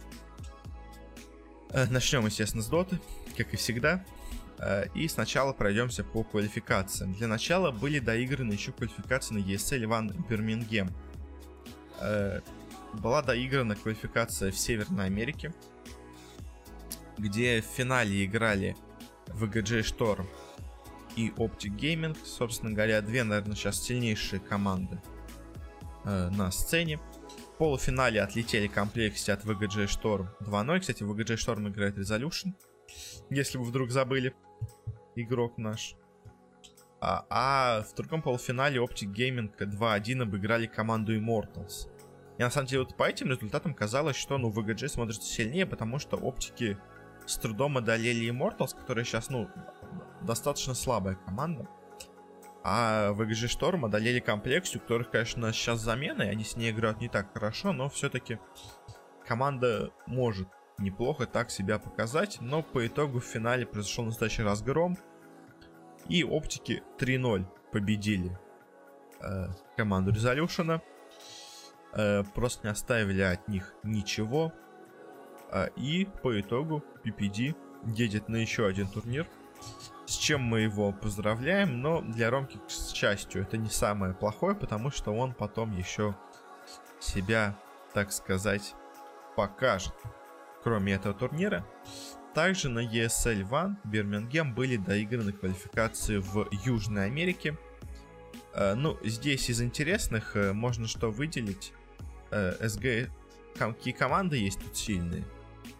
Э, 1.72 1.86
начнем, 1.89 2.26
естественно, 2.26 2.63
с 2.63 2.68
доты, 2.68 3.00
как 3.38 3.54
и 3.54 3.58
всегда. 3.58 4.06
Э, 4.60 4.86
и 4.94 5.08
сначала 5.08 5.54
пройдемся 5.54 6.04
по 6.04 6.24
квалификациям. 6.24 7.13
Для 7.13 7.28
начала 7.28 7.72
были 7.72 8.00
доиграны 8.00 8.54
еще 8.54 8.72
квалификации 8.72 9.36
на 9.36 9.39
ESL 9.39 9.88
Ван 9.88 10.12
Бирмингем. 10.30 10.89
Э, 12.00 12.42
была 12.94 13.22
доиграна 13.22 13.76
квалификация 13.76 14.52
в 14.52 14.58
Северной 14.58 15.06
Америке, 15.06 15.54
где 17.17 17.62
в 17.62 17.65
финале 17.65 18.26
играли 18.26 18.76
VGJ 19.28 19.82
Storm 19.82 20.26
и 21.15 21.30
Optic 21.30 21.76
Gaming. 21.78 22.17
Собственно 22.26 22.71
говоря, 22.71 23.02
две, 23.02 23.23
наверное, 23.23 23.56
сейчас 23.56 23.82
сильнейшие 23.82 24.39
команды 24.39 25.02
э, 26.06 26.30
на 26.30 26.52
сцене. 26.52 26.97
В 26.97 27.58
полуфинале 27.58 28.21
отлетели 28.21 28.67
комплекте 28.67 29.34
от 29.34 29.45
VGJ 29.45 29.86
Storm 29.86 30.28
2-0. 30.41 30.80
Кстати, 30.80 31.04
VGJ 31.04 31.36
Storm 31.36 31.69
играет 31.69 31.97
Resolution, 31.97 32.54
если 33.30 33.58
вы 33.58 33.65
вдруг 33.65 33.91
забыли 33.91 34.34
игрок 35.15 35.58
наш. 35.58 35.95
А, 36.99 37.26
а 37.30 37.84
в 37.84 37.93
другом 37.95 38.21
полуфинале 38.21 38.80
Optic 38.80 39.13
Gaming 39.13 39.52
2-1 39.58 40.21
обыграли 40.21 40.67
команду 40.67 41.15
Immortals. 41.15 41.89
И 42.38 42.41
на 42.41 42.49
самом 42.49 42.67
деле 42.67 42.84
вот 42.84 42.95
по 42.95 43.04
этим 43.04 43.30
результатам 43.30 43.73
казалось, 43.73 44.15
что 44.15 44.38
ну 44.38 44.49
VGG 44.49 44.88
смотрится 44.88 45.21
сильнее, 45.21 45.65
потому 45.65 45.99
что 45.99 46.17
оптики 46.17 46.78
с 47.26 47.38
трудом 47.38 47.78
одолели 47.78 48.30
Immortals, 48.32 48.76
которые 48.78 49.06
сейчас, 49.06 49.30
ну, 49.30 49.50
достаточно 50.22 50.74
слабая 50.74 51.16
команда. 51.16 51.68
А 52.64 53.12
VGG 53.12 53.60
Storm 53.60 53.86
одолели 53.86 54.20
комплексию, 54.20 54.80
у 54.80 54.84
которых, 54.84 55.12
конечно, 55.12 55.52
сейчас 55.52 55.80
замены, 55.82 56.24
они 56.24 56.44
с 56.44 56.56
ней 56.56 56.72
играют 56.72 57.02
не 57.02 57.10
так 57.10 57.34
хорошо, 57.34 57.74
но 57.74 57.90
все-таки 57.90 58.40
команда 59.28 59.92
может 60.08 60.48
неплохо 60.78 61.26
так 61.26 61.52
себя 61.52 61.78
показать, 61.78 62.38
но 62.40 62.64
по 62.64 62.86
итогу 62.88 63.20
в 63.20 63.26
финале 63.26 63.66
произошел 63.66 64.06
настоящий 64.06 64.44
разгром. 64.44 64.98
И 66.08 66.24
оптики 66.24 66.84
3-0 67.00 67.46
победили 67.72 68.38
э, 69.22 69.48
команду 69.78 70.12
Resolution. 70.12 70.82
Э, 71.94 72.24
просто 72.36 72.68
не 72.68 72.72
оставили 72.72 73.22
от 73.22 73.48
них 73.48 73.74
ничего. 73.84 74.52
Э, 75.54 75.70
и 75.78 76.08
по 76.22 76.39
итогу 76.39 76.84
PPD 77.06 77.56
едет 77.96 78.28
на 78.28 78.38
еще 78.38 78.66
один 78.66 78.88
турнир. 78.88 79.28
С 80.06 80.16
чем 80.16 80.42
мы 80.42 80.62
его 80.62 80.92
поздравляем, 80.92 81.82
но 81.82 82.02
для 82.02 82.30
Ромки, 82.30 82.58
к 82.58 82.70
счастью, 82.70 83.44
это 83.44 83.56
не 83.56 83.70
самое 83.70 84.13
плохое, 84.13 84.56
потому 84.56 84.92
что 84.92 85.13
он 85.13 85.34
потом 85.34 85.72
еще 85.78 86.16
себя, 87.00 87.58
так 87.94 88.12
сказать, 88.12 88.76
покажет 89.38 89.94
кроме 90.63 90.94
этого 90.94 91.13
турнира. 91.13 91.66
Также 92.34 92.70
на 92.70 92.80
ESL 92.80 93.48
One 93.48 93.76
Бирмингем 93.84 94.56
были 94.56 94.78
доиграны 94.78 95.34
квалификации 95.34 96.18
в 96.18 96.48
Южной 96.66 97.06
Америке. 97.06 97.58
Э, 98.54 98.74
ну, 98.74 98.98
здесь 99.04 99.50
из 99.50 99.62
интересных 99.62 100.36
э, 100.36 100.54
можно 100.54 100.88
что 100.88 101.12
выделить. 101.12 101.74
Э, 102.32 102.56
SG... 102.60 103.10
Какие 103.56 103.94
команды 103.94 104.38
есть 104.38 104.60
тут 104.60 104.76
сильные? 104.76 105.24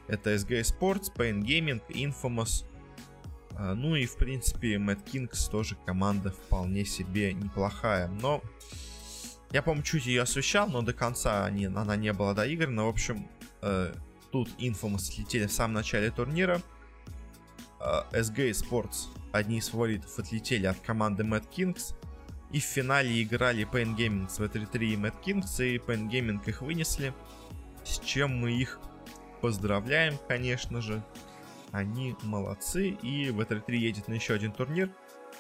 Это 0.08 0.36
SG 0.36 0.62
Sports, 0.62 1.14
Pain 1.16 1.42
Gaming, 1.42 1.82
Infamous. 1.90 2.66
Ну 3.58 3.96
и, 3.96 4.06
в 4.06 4.16
принципе, 4.18 4.76
Mad 4.76 5.04
Kings 5.06 5.50
тоже 5.50 5.78
команда 5.86 6.32
вполне 6.32 6.86
себе 6.86 7.34
неплохая. 7.34 8.08
Но 8.08 8.42
я, 9.52 9.62
по-моему, 9.62 9.84
чуть 9.84 10.08
ее 10.08 10.24
освещал, 10.24 10.68
но 10.68 10.82
до 10.82 10.94
конца 10.94 11.46
они, 11.46 11.66
она 11.66 11.96
не 11.96 12.12
была 12.14 12.34
доиграна. 12.34 12.86
В 12.86 12.90
общем, 12.90 13.28
Тут 14.34 14.50
Infamous 14.58 15.12
отлетели 15.12 15.46
в 15.46 15.52
самом 15.52 15.76
начале 15.76 16.10
турнира. 16.10 16.60
SG 17.80 18.50
а, 18.50 18.52
Sports, 18.52 19.10
одни 19.32 19.60
из 19.60 19.70
фаворитов, 19.70 20.18
отлетели 20.18 20.66
от 20.66 20.80
команды 20.80 21.24
Mad 21.24 21.48
Kings. 21.56 21.94
И 22.52 22.60
в 22.60 22.64
финале 22.64 23.22
играли 23.22 23.68
Pain 23.72 23.96
Gaming 23.96 24.28
с 24.28 24.40
V3 24.40 24.86
и 24.86 24.96
Mad 24.96 25.14
Kings, 25.24 25.64
и 25.64 25.78
Pain 25.78 26.10
Gaming 26.10 26.42
их 26.48 26.64
вынесли. 26.64 27.14
С 27.84 28.00
чем 28.00 28.36
мы 28.40 28.54
их 28.54 28.80
поздравляем, 29.44 30.18
конечно 30.30 30.80
же. 30.80 31.04
Они 31.74 32.16
молодцы, 32.24 32.92
и 32.92 33.28
V3 33.28 33.76
едет 33.76 34.08
на 34.08 34.14
еще 34.14 34.36
один 34.36 34.54
турнир. 34.54 34.90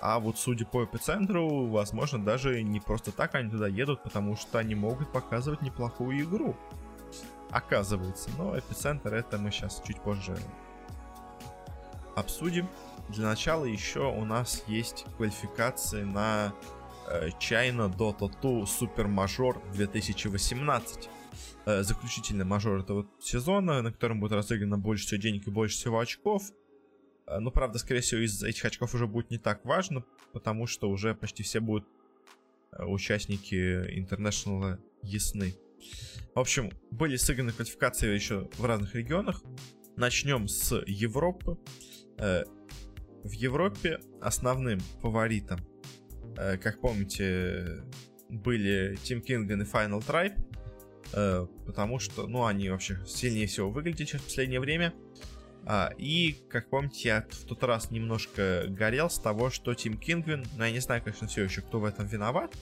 А 0.02 0.20
вот 0.20 0.38
судя 0.38 0.66
по 0.66 0.84
эпицентру, 0.84 1.68
возможно, 1.68 2.22
даже 2.22 2.62
не 2.64 2.82
просто 2.82 3.14
так 3.14 3.34
они 3.36 3.50
туда 3.50 3.70
едут, 3.70 4.04
потому 4.04 4.36
что 4.36 4.60
они 4.60 4.76
могут 4.76 5.14
показывать 5.14 5.62
неплохую 5.62 6.20
игру 6.26 6.54
оказывается. 7.50 8.30
Но 8.38 8.60
эпицентр 8.60 9.14
это 9.14 9.38
мы 9.38 9.52
сейчас 9.52 9.82
чуть 9.88 10.02
позже 10.02 10.36
обсудим. 12.18 12.68
Для 13.08 13.28
начала 13.28 13.64
еще 13.64 14.12
у 14.12 14.26
нас 14.26 14.64
есть 14.68 15.06
квалификации 15.16 16.04
на 16.04 16.54
э, 17.08 17.30
China 17.40 17.90
Dota 17.90 18.30
2 18.42 18.64
Super 18.64 19.08
Major 19.08 19.62
2018. 19.74 21.10
Э, 21.66 21.82
заключительный 21.84 22.44
мажор 22.44 22.82
этого 22.82 23.08
сезона, 23.22 23.82
на 23.82 23.92
котором 23.92 24.20
будет 24.20 24.34
разыграно 24.34 24.78
больше 24.78 25.06
всего 25.06 25.22
денег 25.22 25.48
и 25.48 25.52
больше 25.52 25.78
всего 25.78 26.00
очков. 26.00 26.44
Э, 27.26 27.40
ну, 27.40 27.52
правда, 27.52 27.80
скорее 27.80 28.02
всего, 28.02 28.20
из 28.20 28.44
этих 28.44 28.66
очков 28.66 28.94
уже 28.94 29.08
будет 29.08 29.32
не 29.32 29.38
так 29.38 29.64
важно, 29.64 30.04
потому 30.34 30.68
что 30.68 30.90
уже 30.90 31.16
почти 31.16 31.44
все 31.44 31.62
будут 31.62 31.88
э, 32.74 32.84
участники 32.84 33.56
International 33.98 34.78
ясны. 35.04 35.56
В 36.36 36.40
общем, 36.40 36.70
были 36.92 37.16
сыграны 37.16 37.54
квалификации 37.54 38.14
еще 38.14 38.50
в 38.58 38.66
разных 38.66 38.96
регионах. 38.96 39.42
Начнем 39.96 40.48
с 40.48 40.84
Европы. 40.88 41.58
В 42.18 43.32
Европе 43.32 44.00
основным 44.22 44.80
фаворитом, 45.02 45.60
как 46.36 46.82
помните, 46.82 47.84
были 48.30 48.98
Team 49.04 49.24
Kingen 49.24 49.62
и 49.62 49.66
Final 49.66 50.06
Tribe. 50.06 50.53
Э, 51.12 51.48
потому 51.66 52.00
что, 52.00 52.28
ну, 52.28 52.46
они 52.46 52.70
вообще 52.70 53.00
сильнее 53.06 53.48
всего 53.48 53.70
выглядят 53.70 54.08
сейчас 54.08 54.22
в 54.22 54.26
последнее 54.26 54.60
время. 54.60 54.94
А, 55.66 55.92
и, 55.98 56.36
как 56.50 56.70
помните, 56.70 57.10
я 57.10 57.28
в 57.30 57.46
тот 57.46 57.64
раз 57.64 57.92
немножко 57.92 58.66
горел 58.68 59.10
с 59.10 59.18
того, 59.18 59.50
что 59.50 59.72
Team 59.72 60.00
Kingwin, 60.00 60.46
но 60.58 60.66
я 60.66 60.72
не 60.72 60.80
знаю, 60.80 61.02
конечно, 61.02 61.28
все 61.28 61.44
еще, 61.44 61.62
кто 61.62 61.80
в 61.80 61.86
этом 61.86 62.06
виноват, 62.06 62.54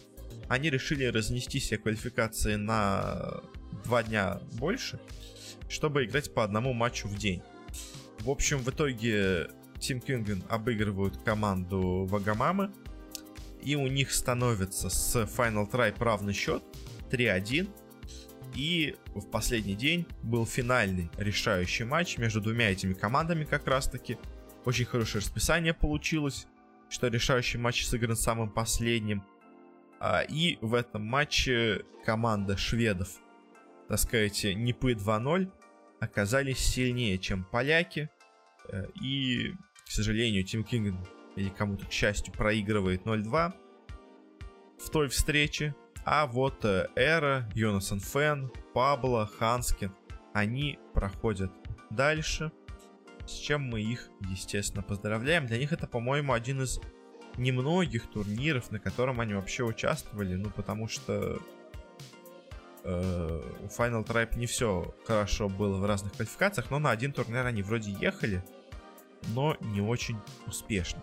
они 0.47 0.69
решили 0.69 1.05
разнести 1.05 1.59
все 1.59 1.77
квалификации 1.77 2.55
на 2.55 3.41
два 3.85 4.03
дня 4.03 4.39
больше, 4.53 4.99
чтобы 5.67 6.05
играть 6.05 6.33
по 6.33 6.43
одному 6.43 6.73
матчу 6.73 7.07
в 7.07 7.17
день. 7.17 7.41
В 8.19 8.29
общем, 8.29 8.59
в 8.59 8.69
итоге 8.69 9.49
Team 9.77 10.03
Kingen 10.05 10.43
обыгрывают 10.47 11.17
команду 11.23 12.05
Вагамамы, 12.05 12.71
и 13.63 13.75
у 13.75 13.87
них 13.87 14.11
становится 14.11 14.89
с 14.89 15.15
Final 15.15 15.69
Try 15.69 15.95
равный 15.97 16.33
счет 16.33 16.63
3-1. 17.09 17.69
И 18.55 18.95
в 19.15 19.29
последний 19.29 19.75
день 19.75 20.05
был 20.23 20.45
финальный 20.45 21.09
решающий 21.17 21.83
матч 21.83 22.17
между 22.17 22.41
двумя 22.41 22.71
этими 22.71 22.93
командами 22.93 23.45
как 23.45 23.67
раз 23.67 23.87
таки. 23.87 24.17
Очень 24.65 24.85
хорошее 24.85 25.21
расписание 25.21 25.73
получилось, 25.73 26.47
что 26.89 27.07
решающий 27.07 27.57
матч 27.57 27.85
сыгран 27.85 28.15
самым 28.15 28.49
последним. 28.49 29.23
А, 29.99 30.21
и 30.21 30.57
в 30.61 30.73
этом 30.73 31.05
матче 31.05 31.83
команда 32.05 32.57
шведов 32.57 33.19
так 33.91 33.99
сказать, 33.99 34.45
НИПы 34.45 34.93
2.0 34.93 35.51
оказались 35.99 36.59
сильнее, 36.59 37.17
чем 37.17 37.43
поляки. 37.43 38.09
Э, 38.69 38.87
и, 39.01 39.51
к 39.85 39.91
сожалению, 39.91 40.45
Тим 40.45 40.63
Кинг 40.63 40.95
или 41.35 41.49
кому-то, 41.49 41.85
к 41.85 41.91
счастью, 41.91 42.33
проигрывает 42.33 43.03
0-2 43.03 43.51
в 44.79 44.89
той 44.91 45.09
встрече. 45.09 45.75
А 46.03 46.25
вот 46.25 46.65
э, 46.65 46.87
Эра, 46.95 47.47
Йонасан 47.53 47.99
Фен, 47.99 48.51
Пабло, 48.73 49.29
Ханскин, 49.37 49.93
они 50.33 50.79
проходят 50.93 51.51
дальше, 51.89 52.51
с 53.25 53.33
чем 53.33 53.63
мы 53.63 53.81
их, 53.81 54.09
естественно, 54.29 54.81
поздравляем. 54.81 55.45
Для 55.45 55.57
них 55.57 55.71
это, 55.71 55.87
по-моему, 55.87 56.33
один 56.33 56.61
из 56.63 56.79
немногих 57.37 58.09
турниров, 58.09 58.71
на 58.71 58.79
котором 58.79 59.19
они 59.19 59.33
вообще 59.33 59.63
участвовали, 59.63 60.35
ну, 60.35 60.49
потому 60.49 60.87
что 60.87 61.39
э, 62.83 63.53
у 63.61 63.67
Final 63.67 64.05
Tribe 64.05 64.37
не 64.37 64.47
все 64.47 64.95
хорошо 65.05 65.49
было 65.49 65.77
в 65.77 65.85
разных 65.85 66.13
квалификациях, 66.13 66.71
но 66.71 66.79
на 66.79 66.91
один 66.91 67.13
турнир 67.13 67.45
они 67.45 67.61
вроде 67.61 67.91
ехали, 67.91 68.43
но 69.35 69.55
не 69.59 69.81
очень 69.81 70.17
успешно. 70.47 71.01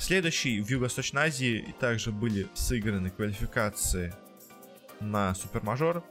Следующий 0.00 0.62
в 0.62 0.70
Юго-Восточной 0.70 1.24
Азии 1.24 1.74
также 1.78 2.10
были 2.10 2.48
сыграны 2.54 3.10
квалификации 3.10 4.14
на 4.98 5.34
Супермажор. 5.34 6.02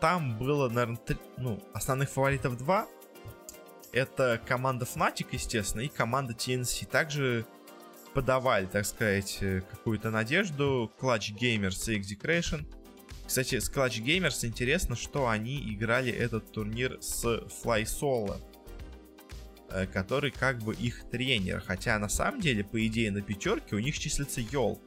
Там 0.00 0.36
было, 0.36 0.68
наверное, 0.68 0.96
три, 0.96 1.16
ну, 1.38 1.62
основных 1.72 2.10
фаворитов 2.10 2.58
два. 2.58 2.88
Это 3.92 4.42
команда 4.44 4.86
Fnatic, 4.92 5.28
естественно, 5.30 5.82
и 5.82 5.88
команда 5.88 6.34
TNC. 6.34 6.84
Также 6.86 7.46
подавали, 8.12 8.66
так 8.66 8.84
сказать, 8.84 9.38
э, 9.40 9.60
какую-то 9.70 10.10
надежду 10.10 10.92
Clutch 11.00 11.32
Gamers 11.32 11.92
и 11.92 12.00
Execration. 12.00 12.66
Кстати, 13.24 13.60
с 13.60 13.70
Clutch 13.70 14.02
Gamers 14.02 14.44
интересно, 14.44 14.96
что 14.96 15.28
они 15.28 15.72
играли 15.72 16.10
этот 16.10 16.50
турнир 16.50 16.98
с 17.00 17.24
Fly 17.24 17.84
Solo. 17.84 18.40
Э, 19.74 19.86
который 19.86 20.30
как 20.30 20.58
бы 20.58 20.74
их 20.74 21.04
тренер. 21.10 21.62
Хотя 21.66 21.98
на 21.98 22.08
самом 22.08 22.40
деле, 22.40 22.62
по 22.62 22.84
идее, 22.86 23.10
на 23.10 23.22
пятерке 23.22 23.74
у 23.74 23.78
них 23.78 23.98
числится 23.98 24.40
Йол. 24.40 24.80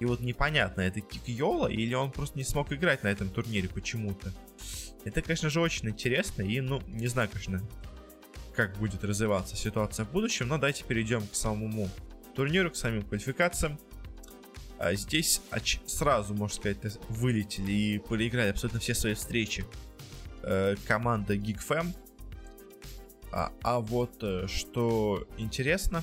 И 0.00 0.04
вот 0.04 0.20
непонятно, 0.20 0.82
это 0.82 1.00
кик 1.00 1.26
Йола 1.26 1.68
или 1.68 1.94
он 1.94 2.12
просто 2.12 2.36
не 2.36 2.44
смог 2.44 2.72
играть 2.72 3.02
на 3.02 3.08
этом 3.08 3.30
турнире 3.30 3.68
почему-то. 3.68 4.32
Это, 5.04 5.22
конечно 5.22 5.48
же, 5.48 5.60
очень 5.60 5.88
интересно 5.88 6.42
и, 6.42 6.60
ну, 6.60 6.82
не 6.88 7.06
знаю, 7.06 7.28
конечно, 7.30 7.62
как 8.54 8.76
будет 8.76 9.02
развиваться 9.02 9.56
ситуация 9.56 10.04
в 10.04 10.12
будущем, 10.12 10.48
но 10.48 10.56
давайте 10.56 10.84
перейдем 10.84 11.26
к 11.26 11.34
самому 11.34 11.88
турниру, 12.34 12.70
к 12.70 12.76
самим 12.76 13.02
квалификациям. 13.02 13.78
А 14.78 14.94
здесь 14.94 15.40
сразу, 15.86 16.34
можно 16.34 16.54
сказать, 16.54 16.98
вылетели 17.08 17.72
и 17.72 17.98
проиграли 17.98 18.50
абсолютно 18.50 18.78
все 18.78 18.94
свои 18.94 19.14
встречи 19.14 19.64
э, 20.42 20.76
команда 20.86 21.34
GeekFam. 21.34 21.94
А, 23.30 23.52
а 23.62 23.80
вот 23.80 24.22
э, 24.22 24.46
что 24.46 25.26
интересно, 25.36 26.02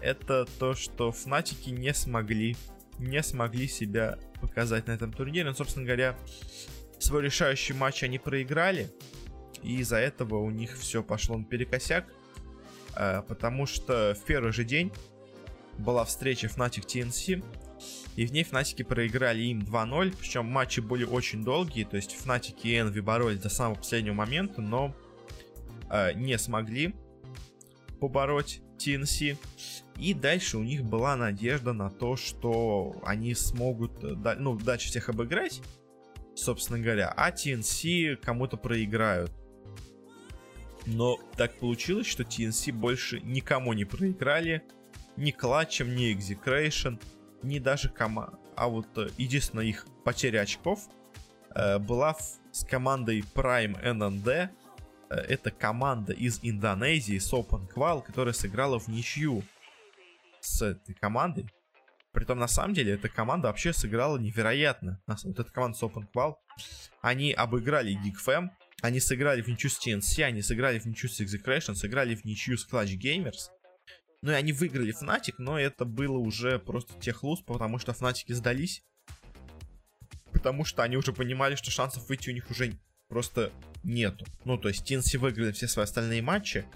это 0.00 0.46
то, 0.58 0.74
что 0.74 1.12
Фнатики 1.12 1.70
не 1.70 1.94
смогли, 1.94 2.56
не 2.98 3.22
смогли 3.22 3.66
себя 3.66 4.18
показать 4.40 4.86
на 4.86 4.92
этом 4.92 5.12
турнире. 5.12 5.46
Ну, 5.46 5.54
собственно 5.54 5.86
говоря, 5.86 6.16
свой 6.98 7.22
решающий 7.22 7.72
матч 7.72 8.02
они 8.02 8.18
проиграли, 8.18 8.90
и 9.62 9.78
из-за 9.78 9.96
этого 9.96 10.36
у 10.36 10.50
них 10.50 10.76
все 10.76 11.02
пошло 11.02 11.38
на 11.38 11.44
перекосяк, 11.44 12.06
э, 12.96 13.22
потому 13.26 13.66
что 13.66 14.14
в 14.14 14.24
первый 14.24 14.52
же 14.52 14.64
день 14.64 14.92
была 15.78 16.04
встреча 16.04 16.46
Fnatic 16.46 16.86
TNC, 16.86 17.44
и 18.16 18.26
в 18.26 18.32
ней 18.32 18.44
Фнатики 18.44 18.82
проиграли 18.82 19.42
им 19.42 19.60
2-0, 19.60 20.14
причем 20.18 20.46
матчи 20.46 20.80
были 20.80 21.04
очень 21.04 21.42
долгие, 21.42 21.84
то 21.84 21.96
есть 21.96 22.14
Фнатики 22.14 22.68
и 22.68 22.74
Envy 22.74 23.02
боролись 23.02 23.40
до 23.40 23.48
самого 23.48 23.76
последнего 23.76 24.14
момента, 24.14 24.60
но 24.60 24.94
не 26.14 26.38
смогли 26.38 26.94
побороть 28.04 28.60
TNC. 28.78 29.38
И 29.96 30.12
дальше 30.12 30.58
у 30.58 30.62
них 30.62 30.84
была 30.84 31.16
надежда 31.16 31.72
на 31.72 31.90
то, 31.90 32.16
что 32.16 33.00
они 33.04 33.34
смогут 33.34 34.02
э, 34.02 34.34
ну, 34.38 34.58
дальше 34.58 34.88
всех 34.88 35.08
обыграть, 35.08 35.62
собственно 36.34 36.80
говоря, 36.80 37.12
а 37.16 37.30
TNC 37.30 38.16
кому-то 38.16 38.56
проиграют. 38.56 39.32
Но 40.86 41.18
так 41.36 41.54
получилось, 41.58 42.06
что 42.06 42.24
TNC 42.24 42.72
больше 42.72 43.20
никому 43.20 43.72
не 43.72 43.84
проиграли. 43.84 44.62
Ни 45.16 45.30
клатчем, 45.30 45.94
ни 45.94 46.12
экзекрейшн, 46.12 46.96
ни 47.42 47.58
даже 47.58 47.88
кома... 47.88 48.38
А 48.56 48.68
вот 48.68 48.86
э, 48.98 49.08
единственная 49.16 49.64
их 49.64 49.86
потеря 50.04 50.40
очков 50.40 50.88
э, 51.54 51.78
была 51.78 52.12
в... 52.14 52.20
с 52.50 52.64
командой 52.64 53.24
Prime 53.34 53.80
NND, 53.82 54.26
Э, 54.26 54.63
это 55.16 55.50
команда 55.50 56.12
из 56.12 56.40
Индонезии, 56.42 57.18
Сопан 57.18 57.66
Квал, 57.66 58.02
которая 58.02 58.34
сыграла 58.34 58.78
в 58.78 58.88
ничью 58.88 59.42
с 60.40 60.62
этой 60.62 60.94
командой. 60.94 61.46
Притом, 62.12 62.38
на 62.38 62.48
самом 62.48 62.74
деле, 62.74 62.92
эта 62.92 63.08
команда 63.08 63.48
вообще 63.48 63.72
сыграла 63.72 64.18
невероятно. 64.18 65.00
Вот 65.06 65.38
эта 65.38 65.50
команда 65.50 65.76
Сопан 65.78 66.06
Квал. 66.06 66.40
Они 67.00 67.32
обыграли 67.32 67.98
GeekFam, 67.98 68.50
они 68.82 69.00
сыграли 69.00 69.42
в 69.42 69.48
ничью 69.48 69.70
с 69.70 69.84
TNC, 69.84 70.22
они 70.22 70.42
сыграли 70.42 70.78
в 70.78 70.86
ничью 70.86 71.08
с 71.08 71.20
Execration, 71.20 71.74
сыграли 71.74 72.14
в 72.14 72.24
ничью 72.24 72.56
с 72.56 72.68
Clutch 72.70 72.96
Gamers. 72.98 73.50
Ну 74.22 74.30
и 74.30 74.34
они 74.34 74.52
выиграли 74.52 74.94
Fnatic, 74.94 75.34
но 75.38 75.58
это 75.58 75.84
было 75.84 76.18
уже 76.18 76.58
просто 76.58 76.98
техлуз, 77.00 77.42
потому 77.42 77.78
что 77.78 77.92
Fnatic 77.92 78.32
сдались. 78.32 78.84
Потому 80.32 80.64
что 80.64 80.82
они 80.82 80.96
уже 80.96 81.12
понимали, 81.12 81.56
что 81.56 81.70
шансов 81.70 82.08
выйти 82.08 82.30
у 82.30 82.32
них 82.32 82.50
уже 82.50 82.78
просто 83.14 83.52
нету. 83.84 84.26
Ну, 84.44 84.58
то 84.58 84.68
есть 84.68 84.90
TNC 84.90 85.18
выиграли 85.18 85.52
все 85.52 85.68
свои 85.68 85.84
остальные 85.84 86.20
матчи, 86.20 86.66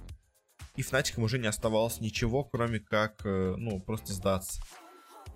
и 0.76 0.82
Фнатикам 0.82 1.24
уже 1.24 1.36
не 1.40 1.48
оставалось 1.48 2.00
ничего, 2.00 2.44
кроме 2.44 2.78
как, 2.78 3.26
э, 3.26 3.54
ну, 3.58 3.80
просто 3.80 4.12
сдаться. 4.12 4.62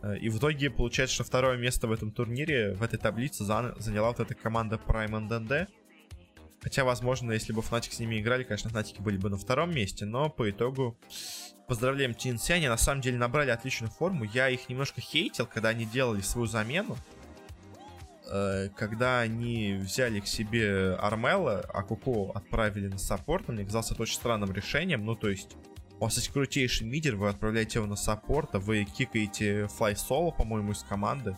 Э, 0.00 0.16
и 0.16 0.28
в 0.28 0.38
итоге 0.38 0.70
получается, 0.70 1.16
что 1.16 1.24
второе 1.24 1.56
место 1.56 1.88
в 1.88 1.92
этом 1.92 2.12
турнире, 2.12 2.74
в 2.74 2.84
этой 2.84 3.00
таблице 3.00 3.42
заняла 3.42 4.10
вот 4.10 4.20
эта 4.20 4.32
команда 4.36 4.76
Prime 4.76 5.28
NDD. 5.28 5.66
Хотя, 6.60 6.84
возможно, 6.84 7.32
если 7.32 7.52
бы 7.52 7.62
Fnatic 7.62 7.92
с 7.92 7.98
ними 7.98 8.20
играли, 8.20 8.44
конечно, 8.44 8.68
Fnatic 8.68 9.02
были 9.02 9.16
бы 9.16 9.28
на 9.28 9.36
втором 9.36 9.74
месте, 9.74 10.04
но 10.04 10.30
по 10.30 10.48
итогу 10.48 10.96
поздравляем 11.66 12.12
TNC, 12.12 12.52
они 12.52 12.68
на 12.68 12.76
самом 12.76 13.00
деле 13.00 13.18
набрали 13.18 13.50
отличную 13.50 13.90
форму. 13.90 14.22
Я 14.22 14.48
их 14.48 14.68
немножко 14.68 15.00
хейтил, 15.00 15.46
когда 15.46 15.70
они 15.70 15.84
делали 15.84 16.20
свою 16.20 16.46
замену. 16.46 16.96
Э, 18.34 18.70
когда 18.74 19.20
они 19.20 19.74
взяли 19.74 20.20
к 20.20 20.26
себе 20.26 20.94
Армела, 20.94 21.60
а 21.68 21.82
Куку 21.82 22.32
отправили 22.34 22.88
на 22.88 22.96
саппорт, 22.96 23.48
мне 23.48 23.62
казалось 23.62 23.90
это 23.90 24.02
очень 24.02 24.14
странным 24.14 24.50
решением. 24.52 25.04
Ну, 25.04 25.14
то 25.14 25.28
есть, 25.28 25.50
у 26.00 26.04
вас 26.04 26.16
есть 26.16 26.30
крутейший 26.30 26.86
мидер, 26.86 27.16
вы 27.16 27.28
отправляете 27.28 27.78
его 27.78 27.86
на 27.86 27.96
саппорт, 27.96 28.54
а 28.54 28.58
вы 28.58 28.84
кикаете 28.84 29.64
Fly 29.78 29.94
Solo, 29.96 30.34
по-моему, 30.34 30.72
из 30.72 30.82
команды. 30.82 31.36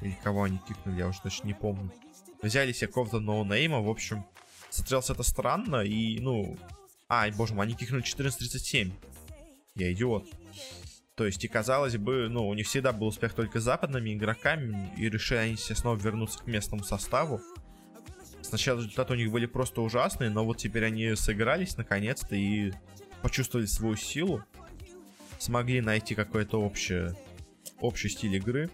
Или 0.00 0.16
кого 0.22 0.44
они 0.44 0.58
кикнули, 0.66 1.00
я 1.00 1.08
уже 1.08 1.20
точно 1.20 1.48
не 1.48 1.54
помню. 1.54 1.92
Взяли 2.40 2.72
себе 2.72 2.86
какого-то 2.86 3.20
ноунейма, 3.20 3.82
в 3.82 3.88
общем, 3.90 4.24
смотрелось 4.70 5.10
это 5.10 5.22
странно, 5.22 5.82
и, 5.82 6.18
ну... 6.18 6.56
Ай, 7.10 7.30
боже 7.30 7.52
мой, 7.52 7.66
они 7.66 7.74
кикнули 7.74 8.02
14.37. 8.02 8.90
Я 9.74 9.92
идиот. 9.92 10.26
То 11.22 11.26
есть, 11.26 11.44
и 11.44 11.46
казалось 11.46 11.96
бы, 11.96 12.28
ну, 12.28 12.48
у 12.48 12.54
них 12.54 12.66
всегда 12.66 12.92
был 12.92 13.06
успех 13.06 13.32
только 13.32 13.60
с 13.60 13.62
западными 13.62 14.12
игроками, 14.12 14.92
и 14.96 15.08
решили 15.08 15.38
они 15.38 15.54
все 15.54 15.76
снова 15.76 15.96
вернуться 15.96 16.40
к 16.40 16.48
местному 16.48 16.82
составу. 16.82 17.40
Сначала 18.40 18.78
результаты 18.78 19.12
у 19.12 19.16
них 19.16 19.30
были 19.30 19.46
просто 19.46 19.82
ужасные, 19.82 20.30
но 20.30 20.44
вот 20.44 20.56
теперь 20.56 20.84
они 20.84 21.14
сыгрались 21.14 21.76
наконец-то 21.76 22.34
и 22.34 22.72
почувствовали 23.22 23.66
свою 23.66 23.94
силу. 23.94 24.42
Смогли 25.38 25.80
найти 25.80 26.16
какой-то 26.16 26.60
общий, 26.60 27.14
общий 27.78 28.08
стиль 28.08 28.34
игры. 28.34 28.68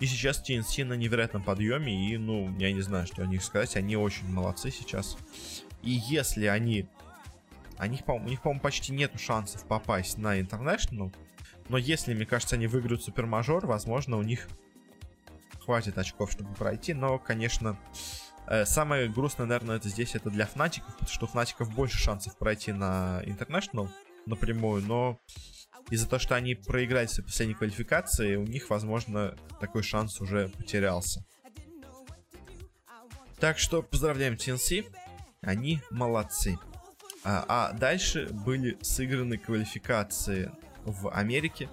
И 0.00 0.06
сейчас 0.06 0.42
TNC 0.42 0.84
на 0.84 0.94
невероятном 0.94 1.44
подъеме, 1.44 2.10
и, 2.10 2.16
ну, 2.16 2.52
я 2.58 2.72
не 2.72 2.80
знаю, 2.80 3.06
что 3.06 3.22
о 3.22 3.26
них 3.26 3.44
сказать, 3.44 3.76
они 3.76 3.94
очень 3.94 4.28
молодцы 4.28 4.72
сейчас. 4.72 5.16
И 5.84 5.92
если 5.92 6.46
они... 6.46 6.88
Они, 7.76 8.00
у 8.04 8.18
них, 8.24 8.42
по-моему, 8.42 8.60
почти 8.60 8.92
нет 8.92 9.12
шансов 9.20 9.64
попасть 9.68 10.18
на 10.18 10.40
International, 10.40 11.14
но 11.68 11.78
если, 11.78 12.14
мне 12.14 12.26
кажется, 12.26 12.56
они 12.56 12.66
выиграют 12.66 13.02
супермажор, 13.02 13.66
возможно, 13.66 14.16
у 14.16 14.22
них 14.22 14.48
хватит 15.60 15.98
очков, 15.98 16.32
чтобы 16.32 16.54
пройти. 16.54 16.94
Но, 16.94 17.18
конечно, 17.18 17.78
э, 18.46 18.64
самое 18.64 19.08
грустное, 19.08 19.46
наверное, 19.46 19.76
это 19.76 19.88
здесь 19.88 20.14
это 20.14 20.30
для 20.30 20.46
Fnatic 20.46 20.77
ов, 20.77 20.92
потому 20.94 21.10
что 21.10 21.26
у 21.26 21.28
Fnatic 21.28 21.62
ов 21.62 21.74
больше 21.74 21.98
шансов 21.98 22.38
пройти 22.38 22.72
на 22.72 23.22
International 23.24 23.88
напрямую, 24.24 24.82
но 24.82 25.20
из-за 25.90 26.08
того, 26.08 26.20
что 26.20 26.36
они 26.36 26.54
проиграли 26.54 27.06
свои 27.06 27.24
последние 27.24 27.56
квалификации, 27.56 28.36
у 28.36 28.44
них, 28.44 28.70
возможно, 28.70 29.36
такой 29.60 29.82
шанс 29.82 30.20
уже 30.20 30.48
потерялся. 30.48 31.24
Так 33.38 33.58
что 33.58 33.82
поздравляем 33.82 34.34
TNC, 34.34 34.86
они 35.42 35.80
молодцы. 35.90 36.58
А, 37.24 37.44
а 37.48 37.72
дальше 37.72 38.28
были 38.30 38.78
сыграны 38.82 39.38
квалификации 39.38 40.50
в 40.90 41.10
Америке. 41.10 41.68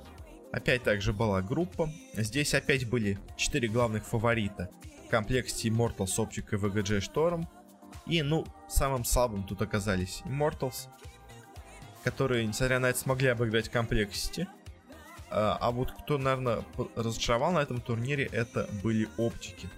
Опять 0.52 0.84
также 0.84 1.14
была 1.14 1.42
группа. 1.42 1.90
Здесь 2.14 2.54
опять 2.54 2.88
были 2.88 3.18
четыре 3.36 3.68
главных 3.68 4.06
фаворита. 4.06 4.70
Complexity, 5.12 5.70
Immortals, 5.70 6.18
Optic 6.18 6.46
и 6.52 6.56
VGJ 6.56 7.00
Storm. 7.00 7.48
И, 8.06 8.22
ну, 8.22 8.46
самым 8.70 9.04
слабым 9.04 9.44
тут 9.44 9.62
оказались 9.62 10.22
Immortals, 10.26 10.88
которые, 12.04 12.46
несмотря 12.46 12.80
на 12.80 12.88
это, 12.88 13.00
смогли 13.00 13.30
обыграть 13.30 13.70
Complexity. 13.70 14.48
А, 15.30 15.58
а 15.60 15.72
вот 15.72 15.92
кто, 15.92 16.18
наверное, 16.18 16.64
разочаровал 16.96 17.52
на 17.52 17.60
этом 17.60 17.82
турнире, 17.82 18.26
это 18.32 18.70
были 18.84 19.10
оптики. 19.18 19.70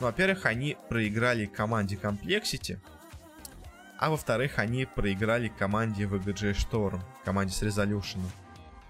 Ну, 0.00 0.06
во-первых, 0.06 0.46
они 0.46 0.76
проиграли 0.88 1.46
команде 1.46 1.96
Complexity, 1.96 2.78
а 4.02 4.10
во-вторых, 4.10 4.58
они 4.58 4.84
проиграли 4.84 5.46
команде 5.46 6.06
VGJ 6.06 6.56
Storm, 6.56 7.00
команде 7.24 7.54
с 7.54 7.62
Resolution. 7.62 8.18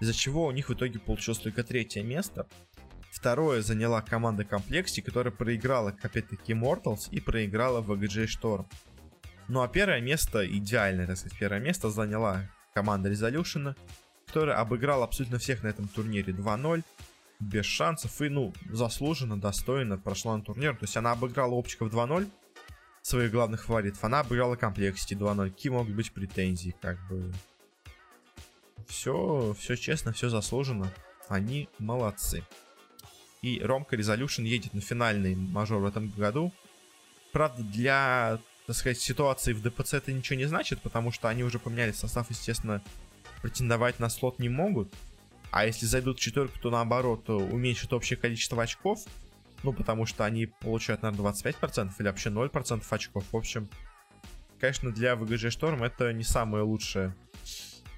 Из-за 0.03 0.13
чего 0.13 0.47
у 0.47 0.51
них 0.51 0.67
в 0.67 0.73
итоге 0.73 0.99
получилось 0.99 1.39
только 1.39 1.63
третье 1.63 2.03
место. 2.03 2.45
Второе 3.09 3.61
заняла 3.61 4.01
команда 4.01 4.43
Complexity, 4.43 5.01
которая 5.01 5.33
проиграла, 5.33 5.95
опять-таки, 6.03 6.51
Immortals 6.51 7.07
и 7.09 7.21
проиграла 7.21 7.81
VGJ 7.81 8.27
Storm. 8.27 8.65
Ну 9.47 9.61
а 9.61 9.69
первое 9.69 10.01
место, 10.01 10.45
идеальное, 10.45 11.07
так 11.07 11.15
сказать, 11.15 11.39
первое 11.39 11.61
место 11.61 11.89
заняла 11.89 12.49
команда 12.73 13.09
Resolution, 13.09 13.77
которая 14.27 14.57
обыграла 14.57 15.05
абсолютно 15.05 15.39
всех 15.39 15.63
на 15.63 15.69
этом 15.69 15.87
турнире 15.87 16.33
2-0, 16.33 16.83
без 17.39 17.65
шансов 17.65 18.21
и, 18.21 18.27
ну, 18.27 18.53
заслуженно, 18.71 19.39
достойно 19.39 19.97
прошла 19.97 20.35
на 20.35 20.43
турнир. 20.43 20.73
То 20.75 20.83
есть 20.83 20.97
она 20.97 21.13
обыграла 21.13 21.53
оптиков 21.53 21.93
2-0, 21.93 22.29
своих 23.03 23.31
главных 23.31 23.63
фаворитов. 23.63 24.03
Она 24.03 24.19
обыграла 24.19 24.57
комплексити 24.57 25.13
2-0. 25.13 25.51
Какие 25.51 25.71
могут 25.71 25.95
быть 25.95 26.11
претензии, 26.11 26.75
как 26.81 26.97
бы... 27.07 27.31
Все, 28.87 29.55
все 29.59 29.75
честно, 29.75 30.13
все 30.13 30.29
заслуженно. 30.29 30.91
Они 31.27 31.69
молодцы. 31.79 32.43
И 33.41 33.59
Ромка 33.61 33.95
Resolution 33.95 34.43
едет 34.43 34.73
на 34.73 34.81
финальный 34.81 35.35
мажор 35.35 35.81
в 35.81 35.85
этом 35.85 36.09
году. 36.09 36.53
Правда, 37.31 37.63
для, 37.63 38.39
так 38.67 38.75
сказать, 38.75 38.99
ситуации 38.99 39.53
в 39.53 39.61
ДПЦ 39.61 39.95
это 39.95 40.13
ничего 40.13 40.37
не 40.37 40.45
значит, 40.45 40.81
потому 40.81 41.11
что 41.11 41.27
они 41.27 41.43
уже 41.43 41.59
поменяли 41.59 41.91
состав, 41.91 42.29
естественно, 42.29 42.81
претендовать 43.41 43.99
на 43.99 44.09
слот 44.09 44.39
не 44.39 44.49
могут. 44.49 44.93
А 45.51 45.65
если 45.65 45.85
зайдут 45.85 46.17
в 46.17 46.21
четверку, 46.21 46.57
то 46.59 46.69
наоборот, 46.71 47.29
уменьшит 47.29 47.91
общее 47.93 48.17
количество 48.17 48.63
очков. 48.63 49.01
Ну, 49.63 49.71
потому 49.71 50.05
что 50.05 50.25
они 50.25 50.47
получают, 50.47 51.03
наверное, 51.03 51.31
25% 51.31 51.91
или 51.99 52.07
вообще 52.07 52.29
0% 52.29 52.83
очков. 52.89 53.25
В 53.31 53.37
общем, 53.37 53.69
конечно, 54.59 54.91
для 54.91 55.13
VGG 55.13 55.49
Storm 55.49 55.85
это 55.85 56.11
не 56.11 56.23
самое 56.23 56.63
лучшее. 56.63 57.13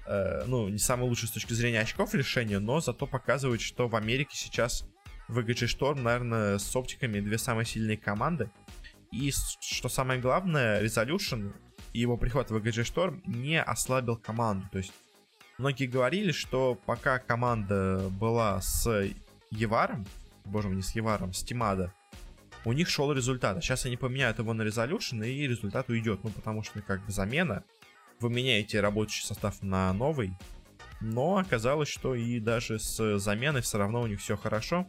Э, 0.06 0.44
ну, 0.46 0.68
не 0.68 0.78
самое 0.78 1.08
лучшее 1.08 1.28
с 1.28 1.32
точки 1.32 1.52
зрения 1.52 1.80
очков 1.80 2.14
решение, 2.14 2.58
но 2.58 2.80
зато 2.80 3.06
показывает, 3.06 3.60
что 3.60 3.88
в 3.88 3.96
Америке 3.96 4.36
сейчас 4.36 4.84
VGG 5.28 5.66
Storm, 5.66 6.00
наверное, 6.00 6.58
с 6.58 6.76
оптиками 6.76 7.20
две 7.20 7.38
самые 7.38 7.66
сильные 7.66 7.96
команды. 7.96 8.50
И, 9.12 9.32
что 9.60 9.88
самое 9.88 10.20
главное, 10.20 10.82
Resolution 10.82 11.52
и 11.92 12.00
его 12.00 12.16
приход 12.16 12.50
в 12.50 12.56
VGG 12.56 12.82
Storm 12.82 13.22
не 13.26 13.60
ослабил 13.62 14.16
команду. 14.16 14.66
То 14.72 14.78
есть 14.78 14.92
Многие 15.58 15.86
говорили, 15.86 16.32
что 16.32 16.78
пока 16.84 17.18
команда 17.18 18.10
была 18.10 18.60
с 18.60 19.08
Еваром, 19.50 20.06
боже 20.44 20.68
мой, 20.68 20.76
не 20.76 20.82
с 20.82 20.90
Еваром, 20.90 21.32
с 21.32 21.42
Тимада, 21.42 21.94
у 22.66 22.72
них 22.72 22.90
шел 22.90 23.10
результат. 23.10 23.56
А 23.56 23.60
сейчас 23.62 23.86
они 23.86 23.96
поменяют 23.96 24.38
его 24.38 24.52
на 24.52 24.62
Resolution, 24.62 25.26
и 25.26 25.46
результат 25.46 25.88
уйдет. 25.88 26.20
Ну, 26.24 26.30
потому 26.30 26.62
что, 26.62 26.82
как 26.82 27.04
бы, 27.06 27.12
замена. 27.12 27.64
Вы 28.20 28.30
меняете 28.30 28.80
рабочий 28.80 29.24
состав 29.24 29.62
на 29.62 29.92
новый. 29.92 30.32
Но 31.00 31.36
оказалось, 31.36 31.88
что 31.88 32.14
и 32.14 32.40
даже 32.40 32.78
с 32.78 33.18
заменой 33.18 33.60
все 33.60 33.78
равно 33.78 34.00
у 34.00 34.06
них 34.06 34.20
все 34.20 34.36
хорошо. 34.36 34.86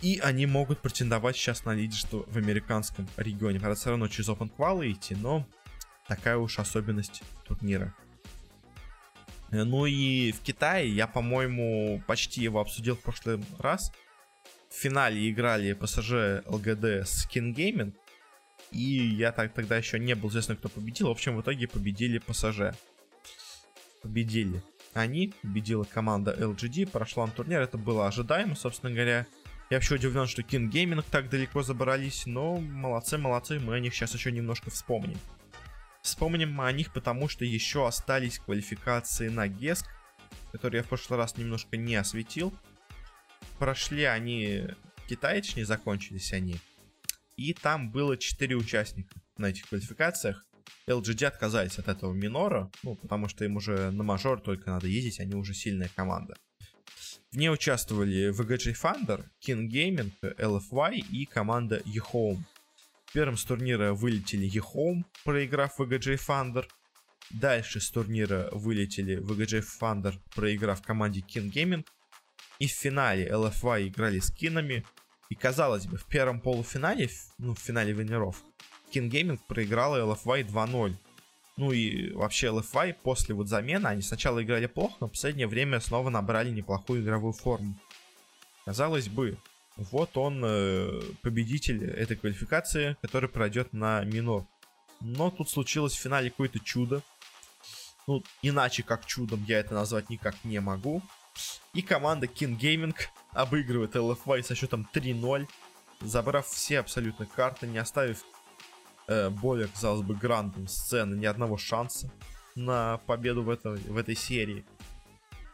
И 0.00 0.18
они 0.18 0.46
могут 0.46 0.80
претендовать 0.80 1.36
сейчас 1.36 1.64
на 1.64 1.74
лидерство 1.74 2.24
в 2.26 2.36
американском 2.36 3.06
регионе. 3.16 3.60
Правда, 3.60 3.78
все 3.78 3.90
равно 3.90 4.08
через 4.08 4.28
Open 4.30 4.50
Qual 4.56 4.90
идти, 4.90 5.14
но 5.14 5.46
такая 6.08 6.38
уж 6.38 6.58
особенность 6.58 7.22
турнира. 7.44 7.94
Ну 9.50 9.84
и 9.84 10.32
в 10.32 10.40
Китае 10.40 10.88
я, 10.88 11.06
по-моему, 11.06 12.02
почти 12.06 12.40
его 12.40 12.60
обсудил 12.60 12.96
в 12.96 13.00
прошлый 13.00 13.44
раз. 13.58 13.92
В 14.70 14.74
финале 14.74 15.30
играли 15.30 15.76
PSG 15.76 16.42
ЛГД 16.46 17.06
с 17.06 17.28
King 17.28 17.54
Gaming. 17.54 17.92
И 18.72 18.80
я 18.80 19.32
так, 19.32 19.52
тогда 19.52 19.76
еще 19.76 19.98
не 19.98 20.14
был 20.14 20.30
известно, 20.30 20.56
кто 20.56 20.68
победил. 20.68 21.08
В 21.08 21.12
общем, 21.12 21.36
в 21.36 21.42
итоге 21.42 21.68
победили 21.68 22.20
PSG. 22.20 22.74
Победили 24.02 24.62
они, 24.94 25.32
победила 25.42 25.84
команда 25.84 26.34
LGD, 26.38 26.90
прошла 26.90 27.26
на 27.26 27.32
турнир. 27.32 27.60
Это 27.60 27.78
было 27.78 28.06
ожидаемо, 28.06 28.54
собственно 28.56 28.92
говоря. 28.92 29.26
Я 29.70 29.78
вообще 29.78 29.94
удивлен, 29.94 30.26
что 30.26 30.42
King 30.42 30.70
Gaming 30.70 31.04
так 31.10 31.30
далеко 31.30 31.62
забрались, 31.62 32.26
но 32.26 32.56
молодцы, 32.56 33.16
молодцы, 33.16 33.58
мы 33.58 33.74
о 33.74 33.80
них 33.80 33.94
сейчас 33.94 34.12
еще 34.14 34.30
немножко 34.30 34.70
вспомним. 34.70 35.18
Вспомним 36.02 36.52
мы 36.52 36.66
о 36.66 36.72
них, 36.72 36.92
потому 36.92 37.28
что 37.28 37.44
еще 37.44 37.86
остались 37.86 38.38
квалификации 38.38 39.28
на 39.28 39.48
ГЕСК, 39.48 39.86
которые 40.50 40.80
я 40.80 40.84
в 40.84 40.88
прошлый 40.88 41.18
раз 41.18 41.38
немножко 41.38 41.76
не 41.76 41.94
осветил. 41.94 42.52
Прошли 43.58 44.04
они 44.04 44.66
Китай, 45.08 45.40
точнее 45.40 45.64
закончились 45.64 46.32
они. 46.32 46.56
И 47.36 47.54
там 47.54 47.90
было 47.90 48.16
4 48.16 48.54
участника 48.56 49.20
на 49.36 49.46
этих 49.46 49.68
квалификациях. 49.68 50.44
LGD 50.86 51.26
отказались 51.26 51.78
от 51.78 51.88
этого 51.88 52.12
минора, 52.12 52.70
ну, 52.82 52.96
потому 52.96 53.28
что 53.28 53.44
им 53.44 53.56
уже 53.56 53.90
на 53.90 54.02
мажор 54.02 54.40
только 54.40 54.70
надо 54.70 54.86
ездить, 54.88 55.20
они 55.20 55.34
уже 55.34 55.54
сильная 55.54 55.90
команда. 55.94 56.36
В 57.30 57.36
ней 57.36 57.50
участвовали 57.50 58.30
VGJ 58.30 58.74
Thunder, 58.74 59.24
King 59.46 59.68
Gaming, 59.68 60.12
LFY 60.22 60.98
и 61.10 61.24
команда 61.24 61.80
eHome. 61.86 62.40
Первым 63.14 63.36
с 63.36 63.44
турнира 63.44 63.94
вылетели 63.94 64.50
eHome, 64.50 65.04
проиграв 65.24 65.80
VGJ 65.80 66.18
Thunder. 66.18 66.66
Дальше 67.30 67.80
с 67.80 67.90
турнира 67.90 68.50
вылетели 68.52 69.18
VGJ 69.18 69.64
Thunder, 69.80 70.14
проиграв 70.34 70.82
команде 70.82 71.20
King 71.20 71.50
Gaming. 71.50 71.86
И 72.58 72.66
в 72.66 72.72
финале 72.72 73.28
LFY 73.28 73.88
играли 73.88 74.18
с 74.18 74.30
Кинами. 74.30 74.84
И 75.32 75.34
казалось 75.34 75.86
бы, 75.86 75.96
в 75.96 76.04
первом 76.04 76.40
полуфинале, 76.40 77.08
ну, 77.38 77.54
в 77.54 77.58
финале 77.58 77.94
винеров, 77.94 78.42
King 78.92 79.08
Gaming 79.08 79.40
проиграла 79.48 79.96
LFY 80.14 80.46
2-0. 80.46 80.94
Ну 81.56 81.72
и 81.72 82.12
вообще 82.12 82.48
LFY 82.48 82.96
после 83.02 83.34
вот 83.34 83.48
замены, 83.48 83.86
они 83.86 84.02
сначала 84.02 84.42
играли 84.42 84.66
плохо, 84.66 84.94
но 85.00 85.06
в 85.06 85.12
последнее 85.12 85.46
время 85.46 85.80
снова 85.80 86.10
набрали 86.10 86.50
неплохую 86.50 87.02
игровую 87.02 87.32
форму. 87.32 87.74
Казалось 88.66 89.08
бы, 89.08 89.38
вот 89.78 90.18
он 90.18 90.42
э, 90.44 91.00
победитель 91.22 91.82
этой 91.82 92.18
квалификации, 92.18 92.98
который 93.00 93.30
пройдет 93.30 93.72
на 93.72 94.04
минор. 94.04 94.44
Но 95.00 95.30
тут 95.30 95.48
случилось 95.48 95.94
в 95.94 96.00
финале 96.00 96.28
какое-то 96.28 96.60
чудо. 96.60 97.00
Ну, 98.06 98.22
иначе 98.42 98.82
как 98.82 99.06
чудом 99.06 99.42
я 99.48 99.60
это 99.60 99.72
назвать 99.72 100.10
никак 100.10 100.34
не 100.44 100.60
могу. 100.60 101.00
И 101.74 101.82
команда 101.82 102.26
King 102.26 102.58
Gaming 102.58 102.94
обыгрывает 103.30 103.96
LFY 103.96 104.42
со 104.42 104.54
счетом 104.54 104.88
3-0, 104.92 105.48
забрав 106.00 106.46
все 106.46 106.80
абсолютно 106.80 107.26
карты, 107.26 107.66
не 107.66 107.78
оставив 107.78 108.24
э, 109.08 109.30
более, 109.30 109.68
казалось 109.68 110.02
бы, 110.02 110.14
грандом 110.14 110.68
сцены 110.68 111.14
ни 111.14 111.26
одного 111.26 111.56
шанса 111.56 112.10
на 112.54 112.98
победу 113.06 113.42
в, 113.42 113.50
это, 113.50 113.70
в 113.70 113.96
этой 113.96 114.14
серии. 114.14 114.64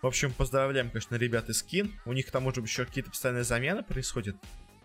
В 0.02 0.06
общем, 0.06 0.32
поздравляем, 0.32 0.90
конечно, 0.90 1.16
ребят 1.16 1.48
из 1.48 1.58
Скин. 1.58 1.92
У 2.04 2.12
них 2.12 2.26
к 2.26 2.30
тому 2.30 2.54
же 2.54 2.60
еще 2.60 2.84
какие-то 2.84 3.10
постоянные 3.10 3.44
замены 3.44 3.82
происходят. 3.82 4.36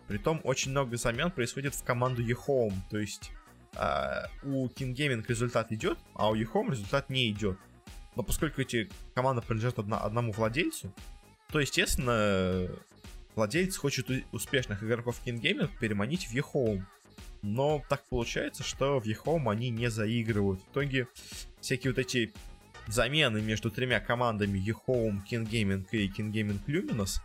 Притом, 0.08 0.40
очень 0.44 0.72
много 0.72 0.96
замен 0.96 1.30
происходит 1.30 1.74
в 1.74 1.84
команду 1.84 2.22
eHome. 2.22 2.74
То 2.90 2.98
есть, 2.98 3.30
э, 3.76 4.26
у 4.42 4.66
King 4.68 4.94
Gaming 4.94 5.24
результат 5.26 5.72
идет, 5.72 5.98
а 6.14 6.30
у 6.30 6.36
eHome 6.36 6.72
результат 6.72 7.10
не 7.10 7.30
идет. 7.30 7.58
Но 8.16 8.22
поскольку 8.22 8.60
эти 8.60 8.88
команды 9.14 9.42
принадлежат 9.42 9.78
одна, 9.78 9.98
одному 9.98 10.32
владельцу, 10.32 10.92
то, 11.50 11.60
естественно, 11.60 12.68
владелец 13.34 13.76
хочет 13.76 14.08
успешных 14.32 14.82
игроков 14.82 15.20
King 15.24 15.40
Gaming 15.40 15.70
переманить 15.80 16.28
в 16.28 16.34
eHome. 16.34 16.84
Но 17.42 17.82
так 17.88 18.04
получается, 18.08 18.62
что 18.62 19.00
в 19.00 19.06
eHome 19.06 19.50
они 19.50 19.70
не 19.70 19.90
заигрывают. 19.90 20.60
В 20.60 20.70
итоге 20.72 21.08
всякие 21.60 21.92
вот 21.92 21.98
эти 21.98 22.32
замены 22.86 23.40
между 23.40 23.70
тремя 23.70 24.00
командами 24.00 24.58
eHome, 24.58 25.20
King 25.30 25.48
Gaming 25.48 25.86
и 25.90 26.08
King 26.08 26.32
Gaming 26.32 26.60
Luminous 26.66 27.20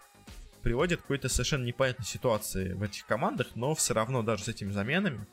приводят 0.61 0.99
к 0.99 1.03
какой-то 1.03 1.29
совершенно 1.29 1.63
непонятной 1.63 2.05
ситуации 2.05 2.73
в 2.73 2.83
этих 2.83 3.05
командах, 3.05 3.55
но 3.55 3.73
все 3.75 3.93
равно 3.93 4.23
даже 4.23 4.43
с 4.43 4.47
этими 4.49 4.71
заменами 4.71 5.25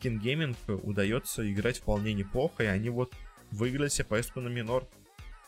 King 0.00 0.20
Gaming 0.20 0.56
удается 0.82 1.50
играть 1.50 1.78
вполне 1.78 2.12
неплохо, 2.12 2.64
и 2.64 2.66
они 2.66 2.90
вот 2.90 3.12
выиграли 3.54 3.88
себе 3.88 4.04
поездку 4.04 4.40
на 4.40 4.48
минор. 4.48 4.86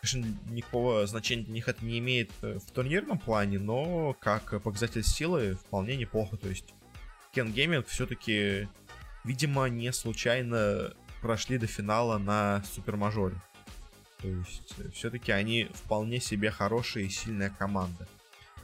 Конечно, 0.00 0.38
никакого 0.50 1.06
значения 1.06 1.44
для 1.44 1.54
них 1.54 1.68
это 1.68 1.84
не 1.84 1.98
имеет 1.98 2.30
э, 2.42 2.58
в 2.58 2.70
турнирном 2.70 3.18
плане, 3.18 3.58
но 3.58 4.14
как 4.20 4.62
показатель 4.62 5.02
силы 5.02 5.54
вполне 5.54 5.96
неплохо. 5.96 6.36
То 6.36 6.48
есть 6.48 6.74
Ken 7.34 7.52
Gaming 7.52 7.84
все-таки, 7.88 8.68
видимо, 9.24 9.66
не 9.66 9.92
случайно 9.92 10.94
прошли 11.20 11.58
до 11.58 11.66
финала 11.66 12.18
на 12.18 12.62
супермажоре. 12.72 13.36
То 14.22 14.28
есть, 14.28 14.74
э, 14.78 14.90
все-таки 14.90 15.32
они 15.32 15.68
вполне 15.74 16.20
себе 16.20 16.50
хорошая 16.50 17.04
и 17.04 17.08
сильная 17.08 17.50
команда. 17.50 18.06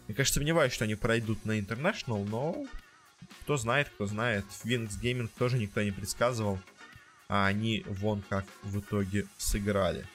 Я, 0.08 0.14
конечно, 0.14 0.34
сомневаюсь, 0.34 0.72
что 0.72 0.84
они 0.84 0.94
пройдут 0.94 1.44
на 1.44 1.58
International, 1.58 2.26
но 2.28 2.66
кто 3.42 3.56
знает, 3.56 3.88
кто 3.88 4.06
знает. 4.06 4.44
Wings 4.64 5.00
Gaming 5.00 5.28
тоже 5.38 5.58
никто 5.58 5.82
не 5.82 5.90
предсказывал. 5.90 6.58
А 7.28 7.46
они 7.46 7.84
вон 7.86 8.22
как 8.28 8.44
в 8.62 8.80
итоге 8.80 9.26
сыграли. 9.38 10.06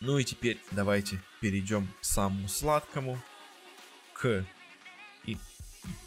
Ну 0.00 0.18
и 0.18 0.24
теперь 0.24 0.58
давайте 0.70 1.20
перейдем 1.40 1.88
к 2.00 2.04
самому 2.04 2.48
сладкому, 2.48 3.18
к 4.12 4.44
и 5.24 5.36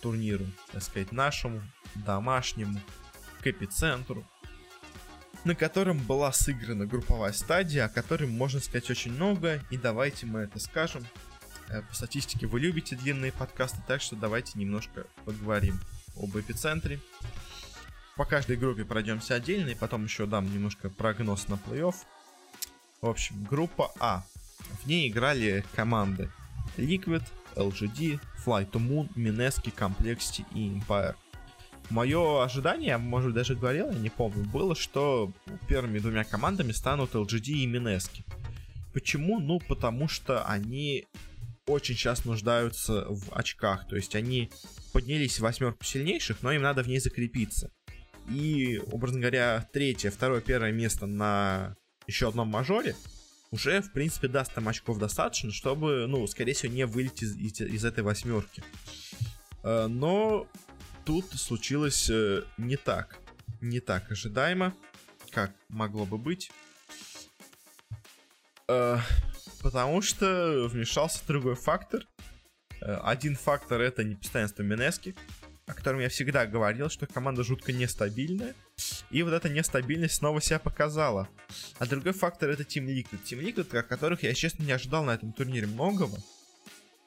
турниру, 0.01 0.45
так 0.71 0.81
сказать, 0.81 1.11
нашему, 1.11 1.61
домашнему, 1.95 2.79
к 3.41 3.47
эпицентру, 3.47 4.25
на 5.43 5.55
котором 5.55 5.97
была 5.97 6.31
сыграна 6.31 6.85
групповая 6.85 7.33
стадия, 7.33 7.85
о 7.85 7.89
которой 7.89 8.27
можно 8.27 8.59
сказать 8.59 8.89
очень 8.89 9.11
много, 9.11 9.61
и 9.69 9.77
давайте 9.77 10.25
мы 10.25 10.41
это 10.41 10.59
скажем. 10.59 11.05
Э, 11.69 11.81
по 11.81 11.95
статистике 11.95 12.47
вы 12.47 12.59
любите 12.59 12.95
длинные 12.95 13.31
подкасты, 13.31 13.79
так 13.87 14.01
что 14.01 14.15
давайте 14.15 14.59
немножко 14.59 15.07
поговорим 15.25 15.79
об 16.15 16.37
эпицентре. 16.37 16.99
По 18.17 18.25
каждой 18.25 18.57
группе 18.57 18.85
пройдемся 18.85 19.35
отдельно, 19.35 19.69
и 19.69 19.75
потом 19.75 20.03
еще 20.03 20.25
дам 20.25 20.51
немножко 20.51 20.89
прогноз 20.89 21.47
на 21.47 21.55
плей-офф. 21.55 21.95
В 23.01 23.07
общем, 23.07 23.43
группа 23.49 23.91
А. 23.99 24.23
В 24.83 24.87
ней 24.87 25.09
играли 25.09 25.65
команды 25.73 26.29
Liquid, 26.77 27.23
LGD, 27.55 28.19
Fly 28.45 28.69
to 28.69 28.79
Moon, 28.79 29.09
Mineski, 29.15 29.73
Complexity 29.73 30.45
и 30.53 30.69
Empire. 30.69 31.15
Мое 31.89 32.43
ожидание, 32.43 32.97
может, 32.97 33.33
даже 33.33 33.55
говорил, 33.55 33.91
я 33.91 33.97
не 33.97 34.09
помню, 34.09 34.45
было, 34.45 34.75
что 34.75 35.31
первыми 35.67 35.99
двумя 35.99 36.23
командами 36.23 36.71
станут 36.71 37.15
LGD 37.15 37.49
и 37.49 37.67
Mineski. 37.67 38.23
Почему? 38.93 39.39
Ну, 39.39 39.59
потому 39.59 40.07
что 40.07 40.43
они 40.45 41.07
очень 41.67 41.95
сейчас 41.95 42.25
нуждаются 42.25 43.05
в 43.09 43.33
очках. 43.33 43.87
То 43.87 43.95
есть 43.95 44.15
они 44.15 44.51
поднялись 44.93 45.37
в 45.37 45.41
восьмерку 45.41 45.83
сильнейших, 45.83 46.41
но 46.41 46.51
им 46.51 46.61
надо 46.61 46.83
в 46.83 46.87
ней 46.87 46.99
закрепиться. 46.99 47.71
И, 48.31 48.79
образно 48.91 49.19
говоря, 49.19 49.67
третье, 49.73 50.11
второе, 50.11 50.41
первое 50.41 50.71
место 50.71 51.05
на 51.05 51.75
еще 52.07 52.29
одном 52.29 52.47
мажоре 52.47 52.95
уже, 53.51 53.81
в 53.81 53.91
принципе, 53.91 54.27
даст 54.27 54.53
там 54.53 54.67
очков 54.69 54.97
достаточно, 54.97 55.51
чтобы, 55.51 56.07
ну, 56.07 56.25
скорее 56.27 56.53
всего, 56.53 56.71
не 56.71 56.85
вылететь 56.85 57.23
из, 57.23 57.35
из, 57.35 57.61
из 57.61 57.85
этой 57.85 58.03
восьмерки. 58.03 58.63
Э, 59.63 59.87
но 59.87 60.47
тут 61.05 61.25
случилось 61.33 62.09
э, 62.09 62.43
не 62.57 62.77
так. 62.77 63.19
Не 63.59 63.81
так 63.81 64.09
ожидаемо, 64.09 64.73
как 65.31 65.53
могло 65.67 66.05
бы 66.05 66.17
быть. 66.17 66.51
Э, 68.69 68.97
потому 69.61 70.01
что 70.01 70.67
вмешался 70.71 71.19
другой 71.27 71.55
фактор. 71.55 72.07
Один 72.79 73.35
фактор 73.35 73.79
это 73.81 74.03
непостоянство 74.03 74.63
Минески, 74.63 75.13
о 75.65 75.73
котором 75.73 75.99
я 75.99 76.09
всегда 76.09 76.45
говорил, 76.45 76.89
что 76.89 77.07
команда 77.07 77.43
жутко 77.43 77.71
нестабильная. 77.71 78.55
И 79.09 79.23
вот 79.23 79.33
эта 79.33 79.49
нестабильность 79.49 80.15
снова 80.15 80.41
себя 80.41 80.59
показала. 80.59 81.29
А 81.79 81.85
другой 81.85 82.13
фактор 82.13 82.49
это 82.49 82.63
Team 82.63 82.85
Liquid. 82.87 83.19
Team 83.23 83.41
Liquid, 83.41 83.77
о 83.77 83.83
которых 83.83 84.23
я, 84.23 84.33
честно, 84.33 84.63
не 84.63 84.71
ожидал 84.71 85.03
на 85.03 85.11
этом 85.15 85.33
турнире 85.33 85.67
многого. 85.67 86.17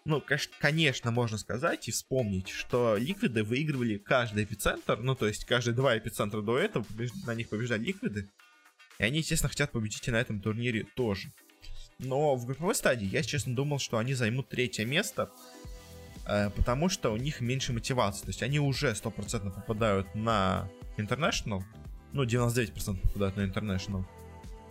Ну, 0.06 0.22
конечно, 0.60 1.10
можно 1.10 1.38
сказать 1.38 1.88
и 1.88 1.90
вспомнить, 1.90 2.50
что 2.50 2.96
Ликвиды 2.96 3.42
выигрывали 3.42 3.96
каждый 3.96 4.44
эпицентр, 4.44 4.98
ну, 4.98 5.14
то 5.14 5.26
есть 5.26 5.46
каждые 5.46 5.74
два 5.74 5.96
эпицентра 5.96 6.42
до 6.42 6.58
этого 6.58 6.84
на 7.26 7.34
них 7.34 7.48
побеждали 7.48 7.84
Ликвиды. 7.84 8.28
И 8.98 9.04
они, 9.04 9.18
естественно, 9.18 9.48
хотят 9.48 9.72
победить 9.72 10.06
и 10.06 10.10
на 10.10 10.20
этом 10.20 10.42
турнире 10.42 10.86
тоже. 10.94 11.32
Но 11.98 12.36
в 12.36 12.44
групповой 12.44 12.74
стадии 12.74 13.06
я, 13.06 13.22
честно, 13.22 13.54
думал, 13.54 13.78
что 13.78 13.96
они 13.96 14.12
займут 14.14 14.50
третье 14.50 14.84
место, 14.84 15.30
потому 16.24 16.88
что 16.88 17.12
у 17.12 17.16
них 17.16 17.40
меньше 17.40 17.72
мотивации. 17.72 18.22
То 18.22 18.28
есть 18.28 18.42
они 18.42 18.58
уже 18.58 18.92
100% 18.92 19.54
попадают 19.54 20.14
на 20.14 20.68
International, 20.96 21.62
ну, 22.12 22.24
99% 22.24 23.00
попадают 23.00 23.36
на 23.36 23.42
International. 23.42 24.04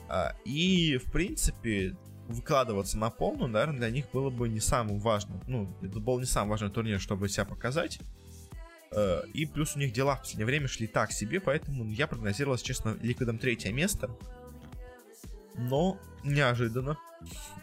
А, 0.10 0.36
и, 0.46 0.98
в 0.98 1.12
принципе, 1.12 1.96
выкладываться 2.28 2.98
на 2.98 3.10
полную, 3.10 3.50
наверное, 3.50 3.78
для 3.78 3.90
них 3.90 4.06
было 4.12 4.30
бы 4.30 4.48
не 4.48 4.60
самым 4.60 5.00
важным. 5.00 5.42
Ну, 5.48 5.70
это 5.82 6.00
был 6.00 6.20
не 6.20 6.26
самый 6.26 6.52
важный 6.52 6.70
турнир, 6.70 7.00
чтобы 7.00 7.30
себя 7.30 7.46
показать. 7.46 8.00
Э, 8.92 9.24
и 9.34 9.46
плюс 9.46 9.76
у 9.76 9.80
них 9.80 9.92
дела 9.92 10.16
в 10.16 10.20
последнее 10.20 10.46
время 10.46 10.68
шли 10.68 10.88
так 10.88 11.12
себе, 11.12 11.40
поэтому 11.40 11.86
я 11.86 12.08
прогнозировал, 12.08 12.58
честно, 12.58 12.98
Liquid 13.02 13.30
ом 13.30 13.40
третье 13.40 13.72
место. 13.72 14.10
Но 15.58 16.00
неожиданно, 16.24 16.98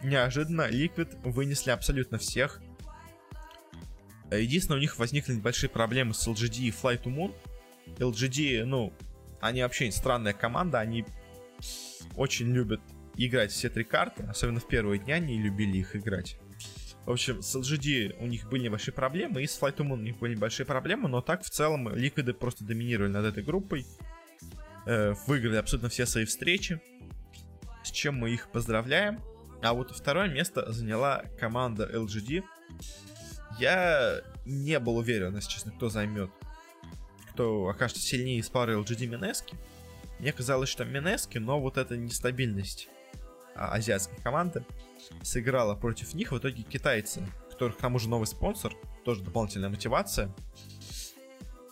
неожиданно 0.03 0.67
Liquid 0.67 1.13
вынесли 1.23 1.71
абсолютно 1.71 2.17
всех. 2.17 2.61
Единственное, 4.31 4.77
у 4.77 4.81
них 4.81 4.97
возникли 4.97 5.33
небольшие 5.33 5.69
проблемы 5.69 6.13
с 6.13 6.27
LGD 6.27 6.59
и 6.59 6.71
Fly 6.71 7.01
to 7.01 7.13
Moon. 7.13 7.33
LGD, 7.97 8.63
ну, 8.65 8.93
они 9.41 9.61
вообще 9.61 9.91
странная 9.91 10.33
команда, 10.33 10.79
они 10.79 11.05
очень 12.15 12.51
любят 12.51 12.81
играть 13.15 13.51
все 13.51 13.69
три 13.69 13.83
карты, 13.83 14.23
особенно 14.23 14.59
в 14.59 14.67
первые 14.67 14.99
дни 14.99 15.11
они 15.11 15.41
любили 15.41 15.77
их 15.77 15.95
играть. 15.95 16.37
В 17.05 17.11
общем, 17.11 17.41
с 17.41 17.55
LGD 17.55 18.17
у 18.19 18.27
них 18.27 18.47
были 18.47 18.63
небольшие 18.63 18.93
проблемы, 18.93 19.41
и 19.41 19.47
с 19.47 19.59
Flight 19.59 19.77
Moon 19.77 19.93
у 19.93 19.97
них 19.97 20.19
были 20.19 20.35
небольшие 20.35 20.65
проблемы, 20.65 21.09
но 21.09 21.21
так 21.21 21.43
в 21.43 21.49
целом 21.49 21.93
Ликвиды 21.95 22.33
просто 22.33 22.63
доминировали 22.63 23.11
над 23.11 23.25
этой 23.25 23.43
группой. 23.43 23.85
Э, 24.85 25.13
выиграли 25.27 25.57
абсолютно 25.57 25.89
все 25.89 26.05
свои 26.05 26.25
встречи, 26.25 26.79
с 27.83 27.91
чем 27.91 28.15
мы 28.15 28.31
их 28.31 28.49
поздравляем. 28.51 29.19
А 29.61 29.73
вот 29.73 29.91
второе 29.91 30.27
место 30.27 30.71
заняла 30.71 31.23
команда 31.39 31.89
LGD. 31.91 32.43
Я 33.59 34.21
не 34.45 34.79
был 34.79 34.97
уверен, 34.97 35.35
если 35.35 35.49
честно, 35.49 35.71
кто 35.71 35.89
займет, 35.89 36.29
кто 37.31 37.67
окажется 37.67 38.01
сильнее 38.01 38.39
из 38.39 38.49
пары 38.49 38.75
LGD 38.77 39.07
Минески. 39.07 39.55
Мне 40.19 40.31
казалось, 40.33 40.69
что 40.69 40.85
Минески, 40.85 41.37
но 41.37 41.59
вот 41.59 41.77
эта 41.77 41.97
нестабильность 41.97 42.89
а, 43.55 43.73
азиатской 43.73 44.17
команды 44.19 44.63
сыграла 45.23 45.75
против 45.75 46.13
них. 46.13 46.31
В 46.31 46.37
итоге 46.37 46.63
китайцы, 46.63 47.27
которых 47.49 47.77
к 47.77 47.81
тому 47.81 47.99
же 47.99 48.09
новый 48.09 48.27
спонсор, 48.27 48.73
тоже 49.03 49.23
дополнительная 49.23 49.69
мотивация. 49.69 50.33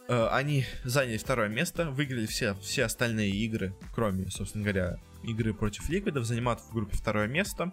Э, 0.08 0.28
они 0.32 0.66
заняли 0.84 1.18
второе 1.18 1.50
место, 1.50 1.92
выиграли 1.92 2.26
все, 2.26 2.56
все 2.56 2.86
остальные 2.86 3.32
игры, 3.32 3.76
кроме, 3.94 4.30
собственно 4.32 4.64
говоря, 4.64 4.98
игры 5.24 5.54
против 5.54 5.88
Ликвидов, 5.90 6.26
занимают 6.26 6.62
в 6.62 6.74
группе 6.74 6.98
второе 6.98 7.28
место. 7.28 7.72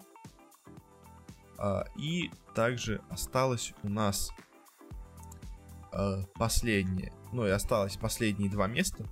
Э, 1.57 1.83
и 1.97 2.31
также 2.53 3.01
осталось 3.09 3.73
у 3.83 3.89
нас 3.89 4.31
э, 5.91 6.23
последнее, 6.35 7.13
ну 7.31 7.45
и 7.45 7.49
осталось 7.49 7.97
последние 7.97 8.49
два 8.49 8.67
места, 8.67 9.05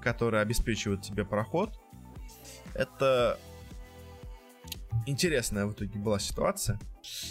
которые 0.00 0.42
обеспечивают 0.42 1.02
тебе 1.02 1.24
проход. 1.24 1.78
Это 2.74 3.38
интересная 5.06 5.66
в 5.66 5.72
итоге 5.72 5.98
была 5.98 6.18
ситуация. 6.18 6.78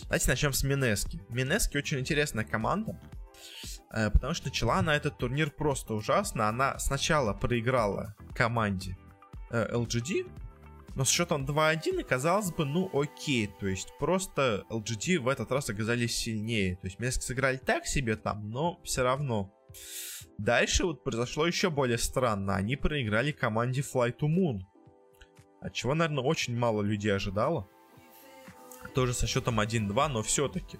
Давайте 0.03 0.29
начнем 0.29 0.53
с 0.53 0.63
Минески. 0.63 1.21
Минески 1.29 1.77
очень 1.77 1.99
интересная 1.99 2.45
команда, 2.45 2.99
э, 3.91 4.09
потому 4.09 4.33
что 4.33 4.47
начала 4.47 4.81
на 4.81 4.95
этот 4.95 5.17
турнир 5.17 5.51
просто 5.51 5.93
ужасно. 5.93 6.47
Она 6.47 6.77
сначала 6.79 7.33
проиграла 7.33 8.15
команде 8.35 8.97
э, 9.51 9.73
LGD, 9.73 10.29
но 10.97 11.05
с 11.05 11.11
счетом 11.11 11.45
2-1, 11.45 12.03
казалось 12.03 12.51
бы, 12.51 12.65
ну 12.65 12.89
окей, 12.91 13.45
то 13.59 13.67
есть 13.67 13.93
просто 13.99 14.65
LGD 14.71 15.19
в 15.19 15.27
этот 15.27 15.51
раз 15.51 15.69
оказались 15.69 16.17
сильнее. 16.17 16.75
То 16.77 16.87
есть 16.87 16.97
Минески 16.97 17.21
сыграли 17.21 17.57
так 17.57 17.85
себе 17.85 18.15
там, 18.15 18.49
но 18.49 18.79
все 18.83 19.03
равно. 19.03 19.53
Дальше 20.39 20.85
вот 20.85 21.03
произошло 21.03 21.45
еще 21.45 21.69
более 21.69 21.99
странно. 21.99 22.55
Они 22.55 22.75
проиграли 22.75 23.31
команде 23.31 23.81
Fly 23.81 24.17
to 24.17 24.27
Moon. 24.27 24.61
От 25.61 25.73
чего, 25.73 25.93
наверное, 25.93 26.23
очень 26.23 26.57
мало 26.57 26.81
людей 26.81 27.13
ожидало. 27.13 27.69
Тоже 28.95 29.13
со 29.13 29.27
счетом 29.27 29.59
1-2, 29.59 30.07
но 30.07 30.23
все-таки. 30.23 30.79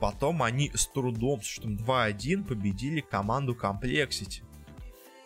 Потом 0.00 0.42
они 0.42 0.70
с 0.72 0.86
трудом, 0.86 1.42
с 1.42 1.44
счетом 1.44 1.76
2-1, 1.76 2.46
победили 2.46 3.00
команду 3.00 3.54
Complexity. 3.54 4.44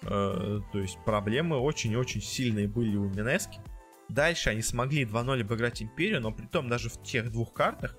Э, 0.02 0.60
то 0.72 0.78
есть 0.80 0.98
проблемы 1.04 1.58
очень-очень 1.58 2.20
сильные 2.20 2.66
были 2.66 2.96
у 2.96 3.08
Минески. 3.08 3.60
Дальше 4.08 4.50
они 4.50 4.62
смогли 4.62 5.04
2-0 5.04 5.40
обыграть 5.42 5.82
Империю, 5.82 6.20
но 6.20 6.32
при 6.32 6.46
том 6.46 6.68
даже 6.68 6.88
в 6.88 7.02
тех 7.02 7.30
двух 7.32 7.52
картах 7.52 7.96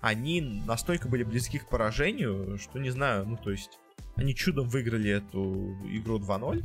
они 0.00 0.40
настолько 0.40 1.08
были 1.08 1.22
близки 1.22 1.58
к 1.58 1.68
поражению, 1.68 2.58
что 2.58 2.78
не 2.78 2.90
знаю, 2.90 3.26
ну 3.26 3.36
то 3.36 3.50
есть 3.50 3.78
они 4.16 4.34
чудом 4.34 4.68
выиграли 4.68 5.10
эту 5.10 5.76
игру 5.90 6.18
2-0. 6.18 6.64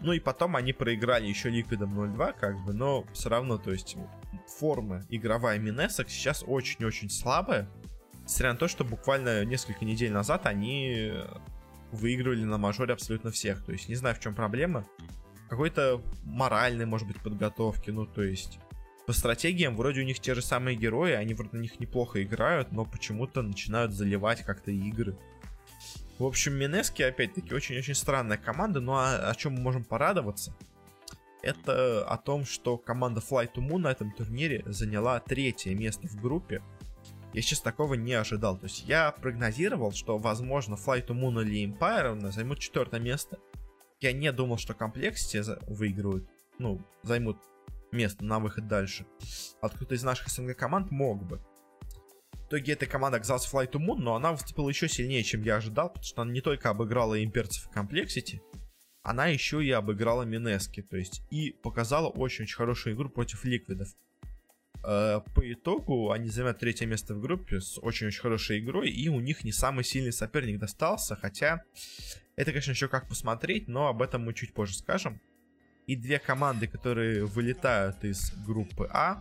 Ну 0.00 0.12
и 0.12 0.20
потом 0.20 0.54
они 0.54 0.72
проиграли 0.72 1.26
еще 1.26 1.50
Ликвидом 1.50 1.98
0-2, 1.98 2.34
как 2.38 2.64
бы, 2.64 2.72
но 2.72 3.04
все 3.12 3.28
равно, 3.28 3.58
то 3.58 3.72
есть 3.72 3.96
форма 4.58 5.04
игровая 5.08 5.58
Минесок 5.58 6.08
сейчас 6.08 6.44
очень-очень 6.46 7.10
слабая. 7.10 7.68
Несмотря 8.22 8.52
на 8.52 8.58
то, 8.58 8.68
что 8.68 8.84
буквально 8.84 9.44
несколько 9.44 9.84
недель 9.84 10.12
назад 10.12 10.46
они 10.46 11.12
выигрывали 11.92 12.44
на 12.44 12.58
мажоре 12.58 12.92
абсолютно 12.92 13.30
всех. 13.30 13.64
То 13.64 13.72
есть 13.72 13.88
не 13.88 13.94
знаю, 13.94 14.14
в 14.14 14.20
чем 14.20 14.34
проблема. 14.34 14.86
Какой-то 15.48 16.02
моральной, 16.24 16.86
может 16.86 17.06
быть, 17.08 17.20
подготовки. 17.20 17.90
Ну, 17.90 18.06
то 18.06 18.22
есть 18.22 18.58
по 19.06 19.12
стратегиям 19.12 19.76
вроде 19.76 20.02
у 20.02 20.04
них 20.04 20.20
те 20.20 20.34
же 20.34 20.42
самые 20.42 20.76
герои, 20.76 21.12
они 21.12 21.34
вроде 21.34 21.56
на 21.56 21.62
них 21.62 21.80
неплохо 21.80 22.22
играют, 22.22 22.72
но 22.72 22.84
почему-то 22.84 23.42
начинают 23.42 23.92
заливать 23.92 24.42
как-то 24.42 24.70
игры. 24.70 25.16
В 26.18 26.24
общем, 26.24 26.54
Минески, 26.54 27.02
опять-таки, 27.02 27.54
очень-очень 27.54 27.94
странная 27.94 28.36
команда, 28.36 28.80
но 28.80 28.98
о, 28.98 29.30
о 29.30 29.34
чем 29.34 29.54
мы 29.54 29.60
можем 29.60 29.84
порадоваться? 29.84 30.54
это 31.42 32.04
о 32.04 32.16
том, 32.16 32.44
что 32.44 32.76
команда 32.76 33.20
Fly 33.20 33.50
to 33.52 33.66
Moon 33.66 33.78
на 33.78 33.88
этом 33.88 34.12
турнире 34.12 34.62
заняла 34.66 35.20
третье 35.20 35.74
место 35.74 36.08
в 36.08 36.20
группе. 36.20 36.62
Я 37.32 37.42
сейчас 37.42 37.60
такого 37.60 37.94
не 37.94 38.14
ожидал. 38.14 38.56
То 38.56 38.64
есть 38.64 38.84
я 38.86 39.12
прогнозировал, 39.12 39.92
что, 39.92 40.18
возможно, 40.18 40.74
Fly 40.74 41.06
to 41.06 41.14
Moon 41.14 41.42
или 41.42 41.66
Empire 41.66 42.30
займут 42.30 42.58
четвертое 42.58 43.00
место. 43.00 43.38
Я 44.00 44.12
не 44.12 44.30
думал, 44.32 44.58
что 44.58 44.74
Complexity 44.74 45.64
выигрывают, 45.66 46.28
ну, 46.58 46.80
займут 47.02 47.38
место 47.90 48.24
на 48.24 48.38
выход 48.38 48.68
дальше. 48.68 49.06
А 49.60 49.68
кто-то 49.68 49.94
из 49.94 50.02
наших 50.04 50.28
СНГ 50.28 50.56
команд 50.56 50.90
мог 50.90 51.24
бы. 51.24 51.38
В 52.32 52.46
итоге 52.48 52.72
эта 52.72 52.86
команда 52.86 53.18
оказалась 53.18 53.52
Fly 53.52 53.70
to 53.70 53.78
Moon, 53.78 53.96
но 53.98 54.14
она 54.14 54.32
выступила 54.32 54.68
еще 54.68 54.88
сильнее, 54.88 55.22
чем 55.22 55.42
я 55.42 55.56
ожидал, 55.56 55.88
потому 55.88 56.04
что 56.04 56.22
она 56.22 56.32
не 56.32 56.40
только 56.40 56.70
обыграла 56.70 57.22
имперцев 57.22 57.68
и 57.68 57.76
Complexity, 57.76 58.40
она 59.02 59.26
еще 59.26 59.64
и 59.64 59.70
обыграла 59.70 60.22
Минески, 60.22 60.82
то 60.82 60.96
есть 60.96 61.22
и 61.30 61.50
показала 61.50 62.08
очень-очень 62.08 62.56
хорошую 62.56 62.94
игру 62.94 63.10
против 63.10 63.44
ликвидов. 63.44 63.88
Э, 64.84 65.20
по 65.34 65.52
итогу 65.52 66.10
они 66.12 66.28
занимают 66.28 66.58
третье 66.58 66.86
место 66.86 67.14
в 67.14 67.20
группе 67.20 67.60
с 67.60 67.78
очень-очень 67.78 68.20
хорошей 68.20 68.60
игрой, 68.60 68.90
и 68.90 69.08
у 69.08 69.20
них 69.20 69.44
не 69.44 69.52
самый 69.52 69.84
сильный 69.84 70.12
соперник 70.12 70.58
достался, 70.58 71.16
хотя 71.16 71.64
это, 72.38 72.52
конечно, 72.52 72.70
еще 72.70 72.86
как 72.86 73.08
посмотреть, 73.08 73.66
но 73.66 73.88
об 73.88 74.00
этом 74.00 74.24
мы 74.24 74.32
чуть 74.32 74.54
позже 74.54 74.76
скажем. 74.76 75.20
И 75.88 75.96
две 75.96 76.20
команды, 76.20 76.68
которые 76.68 77.26
вылетают 77.26 78.04
из 78.04 78.32
группы 78.46 78.88
А, 78.92 79.20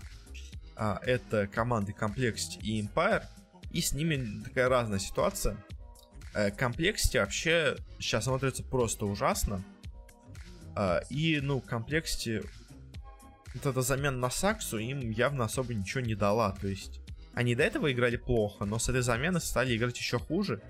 а 0.75 0.99
это 1.03 1.47
команды 1.47 1.95
Complexity 1.99 2.59
и 2.61 2.79
Empire, 2.79 3.23
и 3.71 3.81
с 3.81 3.93
ними 3.93 4.43
такая 4.43 4.69
разная 4.69 4.99
ситуация. 4.99 5.57
Э, 6.35 6.51
Complexity 6.51 7.19
вообще 7.19 7.77
сейчас 7.97 8.25
смотрится 8.25 8.63
просто 8.63 9.07
ужасно. 9.07 9.63
А, 10.75 11.01
и, 11.09 11.39
ну, 11.41 11.63
Complexity 11.67 12.47
вот 13.55 13.65
эта 13.65 13.81
замена 13.81 14.15
на 14.15 14.29
Саксу 14.29 14.77
им 14.77 15.09
явно 15.09 15.45
особо 15.45 15.73
ничего 15.73 16.01
не 16.01 16.13
дала. 16.13 16.51
То 16.51 16.67
есть 16.67 17.01
они 17.33 17.55
до 17.55 17.63
этого 17.63 17.91
играли 17.91 18.17
плохо, 18.17 18.65
но 18.65 18.77
с 18.77 18.89
этой 18.89 19.01
замены 19.01 19.39
стали 19.39 19.75
играть 19.75 19.97
еще 19.97 20.19
хуже. 20.19 20.61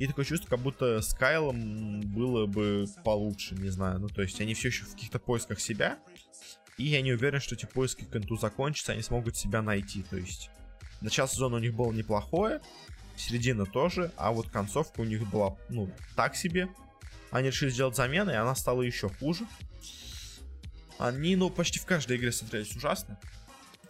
И 0.00 0.06
такое 0.06 0.24
чувство, 0.24 0.48
как 0.48 0.60
будто 0.60 1.02
с 1.02 1.12
Кайлом 1.12 2.00
было 2.00 2.46
бы 2.46 2.86
получше, 3.04 3.54
не 3.54 3.68
знаю. 3.68 4.00
Ну, 4.00 4.08
то 4.08 4.22
есть 4.22 4.40
они 4.40 4.54
все 4.54 4.68
еще 4.68 4.86
в 4.86 4.92
каких-то 4.92 5.18
поисках 5.18 5.60
себя. 5.60 5.98
И 6.78 6.84
я 6.84 7.02
не 7.02 7.12
уверен, 7.12 7.38
что 7.38 7.54
эти 7.54 7.66
поиски 7.66 8.04
к 8.04 8.10
конту 8.10 8.38
закончатся, 8.38 8.92
они 8.92 9.02
смогут 9.02 9.36
себя 9.36 9.60
найти. 9.60 10.02
То 10.04 10.16
есть 10.16 10.48
начало 11.02 11.28
сезона 11.28 11.56
у 11.56 11.58
них 11.58 11.74
было 11.74 11.92
неплохое, 11.92 12.62
середина 13.14 13.66
тоже, 13.66 14.10
а 14.16 14.32
вот 14.32 14.48
концовка 14.48 15.00
у 15.00 15.04
них 15.04 15.28
была, 15.28 15.58
ну, 15.68 15.92
так 16.16 16.34
себе. 16.34 16.70
Они 17.30 17.48
решили 17.48 17.68
сделать 17.68 17.94
замены, 17.94 18.30
и 18.30 18.36
она 18.36 18.54
стала 18.54 18.80
еще 18.80 19.10
хуже. 19.10 19.46
Они, 20.98 21.36
ну, 21.36 21.50
почти 21.50 21.78
в 21.78 21.84
каждой 21.84 22.16
игре 22.16 22.32
смотрелись 22.32 22.74
ужасно. 22.74 23.20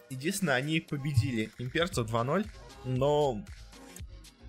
Единственное, 0.09 0.55
они 0.55 0.81
победили 0.81 1.51
имперцев 1.57 2.11
2-0, 2.11 2.45
но 2.83 3.41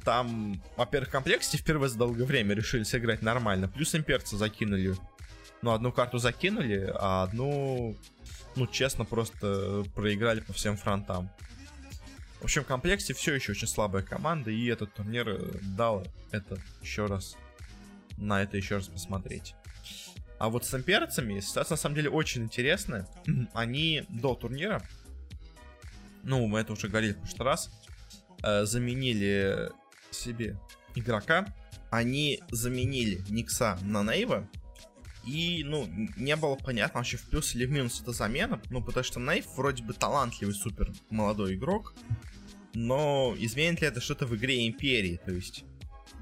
там, 0.04 0.62
во-первых, 0.76 1.10
комплекте 1.10 1.58
впервые 1.58 1.88
за 1.88 1.98
долгое 1.98 2.24
время 2.24 2.54
решили 2.54 2.82
сыграть 2.82 3.22
нормально. 3.22 3.68
Плюс 3.68 3.94
имперцы 3.94 4.36
закинули. 4.36 4.94
Ну, 5.62 5.70
одну 5.72 5.92
карту 5.92 6.18
закинули, 6.18 6.92
а 6.94 7.22
одну, 7.22 7.96
ну, 8.56 8.66
честно, 8.66 9.04
просто 9.04 9.84
проиграли 9.94 10.40
по 10.40 10.52
всем 10.52 10.76
фронтам. 10.76 11.30
В 12.40 12.44
общем, 12.44 12.64
в 12.64 12.66
комплекте 12.66 13.14
все 13.14 13.34
еще 13.34 13.52
очень 13.52 13.68
слабая 13.68 14.02
команда, 14.02 14.50
и 14.50 14.66
этот 14.66 14.92
турнир 14.92 15.40
дал 15.76 16.04
это 16.32 16.58
еще 16.82 17.06
раз, 17.06 17.36
на 18.16 18.42
это 18.42 18.56
еще 18.56 18.76
раз 18.76 18.88
посмотреть. 18.88 19.54
А 20.40 20.48
вот 20.48 20.64
с 20.64 20.74
имперцами 20.74 21.38
ситуация 21.38 21.74
на 21.74 21.80
самом 21.80 21.94
деле 21.94 22.10
очень 22.10 22.42
интересная. 22.42 23.06
Они 23.54 24.04
до 24.08 24.34
турнира, 24.34 24.82
ну, 26.24 26.44
мы 26.48 26.58
это 26.58 26.72
уже 26.72 26.88
говорили 26.88 27.12
в 27.12 27.20
прошлый 27.20 27.46
раз, 27.46 27.70
э, 28.42 28.64
заменили 28.64 29.70
себе 30.14 30.58
игрока. 30.94 31.54
Они 31.90 32.40
заменили 32.50 33.22
Никса 33.28 33.78
на 33.82 34.02
Нейва. 34.02 34.48
И, 35.24 35.62
ну, 35.64 35.86
не 36.16 36.34
было 36.36 36.56
понятно 36.56 36.98
вообще 36.98 37.16
в 37.16 37.28
плюс 37.28 37.54
или 37.54 37.64
в 37.64 37.70
минус 37.70 38.00
эта 38.00 38.12
замена. 38.12 38.60
Ну, 38.70 38.82
потому 38.82 39.04
что 39.04 39.20
Нейв 39.20 39.46
вроде 39.56 39.82
бы 39.82 39.92
талантливый, 39.92 40.54
супер 40.54 40.92
молодой 41.10 41.54
игрок. 41.54 41.94
Но 42.74 43.34
изменит 43.38 43.82
ли 43.82 43.86
это 43.86 44.00
что-то 44.00 44.26
в 44.26 44.34
игре 44.34 44.66
Империи? 44.66 45.20
То 45.24 45.32
есть 45.32 45.64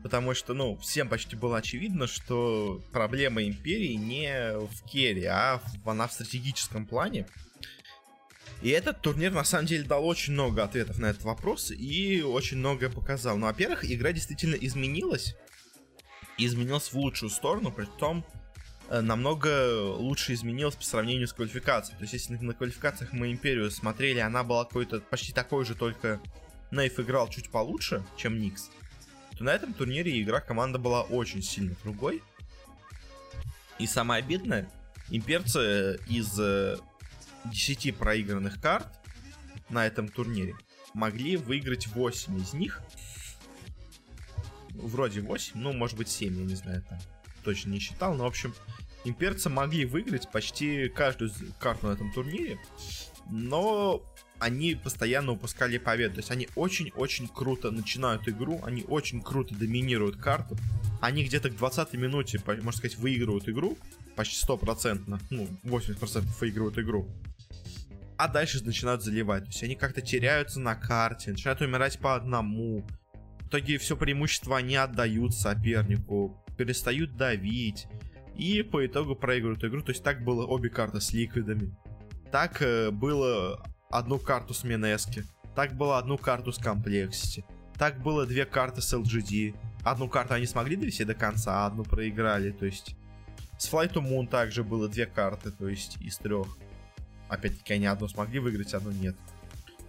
Потому 0.03 0.35
что, 0.35 0.55
ну, 0.55 0.77
всем 0.79 1.09
почти 1.09 1.37
было 1.37 1.59
очевидно, 1.59 2.07
что 2.07 2.83
проблема 2.91 3.45
Империи 3.45 3.95
не 3.95 4.57
в 4.57 4.83
керри, 4.85 5.25
а 5.25 5.61
в, 5.85 5.89
она 5.89 6.09
в 6.09 6.13
стратегическом 6.13 6.87
плане. 6.87 7.27
И 8.63 8.69
этот 8.71 9.01
турнир, 9.01 9.33
на 9.33 9.45
самом 9.45 9.67
деле, 9.67 9.85
дал 9.85 10.07
очень 10.07 10.35
много 10.35 10.63
ответов 10.63 10.99
на 10.99 11.07
этот 11.07 11.23
вопрос 11.23 11.71
и 11.71 12.23
очень 12.23 12.59
многое 12.59 12.91
показал. 12.91 13.39
Ну, 13.39 13.47
во-первых, 13.47 13.91
игра 13.91 14.13
действительно 14.13 14.55
изменилась. 14.55 15.35
изменилась 16.37 16.93
в 16.93 16.95
лучшую 16.95 17.31
сторону, 17.31 17.73
при 17.73 17.87
том 17.99 18.25
э, 18.89 19.01
намного 19.01 19.95
лучше 19.97 20.35
изменилась 20.35 20.75
по 20.75 20.85
сравнению 20.85 21.27
с 21.27 21.33
квалификацией. 21.33 21.97
То 21.97 22.03
есть, 22.05 22.13
если 22.13 22.37
на 22.37 22.55
квалификациях 22.55 23.13
мы 23.13 23.33
Империю 23.33 23.71
смотрели, 23.71 24.19
она 24.19 24.43
была 24.45 24.65
какой-то 24.65 25.01
почти 25.01 25.33
такой 25.33 25.65
же, 25.65 25.75
только 25.75 26.21
Нейф 26.71 27.01
играл 27.01 27.29
чуть 27.29 27.51
получше, 27.51 28.05
чем 28.17 28.39
Никс 28.39 28.71
то 29.41 29.45
на 29.45 29.55
этом 29.55 29.73
турнире 29.73 30.21
игра 30.21 30.43
команда 30.43 30.79
была 30.79 31.01
очень 31.01 31.43
сильно 31.43 31.75
другой. 31.83 32.23
И 33.79 33.87
самое 33.87 34.23
обидное, 34.23 34.69
имперцы 35.09 35.99
из 36.09 36.39
10 37.45 37.87
э, 37.87 37.93
проигранных 37.93 38.61
карт 38.61 38.89
на 39.69 39.87
этом 39.87 40.09
турнире 40.09 40.55
могли 40.95 41.37
выиграть 41.37 41.87
8 41.89 42.39
из 42.39 42.53
них. 42.53 42.83
Вроде 44.71 45.21
8, 45.21 45.53
ну, 45.57 45.73
может 45.73 45.97
быть 45.97 46.09
7, 46.09 46.39
я 46.39 46.45
не 46.45 46.55
знаю, 46.55 46.83
там 46.89 46.99
точно 47.45 47.71
не 47.71 47.79
считал, 47.79 48.15
но, 48.15 48.25
в 48.25 48.29
общем, 48.29 48.55
имперцы 49.05 49.49
могли 49.49 49.85
выиграть 49.85 50.31
почти 50.31 50.89
каждую 50.89 51.31
карту 51.59 51.89
на 51.89 51.93
этом 51.93 52.13
турнире, 52.13 52.59
но 53.31 54.03
они 54.41 54.75
постоянно 54.75 55.33
упускали 55.33 55.79
победу. 55.79 56.15
То 56.15 56.21
есть 56.21 56.31
они 56.31 56.49
очень-очень 56.57 57.29
круто 57.29 57.71
начинают 57.71 58.27
игру, 58.27 58.61
они 58.65 58.85
очень 58.89 59.21
круто 59.21 59.55
доминируют 59.55 60.17
карту. 60.17 60.57
Они 61.01 61.23
где-то 61.23 61.51
к 61.51 61.57
20 61.57 61.93
минуте, 61.95 62.41
можно 62.47 62.73
сказать, 62.73 62.97
выигрывают 62.97 63.49
игру. 63.49 63.79
Почти 64.17 64.37
стопроцентно, 64.37 65.21
ну, 65.31 65.47
80% 65.65 66.25
выигрывают 66.41 66.79
игру. 66.79 67.07
А 68.17 68.29
дальше 68.29 68.65
начинают 68.65 69.03
заливать. 69.03 69.45
То 69.45 69.51
есть 69.51 69.63
они 69.63 69.77
как-то 69.77 70.01
теряются 70.01 70.59
на 70.59 70.75
карте, 70.75 71.31
начинают 71.31 71.61
умирать 71.61 71.99
по 71.99 72.15
одному. 72.15 72.85
В 73.41 73.49
итоге 73.49 73.79
все 73.79 73.97
преимущество 73.97 74.57
они 74.57 74.77
отдают 74.77 75.35
сопернику, 75.35 76.43
перестают 76.57 77.17
давить. 77.17 77.87
И 78.37 78.63
по 78.63 78.87
итогу 78.87 79.17
проигрывают 79.17 79.63
игру. 79.65 79.83
То 79.83 79.93
есть 79.93 80.03
так 80.03 80.25
было 80.25 80.47
обе 80.47 80.71
карты 80.71 81.01
с 81.01 81.13
ликвидами. 81.13 81.75
Так 82.31 82.63
э, 82.63 82.91
было 82.91 83.63
одну 83.91 84.19
карту 84.19 84.55
с 84.55 84.65
Минески. 84.65 85.25
Так 85.55 85.77
было 85.77 85.99
одну 85.99 86.17
карту 86.17 86.53
с 86.53 86.59
Complexity. 86.59 87.45
Так 87.77 88.03
было 88.03 88.27
две 88.27 88.45
карты 88.47 88.81
с 88.81 88.93
LGD. 88.95 89.55
Одну 89.83 90.09
карту 90.09 90.35
они 90.35 90.47
смогли 90.47 90.77
довести 90.77 91.05
до 91.05 91.15
конца, 91.15 91.65
а 91.65 91.67
одну 91.67 91.85
проиграли. 91.85 92.51
То 92.51 92.67
есть 92.67 92.95
с 93.59 93.71
Flight 93.71 93.93
to 93.93 94.03
Moon 94.03 94.27
также 94.29 94.65
было 94.65 94.89
две 94.89 95.07
карты, 95.07 95.51
то 95.51 95.69
есть 95.69 95.97
из 96.01 96.19
трех. 96.19 96.47
Опять-таки 97.29 97.75
они 97.75 97.87
одну 97.87 98.09
смогли 98.09 98.39
выиграть, 98.39 98.75
одну 98.75 98.91
нет. 98.91 99.17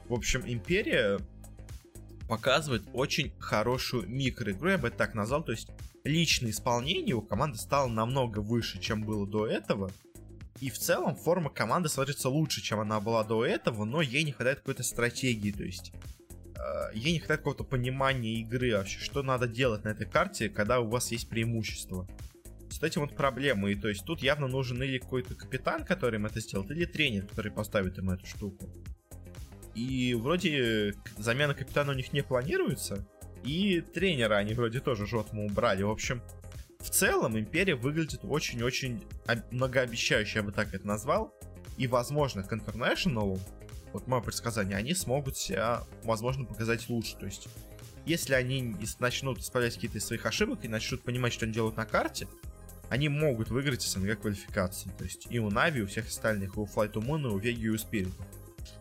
В 0.07 0.13
общем, 0.13 0.43
Империя 0.45 1.19
показывает 2.27 2.83
очень 2.93 3.33
хорошую 3.39 4.07
микроигру, 4.07 4.69
я 4.69 4.77
бы 4.77 4.87
это 4.87 4.97
так 4.97 5.13
назвал. 5.13 5.43
То 5.43 5.51
есть 5.51 5.69
личное 6.03 6.51
исполнение 6.51 7.15
у 7.15 7.21
команды 7.21 7.57
стало 7.57 7.87
намного 7.87 8.39
выше, 8.39 8.79
чем 8.79 9.03
было 9.03 9.27
до 9.27 9.47
этого. 9.47 9.91
И 10.59 10.69
в 10.69 10.77
целом 10.77 11.15
форма 11.15 11.49
команды 11.49 11.89
смотрится 11.89 12.29
лучше, 12.29 12.61
чем 12.61 12.79
она 12.79 12.99
была 12.99 13.23
до 13.23 13.45
этого, 13.45 13.85
но 13.85 14.01
ей 14.01 14.23
не 14.23 14.31
хватает 14.31 14.59
какой-то 14.59 14.83
стратегии, 14.83 15.51
то 15.51 15.63
есть 15.63 15.91
э, 16.55 16.91
ей 16.93 17.13
не 17.13 17.19
хватает 17.19 17.39
какого-то 17.39 17.63
понимания 17.63 18.33
игры 18.41 18.75
вообще, 18.75 18.99
что 18.99 19.23
надо 19.23 19.47
делать 19.47 19.83
на 19.83 19.89
этой 19.89 20.05
карте, 20.05 20.49
когда 20.49 20.79
у 20.79 20.87
вас 20.87 21.11
есть 21.11 21.29
преимущество. 21.29 22.07
С 22.69 22.81
этим 22.83 23.01
вот 23.01 23.15
проблемы, 23.15 23.71
и 23.71 23.75
то 23.75 23.89
есть 23.89 24.05
тут 24.05 24.21
явно 24.21 24.47
нужен 24.47 24.81
или 24.81 24.97
какой-то 24.97 25.35
капитан, 25.35 25.83
который 25.83 26.15
им 26.15 26.25
это 26.25 26.39
сделает, 26.39 26.71
или 26.71 26.85
тренер, 26.85 27.25
который 27.27 27.51
поставит 27.51 27.97
им 27.97 28.11
эту 28.11 28.25
штуку. 28.25 28.69
И 29.73 30.13
вроде 30.13 30.93
замена 31.17 31.53
капитана 31.53 31.91
у 31.91 31.95
них 31.95 32.13
не 32.13 32.23
планируется, 32.23 33.07
и 33.43 33.81
тренера 33.81 34.35
они 34.35 34.53
вроде 34.53 34.79
тоже 34.79 35.07
жестко 35.07 35.35
убрали. 35.35 35.83
В 35.83 35.89
общем, 35.89 36.21
в 36.81 36.89
целом 36.89 37.37
Империя 37.37 37.75
выглядит 37.75 38.21
очень-очень 38.23 39.03
многообещающе, 39.51 40.39
я 40.39 40.43
бы 40.43 40.51
так 40.51 40.73
это 40.73 40.85
назвал. 40.85 41.33
И, 41.77 41.87
возможно, 41.87 42.43
к 42.43 42.51
International, 42.51 43.39
вот 43.93 44.07
мое 44.07 44.21
предсказание, 44.21 44.77
они 44.77 44.93
смогут 44.93 45.37
себя, 45.37 45.83
возможно, 46.03 46.45
показать 46.45 46.89
лучше. 46.89 47.15
То 47.17 47.25
есть, 47.25 47.47
если 48.05 48.33
они 48.33 48.75
начнут 48.99 49.39
исправлять 49.39 49.75
какие-то 49.75 49.97
из 49.97 50.05
своих 50.05 50.25
ошибок 50.25 50.63
и 50.63 50.67
начнут 50.67 51.03
понимать, 51.03 51.33
что 51.33 51.45
они 51.45 51.53
делают 51.53 51.77
на 51.77 51.85
карте, 51.85 52.27
они 52.89 53.07
могут 53.07 53.49
выиграть 53.49 53.83
СНГ 53.83 54.19
квалификацию. 54.19 54.91
То 54.97 55.05
есть 55.05 55.27
и 55.29 55.39
у 55.39 55.49
Нави, 55.49 55.79
и 55.79 55.83
у 55.83 55.87
всех 55.87 56.07
остальных, 56.07 56.57
и 56.57 56.59
у 56.59 56.65
Flight 56.65 56.93
Moon, 56.93 57.21
и 57.21 57.27
у 57.27 57.37
Веги, 57.37 57.65
и 57.65 57.69
у 57.69 57.75
Spirit. 57.75 58.11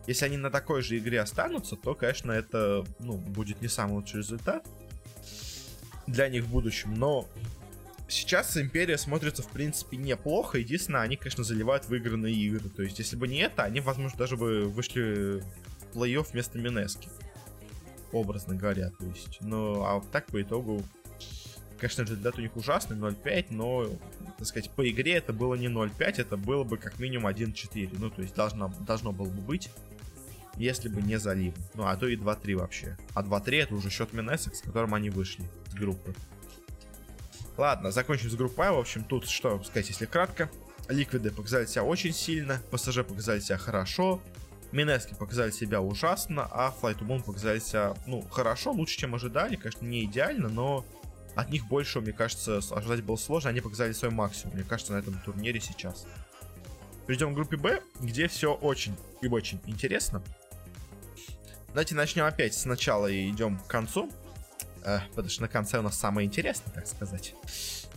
Если 0.05 0.25
они 0.25 0.37
на 0.37 0.49
такой 0.49 0.81
же 0.81 0.97
игре 0.97 1.21
останутся, 1.21 1.75
то, 1.75 1.95
конечно, 1.95 2.31
это 2.31 2.85
ну, 2.99 3.17
будет 3.17 3.61
не 3.61 3.67
самый 3.67 3.93
лучший 3.93 4.19
результат 4.19 4.67
для 6.07 6.27
них 6.27 6.43
в 6.43 6.51
будущем. 6.51 6.93
Но 6.95 7.27
сейчас 8.11 8.55
Империя 8.57 8.97
смотрится, 8.97 9.41
в 9.41 9.47
принципе, 9.47 9.97
неплохо. 9.97 10.57
Единственное, 10.57 11.01
они, 11.01 11.15
конечно, 11.15 11.43
заливают 11.43 11.87
выигранные 11.87 12.33
игры. 12.33 12.69
То 12.69 12.83
есть, 12.83 12.99
если 12.99 13.15
бы 13.15 13.27
не 13.27 13.39
это, 13.39 13.63
они, 13.63 13.79
возможно, 13.79 14.17
даже 14.17 14.37
бы 14.37 14.65
вышли 14.65 15.41
в 15.93 15.97
плей-офф 15.97 16.27
вместо 16.31 16.59
Минески. 16.59 17.09
Образно 18.11 18.55
говоря. 18.55 18.91
То 18.91 19.05
есть, 19.05 19.39
ну, 19.41 19.83
а 19.83 20.01
так 20.11 20.27
по 20.27 20.41
итогу 20.41 20.83
Конечно, 21.81 22.03
результат 22.03 22.37
у 22.37 22.41
них 22.41 22.55
ужасный, 22.55 22.95
0.5, 22.95 23.47
но, 23.49 23.87
так 24.37 24.45
сказать, 24.45 24.69
по 24.69 24.87
игре 24.87 25.13
это 25.13 25.33
было 25.33 25.55
не 25.55 25.65
0.5, 25.65 26.21
это 26.21 26.37
было 26.37 26.63
бы 26.63 26.77
как 26.77 26.99
минимум 26.99 27.25
1.4. 27.25 27.97
Ну, 27.97 28.11
то 28.11 28.21
есть 28.21 28.35
должно, 28.35 28.71
должно 28.85 29.11
было 29.11 29.25
бы 29.25 29.41
быть, 29.41 29.71
если 30.57 30.89
бы 30.89 31.01
не 31.01 31.17
залив. 31.17 31.55
Ну, 31.73 31.87
а 31.87 31.97
то 31.97 32.07
и 32.07 32.15
2-3 32.15 32.55
вообще. 32.55 32.97
А 33.15 33.23
2-3 33.23 33.63
это 33.63 33.73
уже 33.73 33.89
счет 33.89 34.13
Минесок, 34.13 34.53
с 34.53 34.61
которым 34.61 34.93
они 34.93 35.09
вышли 35.09 35.43
с 35.71 35.73
группы. 35.73 36.13
Ладно, 37.57 37.91
закончим 37.91 38.29
с 38.29 38.35
группой. 38.35 38.69
В 38.71 38.79
общем, 38.79 39.03
тут 39.03 39.27
что 39.27 39.61
сказать, 39.63 39.89
если 39.89 40.05
кратко. 40.05 40.49
Ликвиды 40.89 41.31
показали 41.31 41.65
себя 41.65 41.83
очень 41.83 42.13
сильно, 42.13 42.61
ПСЖ 42.71 43.03
показали 43.05 43.39
себя 43.39 43.57
хорошо, 43.57 44.21
Минески 44.71 45.13
показали 45.13 45.51
себя 45.51 45.81
ужасно, 45.81 46.47
а 46.49 46.73
Flight 46.81 46.99
to 46.99 47.07
Moon 47.07 47.23
показали 47.23 47.59
себя, 47.59 47.93
ну, 48.07 48.21
хорошо, 48.29 48.71
лучше, 48.71 48.97
чем 48.97 49.15
ожидали. 49.15 49.55
Конечно, 49.55 49.85
не 49.85 50.05
идеально, 50.05 50.49
но 50.49 50.85
от 51.35 51.49
них 51.49 51.67
больше, 51.67 51.99
мне 51.99 52.13
кажется, 52.13 52.61
ожидать 52.71 53.03
было 53.03 53.17
сложно. 53.17 53.49
Они 53.49 53.61
показали 53.61 53.91
свой 53.91 54.11
максимум, 54.11 54.55
мне 54.55 54.63
кажется, 54.63 54.93
на 54.93 54.97
этом 54.97 55.19
турнире 55.25 55.59
сейчас. 55.59 56.05
Перейдем 57.05 57.33
к 57.33 57.35
группе 57.35 57.57
Б, 57.57 57.81
где 57.99 58.27
все 58.27 58.53
очень 58.53 58.95
и 59.21 59.27
очень 59.27 59.59
интересно. 59.65 60.21
Давайте 61.69 61.95
начнем 61.95 62.25
опять 62.25 62.53
сначала 62.53 63.07
и 63.07 63.29
идем 63.29 63.59
к 63.59 63.67
концу. 63.67 64.09
Э, 64.83 64.99
потому 65.09 65.29
что 65.29 65.41
на 65.43 65.47
конце 65.47 65.79
у 65.79 65.81
нас 65.81 65.97
самое 65.97 66.27
интересное, 66.27 66.73
так 66.73 66.87
сказать. 66.87 67.35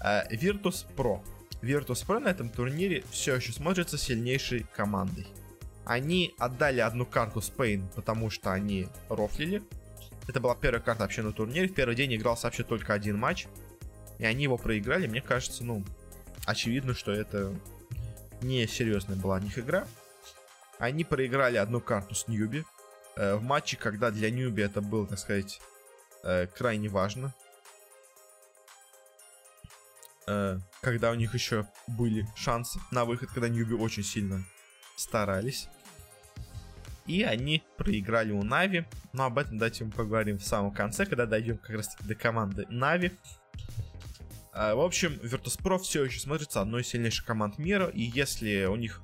Э, 0.00 0.28
Virtus 0.30 0.86
Pro. 0.96 1.20
Virtus 1.62 2.06
Pro 2.06 2.18
на 2.18 2.28
этом 2.28 2.48
турнире 2.48 3.04
все 3.10 3.36
еще 3.36 3.52
смотрится 3.52 3.96
сильнейшей 3.96 4.66
командой. 4.76 5.26
Они 5.84 6.34
отдали 6.38 6.80
одну 6.80 7.06
карту 7.06 7.40
Spain, 7.40 7.86
потому 7.94 8.30
что 8.30 8.52
они 8.52 8.88
рофлили. 9.08 9.62
Это 10.26 10.40
была 10.40 10.54
первая 10.54 10.80
карта 10.80 11.02
вообще 11.02 11.22
на 11.22 11.32
турнире. 11.32 11.68
В 11.68 11.74
первый 11.74 11.94
день 11.94 12.14
игрался 12.14 12.46
вообще 12.46 12.64
только 12.64 12.94
один 12.94 13.18
матч. 13.18 13.46
И 14.18 14.24
они 14.24 14.44
его 14.44 14.56
проиграли. 14.56 15.06
Мне 15.06 15.20
кажется, 15.20 15.64
ну, 15.64 15.84
очевидно, 16.46 16.94
что 16.94 17.12
это 17.12 17.54
не 18.40 18.66
серьезная 18.66 19.16
была 19.16 19.36
у 19.36 19.40
них 19.40 19.58
игра. 19.58 19.86
Они 20.78 21.04
проиграли 21.04 21.56
одну 21.56 21.80
карту 21.80 22.14
с 22.14 22.28
Ньюби. 22.28 22.64
Э, 23.16 23.36
в 23.36 23.42
матче, 23.42 23.76
когда 23.76 24.10
для 24.10 24.30
Ньюби 24.30 24.62
это 24.62 24.80
было, 24.80 25.06
так 25.06 25.18
сказать, 25.18 25.60
э, 26.24 26.46
крайне 26.48 26.88
важно. 26.88 27.32
Э, 30.26 30.58
когда 30.80 31.10
у 31.10 31.14
них 31.14 31.34
еще 31.34 31.66
были 31.86 32.26
шансы 32.34 32.80
на 32.90 33.04
выход, 33.04 33.30
когда 33.30 33.48
Ньюби 33.48 33.74
очень 33.74 34.02
сильно 34.02 34.44
старались. 34.96 35.68
И 37.06 37.22
они 37.22 37.62
проиграли 37.76 38.32
у 38.32 38.42
Нави. 38.42 38.86
Но 39.12 39.24
об 39.24 39.38
этом 39.38 39.58
давайте 39.58 39.84
мы 39.84 39.90
поговорим 39.90 40.38
в 40.38 40.44
самом 40.44 40.72
конце, 40.72 41.04
когда 41.04 41.26
дойдем 41.26 41.58
как 41.58 41.76
раз 41.76 41.96
до 42.00 42.14
команды 42.14 42.66
Нави. 42.70 43.12
А, 44.52 44.74
в 44.74 44.80
общем, 44.80 45.12
Virtus.pro 45.22 45.78
все 45.78 46.04
еще 46.04 46.20
смотрится 46.20 46.62
одной 46.62 46.82
из 46.82 46.88
сильнейших 46.88 47.26
команд 47.26 47.58
мира. 47.58 47.88
И 47.88 48.02
если 48.02 48.64
у 48.64 48.76
них 48.76 49.02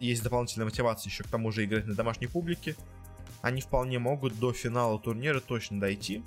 есть 0.00 0.22
дополнительная 0.22 0.64
мотивация 0.64 1.10
еще 1.10 1.22
к 1.22 1.28
тому 1.28 1.52
же 1.52 1.64
играть 1.64 1.86
на 1.86 1.94
домашней 1.94 2.26
публике, 2.26 2.74
они 3.46 3.60
вполне 3.60 3.98
могут 3.98 4.38
до 4.38 4.52
финала 4.52 4.98
турнира 4.98 5.40
точно 5.40 5.80
дойти. 5.80 6.22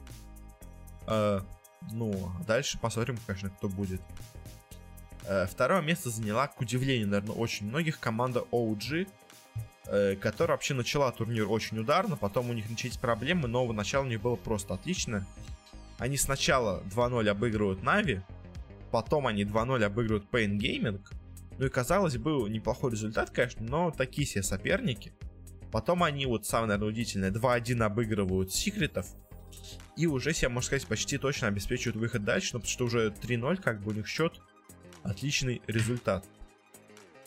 А, 1.06 1.44
ну, 1.92 2.32
а 2.40 2.44
дальше 2.44 2.80
посмотрим, 2.80 3.18
конечно, 3.26 3.50
кто 3.50 3.68
будет. 3.68 4.02
А, 5.28 5.46
второе 5.46 5.82
место 5.82 6.10
заняла, 6.10 6.48
к 6.48 6.60
удивлению, 6.62 7.08
наверное, 7.08 7.36
очень 7.36 7.68
многих, 7.68 8.00
команда 8.00 8.46
OG 8.52 9.08
Э, 9.92 10.16
которая 10.16 10.56
вообще 10.56 10.76
начала 10.76 11.12
турнир 11.12 11.50
очень 11.50 11.80
ударно, 11.80 12.16
потом 12.16 12.52
у 12.52 12.54
них 12.54 12.70
начались 12.70 12.98
проблемы, 12.98 13.48
но 13.48 13.72
начало 13.74 14.04
у 14.04 14.08
них 14.08 14.22
было 14.22 14.36
просто 14.36 14.76
отлично. 14.76 15.26
Они 15.98 16.16
сначала 16.16 16.84
2-0 16.96 17.28
обыгрывают 17.28 17.82
Нави, 17.82 18.22
потом 18.92 19.26
они 19.26 19.46
2-0 19.46 19.84
обыгрывают 19.84 20.30
Pain 20.32 20.60
Gaming, 20.60 21.02
ну 21.58 21.66
и 21.66 21.70
казалось 21.70 22.18
бы, 22.18 22.48
неплохой 22.50 22.92
результат, 22.92 23.32
конечно, 23.32 23.66
но 23.66 23.90
такие 23.90 24.28
себе 24.28 24.44
соперники. 24.44 25.12
Потом 25.72 26.04
они, 26.04 26.26
вот 26.26 26.46
самое, 26.46 26.70
наверное, 26.70 26.90
удивительное, 26.90 27.32
2-1 27.32 27.84
обыгрывают 27.84 28.52
Секретов. 28.52 29.08
И 29.96 30.08
уже 30.08 30.34
себе, 30.34 30.50
можно 30.50 30.66
сказать, 30.66 30.88
почти 30.88 31.18
точно 31.18 31.48
обеспечивают 31.48 31.98
выход 31.98 32.24
дальше, 32.24 32.52
ну, 32.54 32.60
потому 32.60 32.72
что 32.72 32.86
уже 32.86 33.10
3-0, 33.10 33.62
как 33.62 33.82
бы 33.82 33.92
у 33.92 33.94
них 33.94 34.08
счет. 34.08 34.40
Отличный 35.04 35.62
результат. 35.68 36.26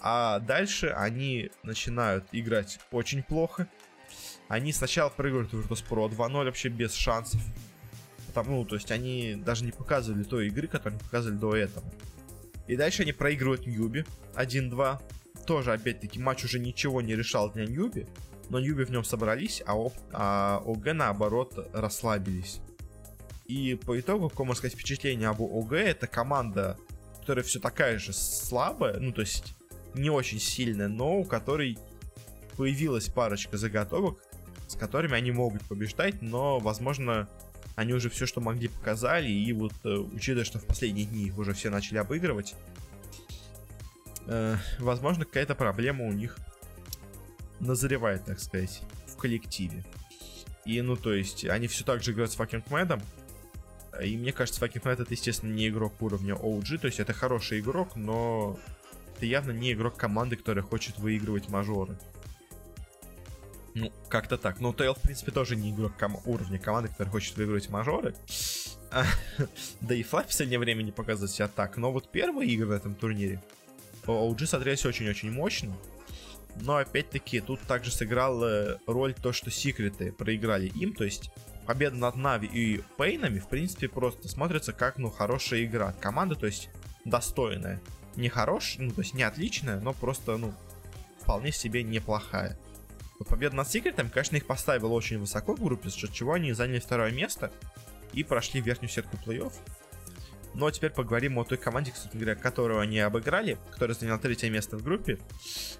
А 0.00 0.40
дальше 0.40 0.88
они 0.88 1.50
начинают 1.62 2.26
играть 2.32 2.80
очень 2.90 3.22
плохо. 3.22 3.68
Они 4.48 4.72
сначала 4.72 5.10
проигрывают 5.10 5.52
Virtus.pro 5.52 6.08
2-0 6.08 6.32
вообще 6.44 6.68
без 6.68 6.94
шансов. 6.94 7.40
Потому, 8.26 8.58
ну, 8.60 8.64
то 8.64 8.74
есть 8.76 8.90
они 8.90 9.36
даже 9.36 9.64
не 9.64 9.72
показывали 9.72 10.24
той 10.24 10.48
игры, 10.48 10.66
которую 10.66 10.98
они 10.98 11.04
показывали 11.04 11.38
до 11.38 11.54
этого. 11.54 11.92
И 12.66 12.76
дальше 12.76 13.02
они 13.02 13.12
проигрывают 13.12 13.66
Ньюби 13.66 14.04
1-2. 14.34 15.00
Тоже, 15.46 15.72
опять-таки, 15.72 16.18
матч 16.18 16.44
уже 16.44 16.58
ничего 16.58 17.00
не 17.00 17.14
решал 17.14 17.50
для 17.50 17.66
Ньюби. 17.66 18.06
Но 18.48 18.60
Ньюби 18.60 18.84
в 18.84 18.90
нем 18.90 19.04
собрались, 19.04 19.62
а, 19.66 19.76
О, 19.76 19.92
а 20.12 20.62
ОГ, 20.64 20.92
наоборот, 20.92 21.70
расслабились. 21.72 22.60
И 23.46 23.74
по 23.74 23.98
итогу, 23.98 24.28
какое 24.28 24.46
можно 24.46 24.58
сказать 24.58 24.74
впечатление 24.74 25.28
об 25.28 25.40
ОГ, 25.40 25.72
это 25.72 26.06
команда, 26.06 26.78
которая 27.20 27.44
все 27.44 27.60
такая 27.60 27.98
же 27.98 28.12
слабая, 28.12 28.98
ну, 28.98 29.12
то 29.12 29.20
есть 29.20 29.54
не 29.94 30.10
очень 30.10 30.40
сильная, 30.40 30.88
но 30.88 31.18
у 31.18 31.24
которой 31.24 31.78
появилась 32.56 33.08
парочка 33.08 33.56
заготовок, 33.56 34.18
с 34.68 34.74
которыми 34.74 35.14
они 35.14 35.32
могут 35.32 35.62
побеждать, 35.62 36.22
но, 36.22 36.58
возможно, 36.58 37.28
они 37.76 37.92
уже 37.92 38.10
все, 38.10 38.26
что 38.26 38.40
могли, 38.40 38.68
показали, 38.68 39.28
и 39.28 39.52
вот, 39.52 39.72
э, 39.84 39.88
учитывая, 39.88 40.44
что 40.44 40.58
в 40.58 40.66
последние 40.66 41.06
дни 41.06 41.26
их 41.26 41.38
уже 41.38 41.52
все 41.52 41.70
начали 41.70 41.98
обыгрывать, 41.98 42.54
э, 44.26 44.56
возможно, 44.78 45.24
какая-то 45.24 45.54
проблема 45.54 46.04
у 46.04 46.12
них 46.12 46.38
назревает, 47.62 48.24
так 48.24 48.40
сказать, 48.40 48.82
в 49.06 49.16
коллективе. 49.16 49.84
И, 50.64 50.80
ну, 50.82 50.96
то 50.96 51.12
есть, 51.12 51.44
они 51.44 51.66
все 51.66 51.84
так 51.84 52.02
же 52.02 52.12
играют 52.12 52.32
с 52.32 52.36
Fucking 52.36 52.68
Madом, 52.68 53.02
и 54.02 54.16
мне 54.16 54.32
кажется, 54.32 54.64
Fucking 54.64 54.82
Mad 54.82 55.02
это, 55.02 55.12
естественно, 55.12 55.52
не 55.52 55.68
игрок 55.68 56.00
уровня 56.00 56.34
OG, 56.34 56.78
то 56.78 56.86
есть 56.86 57.00
это 57.00 57.12
хороший 57.12 57.60
игрок, 57.60 57.96
но 57.96 58.58
это 59.16 59.26
явно 59.26 59.52
не 59.52 59.72
игрок 59.72 59.96
команды, 59.96 60.36
которая 60.36 60.64
хочет 60.64 60.98
выигрывать 60.98 61.48
мажоры. 61.48 61.96
Ну, 63.74 63.90
как-то 64.08 64.36
так. 64.36 64.60
Но 64.60 64.72
Тейл, 64.72 64.94
в 64.94 65.00
принципе, 65.00 65.32
тоже 65.32 65.56
не 65.56 65.70
игрок 65.70 65.92
ком- 65.96 66.20
уровня 66.26 66.58
команды, 66.58 66.88
которая 66.88 67.10
хочет 67.10 67.36
выигрывать 67.36 67.70
мажоры. 67.70 68.14
да 69.80 69.94
и 69.94 70.02
Флай 70.02 70.24
в 70.24 70.26
последнее 70.26 70.58
время 70.58 70.82
не 70.82 70.92
показывает 70.92 71.30
себя 71.30 71.48
так. 71.48 71.76
Но 71.78 71.90
вот 71.90 72.10
первые 72.10 72.50
игры 72.50 72.66
в 72.66 72.70
этом 72.72 72.94
турнире 72.94 73.42
OG 74.04 74.46
смотрелись 74.46 74.84
очень-очень 74.84 75.30
мощно. 75.30 75.74
Но 76.60 76.76
опять-таки 76.76 77.40
тут 77.40 77.60
также 77.60 77.90
сыграл 77.90 78.44
роль 78.86 79.14
то, 79.14 79.32
что 79.32 79.50
секреты 79.50 80.12
проиграли 80.12 80.66
им. 80.66 80.92
То 80.92 81.04
есть 81.04 81.30
победа 81.66 81.96
над 81.96 82.16
Нави 82.16 82.48
и 82.48 82.82
Пейнами, 82.96 83.38
в 83.38 83.48
принципе, 83.48 83.88
просто 83.88 84.28
смотрится 84.28 84.72
как, 84.72 84.98
ну, 84.98 85.10
хорошая 85.10 85.64
игра 85.64 85.88
от 85.88 85.96
команды, 85.96 86.34
то 86.34 86.46
есть 86.46 86.68
достойная 87.04 87.80
не 88.16 88.28
хорош, 88.28 88.76
ну, 88.78 88.90
то 88.90 89.00
есть 89.00 89.14
не 89.14 89.22
отличная, 89.22 89.80
но 89.80 89.92
просто, 89.92 90.36
ну, 90.36 90.52
вполне 91.20 91.52
себе 91.52 91.82
неплохая. 91.82 92.58
Вот 93.18 93.28
победа 93.28 93.56
над 93.56 93.68
Секретом, 93.68 94.10
конечно, 94.10 94.36
их 94.36 94.46
поставила 94.46 94.92
очень 94.92 95.18
высоко 95.18 95.54
в 95.54 95.62
группе, 95.62 95.88
за 95.88 95.96
счет 95.96 96.12
чего 96.12 96.34
они 96.34 96.52
заняли 96.52 96.80
второе 96.80 97.12
место 97.12 97.52
и 98.12 98.24
прошли 98.24 98.60
верхнюю 98.60 98.90
сетку 98.90 99.16
плей-офф. 99.24 99.52
Но 100.54 100.70
теперь 100.70 100.90
поговорим 100.90 101.38
о 101.38 101.44
той 101.44 101.58
команде, 101.58 101.92
кстати 101.92 102.14
говоря, 102.14 102.34
которую 102.34 102.80
они 102.80 102.98
обыграли, 102.98 103.58
которая 103.70 103.96
заняла 103.96 104.18
третье 104.18 104.50
место 104.50 104.76
в 104.76 104.82
группе. 104.82 105.18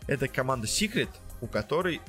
Это 0.07 0.29
команда 0.29 0.67
Secret, 0.67 1.11
у 1.41 1.47
которой 1.47 2.01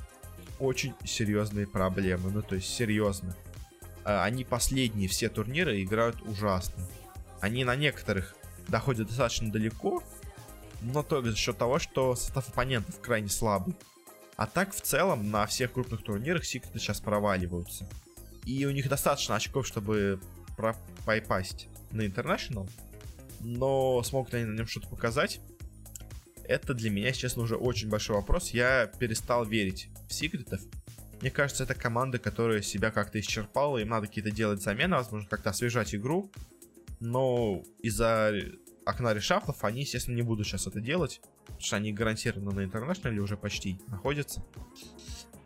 очень 0.60 0.94
серьезные 1.04 1.68
проблемы. 1.68 2.32
Ну, 2.32 2.42
то 2.42 2.56
есть, 2.56 2.74
серьезно. 2.74 3.36
А, 4.06 4.24
они 4.24 4.46
последние 4.46 5.10
все 5.10 5.30
турниры 5.30 5.82
играют 5.82 6.22
ужасно. 6.22 6.86
Они 7.42 7.66
на 7.66 7.76
некоторых 7.76 8.36
доходят 8.70 9.08
достаточно 9.08 9.52
далеко, 9.52 10.02
но 10.82 11.04
только 11.04 11.32
за 11.32 11.38
счет 11.38 11.58
того, 11.58 11.80
что 11.80 12.16
состав 12.16 12.48
оппонентов 12.48 13.00
крайне 13.02 13.30
слабый. 13.30 13.76
А 14.36 14.48
так, 14.48 14.74
в 14.74 14.82
целом, 14.82 15.30
на 15.30 15.46
всех 15.46 15.74
крупных 15.74 16.04
турнирах 16.04 16.46
секреты 16.46 16.80
сейчас 16.80 17.02
проваливаются. 17.02 17.88
И 18.46 18.66
у 18.66 18.72
них 18.72 18.90
достаточно 18.90 19.36
очков, 19.36 19.68
чтобы 19.68 20.20
попасть 21.06 21.68
на 21.94 22.02
International. 22.02 22.70
но 23.40 24.02
смогут 24.04 24.34
они 24.34 24.46
на 24.46 24.56
нем 24.56 24.68
что-то 24.68 24.88
показать? 24.88 25.40
Это 26.44 26.74
для 26.74 26.90
меня, 26.90 27.12
честно, 27.12 27.44
уже 27.44 27.56
очень 27.56 27.90
большой 27.90 28.16
вопрос. 28.18 28.50
Я 28.50 28.88
перестал 28.88 29.46
верить 29.46 29.90
в 30.10 30.14
секретов. 30.14 30.62
Мне 31.22 31.32
кажется, 31.32 31.64
это 31.64 31.74
команда, 31.74 32.20
которая 32.20 32.62
себя 32.62 32.92
как-то 32.92 33.20
исчерпала, 33.20 33.78
им 33.78 33.90
надо 33.90 34.08
какие-то 34.08 34.32
делать 34.32 34.62
замены, 34.62 34.98
возможно, 34.98 35.28
как-то 35.30 35.52
освежать 35.52 35.96
игру. 35.96 36.32
Но 37.00 37.64
из-за 37.80 38.34
окна 38.86 39.14
reshuffle 39.14 39.55
ов 39.55 39.64
они, 39.64 39.82
естественно, 39.82 40.16
не 40.16 40.22
будут 40.22 40.48
сейчас 40.48 40.68
это 40.68 40.82
делать, 40.82 41.22
потому 41.46 41.62
что 41.62 41.76
они 41.78 41.94
гарантированно 41.94 42.52
на 42.52 42.64
International 42.66 43.18
е 43.18 43.22
уже 43.22 43.38
почти 43.38 43.80
находятся. 43.88 44.44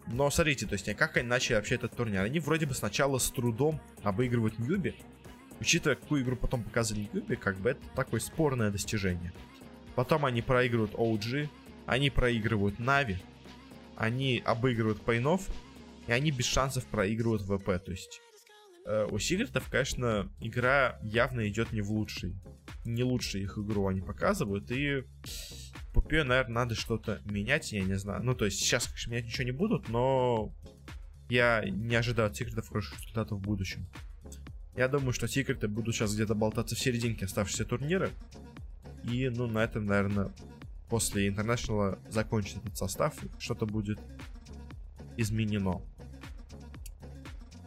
Но 0.08 0.30
смотрите, 0.32 0.66
то 0.66 0.74
есть 0.74 0.86
как 0.96 1.18
они 1.18 1.28
начали 1.28 1.56
вообще 1.56 1.76
этот 1.76 1.96
турнир? 1.96 2.22
Они 2.22 2.40
вроде 2.40 2.66
бы 2.66 2.74
сначала 2.74 3.18
с 3.20 3.30
трудом 3.30 3.80
обыгрывают 4.04 4.58
Newbee, 4.58 4.96
учитывая, 5.60 5.96
какую 5.96 6.24
игру 6.24 6.36
потом 6.36 6.64
показали 6.64 7.10
Newbee, 7.14 7.36
как 7.36 7.58
бы 7.58 7.72
это 7.72 7.82
такое 7.96 8.20
спорное 8.20 8.72
достижение. 8.72 9.34
Потом 9.96 10.26
они 10.26 10.42
проигрывают 10.42 10.94
OG, 10.94 11.50
они 11.86 12.10
проигрывают 12.10 12.80
Na'Vi, 12.80 13.18
они 13.96 14.42
обыгрывают 14.46 15.02
paiN 15.02 15.28
ов, 15.28 15.48
и 16.08 16.12
они 16.12 16.32
без 16.32 16.46
шансов 16.46 16.86
проигрывают 16.86 17.42
VP. 17.42 17.84
То 17.84 17.92
есть 17.92 18.22
э, 18.86 19.08
у 19.10 19.18
Сигритов, 19.20 19.68
конечно, 19.70 20.32
игра 20.40 21.00
явно 21.02 21.48
идет 21.48 21.72
не 21.72 21.82
в 21.82 21.92
лучший. 21.92 22.36
Не 22.86 23.04
лучшую 23.04 23.44
их 23.44 23.58
игру 23.58 23.88
они 23.88 24.02
показывают, 24.02 24.72
и 24.72 25.04
Пупе, 25.94 26.24
наверное, 26.24 26.54
надо 26.54 26.76
что-то 26.76 27.22
менять, 27.26 27.72
я 27.72 27.82
не 27.82 27.96
знаю. 27.96 28.24
Ну, 28.24 28.36
то 28.36 28.46
есть 28.46 28.60
сейчас, 28.60 28.86
конечно, 28.86 29.10
менять 29.10 29.26
ничего 29.26 29.46
не 29.46 29.52
будут, 29.52 29.90
но 29.90 30.54
я 31.28 31.64
не 31.66 31.96
ожидаю 31.96 32.30
от 32.30 32.36
Секретов 32.36 32.68
хороших 32.68 33.00
результатов 33.00 33.40
в 33.40 33.42
будущем. 33.42 33.88
Я 34.78 34.88
думаю, 34.88 35.12
что 35.12 35.28
Секреты 35.28 35.68
будут 35.68 35.96
сейчас 35.96 36.14
где-то 36.14 36.36
болтаться 36.36 36.76
в 36.76 36.80
серединке 36.80 37.26
оставшихся 37.26 37.66
турнира. 37.66 38.12
И, 39.04 39.28
ну, 39.28 39.48
на 39.48 39.64
этом, 39.64 39.88
наверное, 39.88 40.32
после 40.88 41.28
Интернешнала 41.28 41.98
закончится 42.10 42.60
этот 42.60 42.78
состав, 42.78 43.16
что-то 43.40 43.66
будет 43.66 44.00
изменено. 45.18 45.82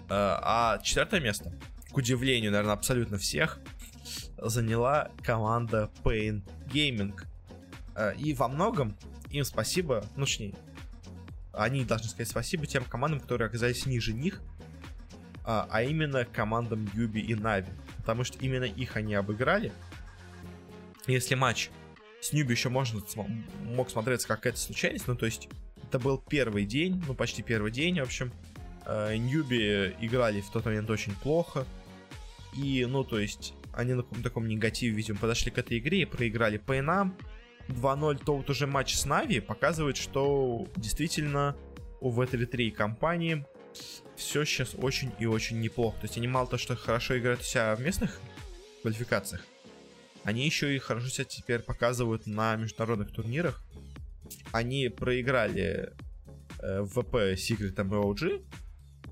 Э, 0.08 0.38
а 0.40 0.78
четвертое 0.84 1.20
место, 1.20 1.52
к 1.90 1.96
удивлению, 1.96 2.52
наверное, 2.52 2.74
абсолютно 2.74 3.18
всех, 3.18 3.58
заняла 4.38 5.10
команда 5.24 5.90
Pain 6.04 6.42
Gaming. 6.72 7.20
Э, 7.96 8.14
и 8.14 8.34
во 8.34 8.46
многом 8.46 8.96
им 9.30 9.42
спасибо, 9.42 10.04
ну, 10.14 10.26
точнее, 10.26 10.54
они 11.52 11.84
должны 11.84 12.08
сказать 12.08 12.28
спасибо 12.28 12.66
тем 12.66 12.84
командам, 12.84 13.18
которые 13.18 13.48
оказались 13.48 13.84
ниже 13.84 14.12
них, 14.12 14.40
а, 15.50 15.66
а 15.68 15.82
именно 15.82 16.24
командам 16.24 16.88
Юби 16.94 17.18
и 17.18 17.34
Нави. 17.34 17.72
Потому 17.96 18.22
что 18.22 18.38
именно 18.38 18.64
их 18.64 18.96
они 18.96 19.14
обыграли. 19.14 19.72
Если 21.08 21.34
матч 21.34 21.70
с 22.20 22.32
Ньюби 22.32 22.52
еще 22.52 22.68
можно 22.68 23.00
мог 23.64 23.90
смотреться 23.90 24.28
как 24.28 24.38
какая-то 24.38 24.60
случайность, 24.60 25.08
ну 25.08 25.16
то 25.16 25.26
есть 25.26 25.48
это 25.82 25.98
был 25.98 26.18
первый 26.18 26.66
день, 26.66 27.02
ну 27.04 27.14
почти 27.14 27.42
первый 27.42 27.72
день, 27.72 27.98
в 27.98 28.04
общем. 28.04 28.32
Э, 28.86 29.16
Ньюби 29.16 29.96
играли 30.00 30.40
в 30.40 30.50
тот 30.50 30.64
момент 30.66 30.88
очень 30.88 31.16
плохо. 31.16 31.66
И, 32.56 32.86
ну 32.88 33.02
то 33.02 33.18
есть, 33.18 33.54
они 33.72 33.94
на 33.94 34.02
каком-то 34.02 34.22
таком 34.22 34.46
негативе, 34.46 34.94
видимо, 34.94 35.18
подошли 35.18 35.50
к 35.50 35.58
этой 35.58 35.78
игре 35.78 36.02
и 36.02 36.04
проиграли 36.04 36.58
Пейнам. 36.58 37.16
2-0, 37.68 38.22
то 38.24 38.36
вот 38.36 38.48
уже 38.50 38.68
матч 38.68 38.94
с 38.94 39.04
Нави 39.04 39.40
показывает, 39.40 39.96
что 39.96 40.68
действительно 40.76 41.56
у 42.00 42.12
V3 42.12 42.70
компании 42.70 43.44
все 44.16 44.44
сейчас 44.44 44.74
очень 44.76 45.12
и 45.18 45.26
очень 45.26 45.60
неплохо. 45.60 46.00
То 46.00 46.06
есть 46.06 46.16
они 46.16 46.28
мало 46.28 46.46
то, 46.46 46.58
что 46.58 46.76
хорошо 46.76 47.18
играют 47.18 47.42
себя 47.42 47.74
в 47.74 47.80
местных 47.80 48.20
квалификациях, 48.82 49.44
они 50.24 50.44
еще 50.44 50.74
и 50.74 50.78
хорошо 50.78 51.08
себя 51.08 51.24
теперь 51.24 51.60
показывают 51.60 52.26
на 52.26 52.56
международных 52.56 53.12
турнирах. 53.12 53.62
Они 54.52 54.88
проиграли 54.88 55.92
э, 56.60 56.84
VP, 56.84 57.14
Secret 57.34 57.72
и 57.72 58.44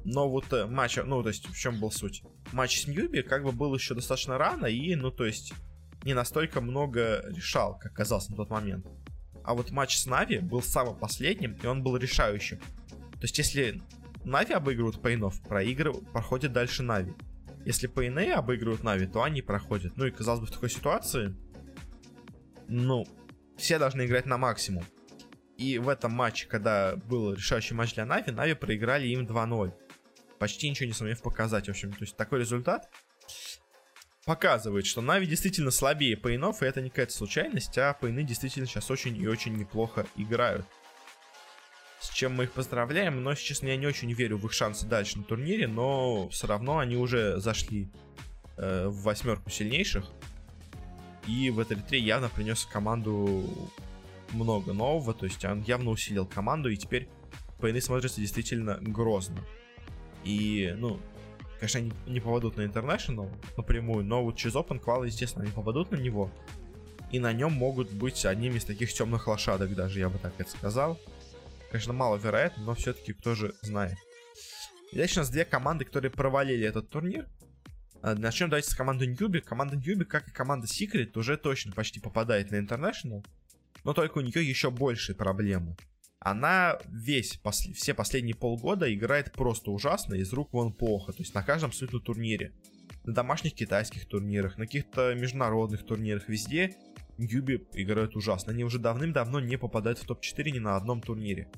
но 0.05 0.29
вот 0.29 0.53
э, 0.53 0.67
матч, 0.67 0.97
ну, 1.05 1.23
то 1.23 1.29
есть, 1.29 1.47
в 1.47 1.57
чем 1.59 1.79
был 1.79 1.91
суть? 1.91 2.23
Матч 2.53 2.83
с 2.83 2.87
Newbee 2.87 3.23
как 3.23 3.45
бы 3.45 3.53
был 3.53 3.75
еще 3.75 3.95
достаточно 3.95 4.39
рано 4.39 4.67
и, 4.67 4.95
ну, 4.95 5.11
то 5.11 5.27
есть, 5.27 5.53
не 6.05 6.15
настолько 6.15 6.61
много 6.61 7.25
решал, 7.29 7.79
как 7.79 7.93
казалось 7.93 8.29
на 8.29 8.37
тот 8.37 8.49
момент. 8.49 8.87
А 9.45 9.55
вот 9.55 9.71
матч 9.71 9.97
с 9.99 10.07
Na'Vi 10.07 10.39
был 10.39 10.63
самым 10.63 10.97
последним, 10.97 11.59
и 11.63 11.67
он 11.67 11.83
был 11.83 11.97
решающим. 11.97 12.59
То 12.59 13.23
есть, 13.23 13.37
если 13.39 13.83
Na'Vi 14.29 14.53
обыгрывают 14.53 15.01
paiN 15.01 15.24
ов, 15.24 15.41
проигрывают, 15.43 16.11
проходит 16.13 16.53
дальше 16.53 16.83
Na'Vi. 16.83 17.15
Если 17.65 17.87
paiN 17.87 18.22
ы 18.22 18.31
обыгрывают 18.33 18.83
Na'Vi, 18.83 19.07
то 19.07 19.23
они 19.23 19.43
проходят. 19.43 19.97
Ну 19.97 20.05
и 20.05 20.11
казалось 20.11 20.41
бы 20.41 20.47
в 20.47 20.51
такой 20.51 20.71
ситуации, 20.71 21.35
ну, 22.69 23.07
все 23.57 23.79
должны 23.79 24.05
играть 24.05 24.27
на 24.27 24.37
максимум. 24.37 24.85
И 25.57 25.79
в 25.79 25.89
этом 25.89 26.13
матче, 26.13 26.47
когда 26.47 26.95
был 26.97 27.33
решающий 27.33 27.75
матч 27.75 27.95
для 27.95 28.05
Na'Vi, 28.05 28.31
Na'Vi 28.31 28.55
проиграли 28.55 29.09
им 29.09 29.27
2-0. 29.27 29.73
Почти 30.39 30.69
ничего 30.69 30.87
не 30.87 30.93
сумев 30.93 31.23
показать, 31.23 31.67
в 31.67 31.71
общем. 31.71 31.91
То 31.93 32.03
есть 32.03 32.17
такой 32.17 32.41
результат 32.41 32.89
показывает, 34.27 34.85
что 34.85 35.01
Na'Vi 35.01 35.27
действительно 35.27 35.71
слабее 35.71 36.19
paiN 36.19 36.44
ов, 36.44 36.63
и 36.63 36.67
это 36.67 36.83
не 36.83 36.91
какая-то 36.91 37.15
случайность, 37.15 37.79
а 37.79 37.95
paiN 37.95 38.19
ы 38.19 38.25
действительно 38.25 38.67
сейчас 38.67 38.91
очень 38.91 39.17
и 39.17 39.27
очень 39.27 39.55
неплохо 39.55 40.07
играют. 40.17 40.67
С 42.01 42.11
чем 42.11 42.35
мы 42.35 42.45
их 42.45 42.53
поздравляем, 42.53 43.23
но, 43.23 43.35
честно, 43.35 43.69
я 43.69 43.77
не 43.77 43.87
очень 43.87 44.13
верю 44.13 44.39
в 44.39 44.47
их 44.47 44.53
шансы 44.53 44.87
дальше 44.87 45.19
на 45.19 45.25
турнире, 45.25 45.67
но 45.67 46.29
все 46.29 46.47
равно 46.47 46.79
они 46.79 46.97
уже 46.97 47.39
зашли 47.41 47.91
э, 48.57 48.87
в 48.87 49.03
восьмерку 49.03 49.51
сильнейших. 49.51 50.05
И 51.27 51.51
в 51.51 51.59
этой 51.59 51.77
3 51.77 52.01
явно 52.01 52.29
принес 52.29 52.65
команду 52.65 53.45
много 54.33 54.73
нового, 54.73 55.13
то 55.13 55.27
есть 55.27 55.45
он 55.45 55.63
явно 55.63 55.91
усилил 55.91 56.27
команду, 56.27 56.71
и 56.71 56.77
теперь 56.77 57.09
Пейны 57.61 57.81
смотрятся 57.81 58.21
действительно 58.21 58.79
грозно. 58.81 59.45
И, 60.25 60.75
ну, 60.77 61.01
конечно, 61.59 61.81
они 61.81 61.93
не 62.07 62.21
попадут 62.21 62.57
на 62.57 62.63
International 62.63 63.29
напрямую, 63.57 64.05
но 64.05 64.23
вот 64.23 64.37
через 64.37 64.55
Open 64.55 64.81
Qual, 64.81 65.05
естественно, 65.05 65.45
они 65.45 65.53
попадут 65.53 65.91
на 65.91 65.97
него. 65.97 66.31
И 67.11 67.19
на 67.19 67.33
нем 67.33 67.53
могут 67.53 67.91
быть 67.91 68.25
одними 68.25 68.59
из 68.59 68.65
таких 68.65 68.93
темных 68.93 69.27
лошадок, 69.27 69.75
даже 69.75 69.99
я 69.99 70.09
бы 70.09 70.19
так 70.19 70.35
это 70.39 70.51
сказал. 70.51 71.01
Конечно, 71.71 71.93
маловероятно, 71.93 72.65
но 72.65 72.75
все-таки 72.75 73.13
кто 73.13 73.35
же 73.35 73.55
знает. 73.63 73.97
Здесь 74.93 75.17
у 75.17 75.21
нас 75.21 75.31
две 75.31 75.45
команды, 75.45 75.85
которые 75.85 76.11
провалили 76.11 76.67
этот 76.67 76.89
турнир. 76.89 77.29
А, 78.01 78.15
Начнем 78.15 78.49
давайте 78.49 78.71
с 78.71 78.75
команды 78.75 79.07
Ньюби. 79.07 79.41
Команда 79.41 79.77
Ньюби, 79.77 80.05
как 80.05 80.29
и 80.29 80.33
команда 80.33 80.67
Secret, 80.67 81.19
уже 81.19 81.37
точно 81.37 81.73
почти 81.73 82.01
попадает 82.01 82.51
на 82.51 82.57
International. 82.57 83.25
Но 83.85 83.93
только 83.93 84.19
у 84.19 84.21
нее 84.23 84.47
еще 84.49 84.71
большие 84.71 85.15
проблемы. 85.15 85.77
Она 86.21 86.79
весь, 86.89 87.37
пос, 87.37 87.61
все 87.75 87.95
последние 87.95 88.35
полгода 88.35 88.93
играет 88.93 89.33
просто 89.33 89.71
ужасно, 89.71 90.15
из 90.15 90.33
рук 90.33 90.53
вон 90.53 90.73
плохо. 90.73 91.13
То 91.13 91.23
есть 91.23 91.35
на 91.35 91.43
каждом 91.43 91.69
абсолютно 91.69 92.01
турнире. 92.01 92.53
На 93.05 93.15
домашних 93.15 93.55
китайских 93.55 94.09
турнирах, 94.09 94.59
на 94.59 94.67
каких-то 94.67 95.15
международных 95.15 95.87
турнирах, 95.87 96.29
везде 96.29 96.77
Ньюби 97.19 97.67
играют 97.73 98.15
ужасно. 98.15 98.53
Они 98.53 98.63
уже 98.65 98.79
давным-давно 98.79 99.41
не 99.41 99.57
попадают 99.57 99.99
в 99.99 100.07
топ-4 100.07 100.51
ни 100.53 100.61
на 100.61 100.77
одном 100.77 101.01
турнире. 101.01 101.51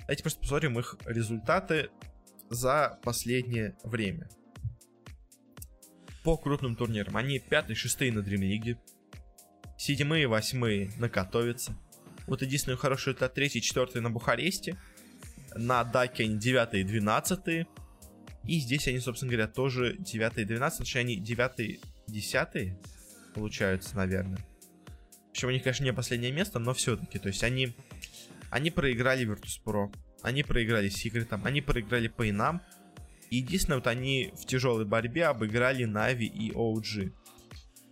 Давайте 0.00 0.22
просто 0.22 0.40
посмотрим 0.40 0.78
их 0.78 0.96
результаты 1.04 1.90
за 2.48 2.98
последнее 3.02 3.76
время. 3.84 4.28
По 6.24 6.36
крупным 6.36 6.76
турнирам. 6.76 7.16
Они 7.16 7.38
5-6 7.38 8.12
на 8.12 8.20
Dream 8.20 8.40
League. 8.40 8.78
7 9.76 10.26
8 10.26 10.90
на 10.98 11.08
Катовице. 11.08 11.74
Вот 12.26 12.40
единственный 12.42 12.76
хороший 12.76 13.08
результат 13.08 13.34
3 13.34 13.60
4 13.60 14.00
на 14.00 14.10
Бухаресте. 14.10 14.78
На 15.54 15.84
Даке 15.84 16.24
они 16.24 16.38
9 16.38 16.74
и 16.74 16.84
12. 16.84 17.66
И 18.44 18.60
здесь 18.60 18.88
они, 18.88 18.98
собственно 18.98 19.30
говоря, 19.30 19.46
тоже 19.46 19.96
9 19.98 20.38
и 20.38 20.44
12. 20.44 20.76
Значит, 20.78 20.96
они 20.96 21.16
9 21.16 21.80
10 22.06 22.78
получаются, 23.34 23.96
наверное. 23.96 24.38
Причем 25.32 25.48
у 25.48 25.50
них, 25.50 25.62
конечно, 25.62 25.84
не 25.84 25.92
последнее 25.92 26.30
место, 26.30 26.58
но 26.58 26.74
все-таки. 26.74 27.18
То 27.18 27.28
есть 27.28 27.42
они, 27.42 27.74
они 28.50 28.70
проиграли 28.70 29.26
Virtus.pro, 29.26 29.92
они 30.20 30.42
проиграли 30.42 30.88
Секретом, 30.88 31.44
они 31.44 31.60
проиграли 31.62 32.08
Пейнам. 32.08 32.60
И 33.30 33.36
единственное, 33.38 33.78
вот 33.78 33.86
они 33.86 34.32
в 34.34 34.44
тяжелой 34.44 34.84
борьбе 34.84 35.24
обыграли 35.24 35.84
Нави 35.84 36.26
и 36.26 36.50
OG. 36.52 37.12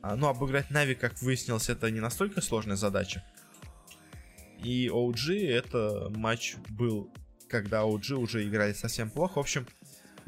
А, 0.03 0.17
ну, 0.17 0.29
обыграть 0.29 0.71
Нави, 0.71 0.95
как 0.95 1.21
выяснилось, 1.23 1.71
это 1.71 1.91
не 1.91 2.01
настолько 2.01 2.43
сложная 2.43 2.77
задача. 2.77 3.25
И 4.63 4.89
OG, 4.89 5.49
это 5.49 6.11
матч 6.15 6.57
был, 6.69 7.11
когда 7.49 7.83
OG 7.83 8.15
уже 8.15 8.47
играли 8.47 8.75
совсем 8.75 9.11
плохо. 9.11 9.37
В 9.37 9.41
общем, 9.41 9.67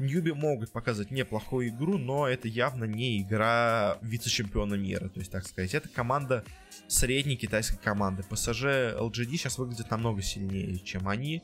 Ньюби 0.03 0.33
могут 0.33 0.71
показать 0.71 1.11
неплохую 1.11 1.69
игру, 1.69 1.97
но 1.97 2.27
это 2.27 2.47
явно 2.47 2.83
не 2.83 3.21
игра 3.21 3.97
вице-чемпиона 4.01 4.75
мира, 4.75 5.07
то 5.07 5.19
есть, 5.19 5.31
так 5.31 5.47
сказать. 5.47 5.73
Это 5.73 5.87
команда 5.87 6.43
средней 6.87 7.37
китайской 7.37 7.77
команды. 7.77 8.23
PSG 8.29 8.99
LGD 8.99 9.31
сейчас 9.31 9.57
выглядит 9.57 9.89
намного 9.89 10.21
сильнее, 10.21 10.77
чем 10.79 11.07
они. 11.07 11.41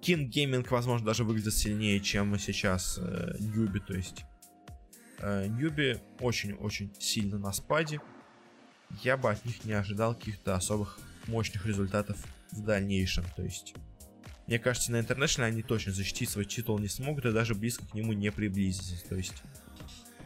King 0.00 0.30
Gaming, 0.30 0.66
возможно, 0.70 1.06
даже 1.06 1.24
выглядит 1.24 1.54
сильнее, 1.54 1.98
чем 2.00 2.38
сейчас 2.38 2.98
э, 2.98 3.36
то 3.86 3.94
есть... 3.94 4.24
Э, 5.18 5.48
очень-очень 6.20 6.92
сильно 7.00 7.38
на 7.38 7.52
спаде. 7.52 8.00
я 9.02 9.16
бы 9.16 9.30
от 9.30 9.44
них 9.44 9.64
не 9.64 9.72
ожидал 9.72 10.14
каких-то 10.14 10.54
особых 10.54 10.98
мощных 11.26 11.66
результатов 11.66 12.16
в 12.52 12.62
дальнейшем. 12.62 13.24
То 13.34 13.42
есть, 13.42 13.74
мне 14.46 14.58
кажется, 14.58 14.92
на 14.92 14.96
International 14.96 15.44
они 15.44 15.62
точно 15.62 15.92
защитить 15.92 16.30
свой 16.30 16.44
титул 16.44 16.78
не 16.78 16.88
смогут 16.88 17.24
и 17.24 17.32
даже 17.32 17.54
близко 17.54 17.86
к 17.86 17.94
нему 17.94 18.12
не 18.12 18.30
приблизиться. 18.30 18.96
То 19.08 19.16
есть, 19.16 19.42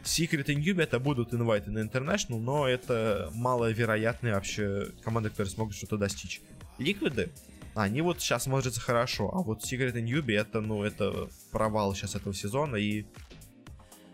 Secret 0.03 0.51
и 0.51 0.55
Newbie 0.55 0.83
это 0.83 0.99
будут 0.99 1.33
инвайты 1.33 1.71
на 1.71 1.79
International, 1.79 2.39
но 2.39 2.67
это 2.67 3.29
маловероятные 3.33 4.33
вообще 4.33 4.91
команды, 5.03 5.29
которые 5.29 5.51
смогут 5.51 5.75
что-то 5.75 5.97
достичь. 5.97 6.41
Ликвиды, 6.77 7.31
они 7.75 8.01
вот 8.01 8.19
сейчас 8.21 8.43
смотрятся 8.43 8.81
хорошо, 8.81 9.29
а 9.33 9.41
вот 9.41 9.63
Secret 9.63 9.97
и 9.97 10.03
Newbie 10.03 10.39
это, 10.39 10.61
ну, 10.61 10.83
это 10.83 11.29
провал 11.51 11.95
сейчас 11.95 12.15
этого 12.15 12.33
сезона, 12.33 12.75
и 12.75 13.05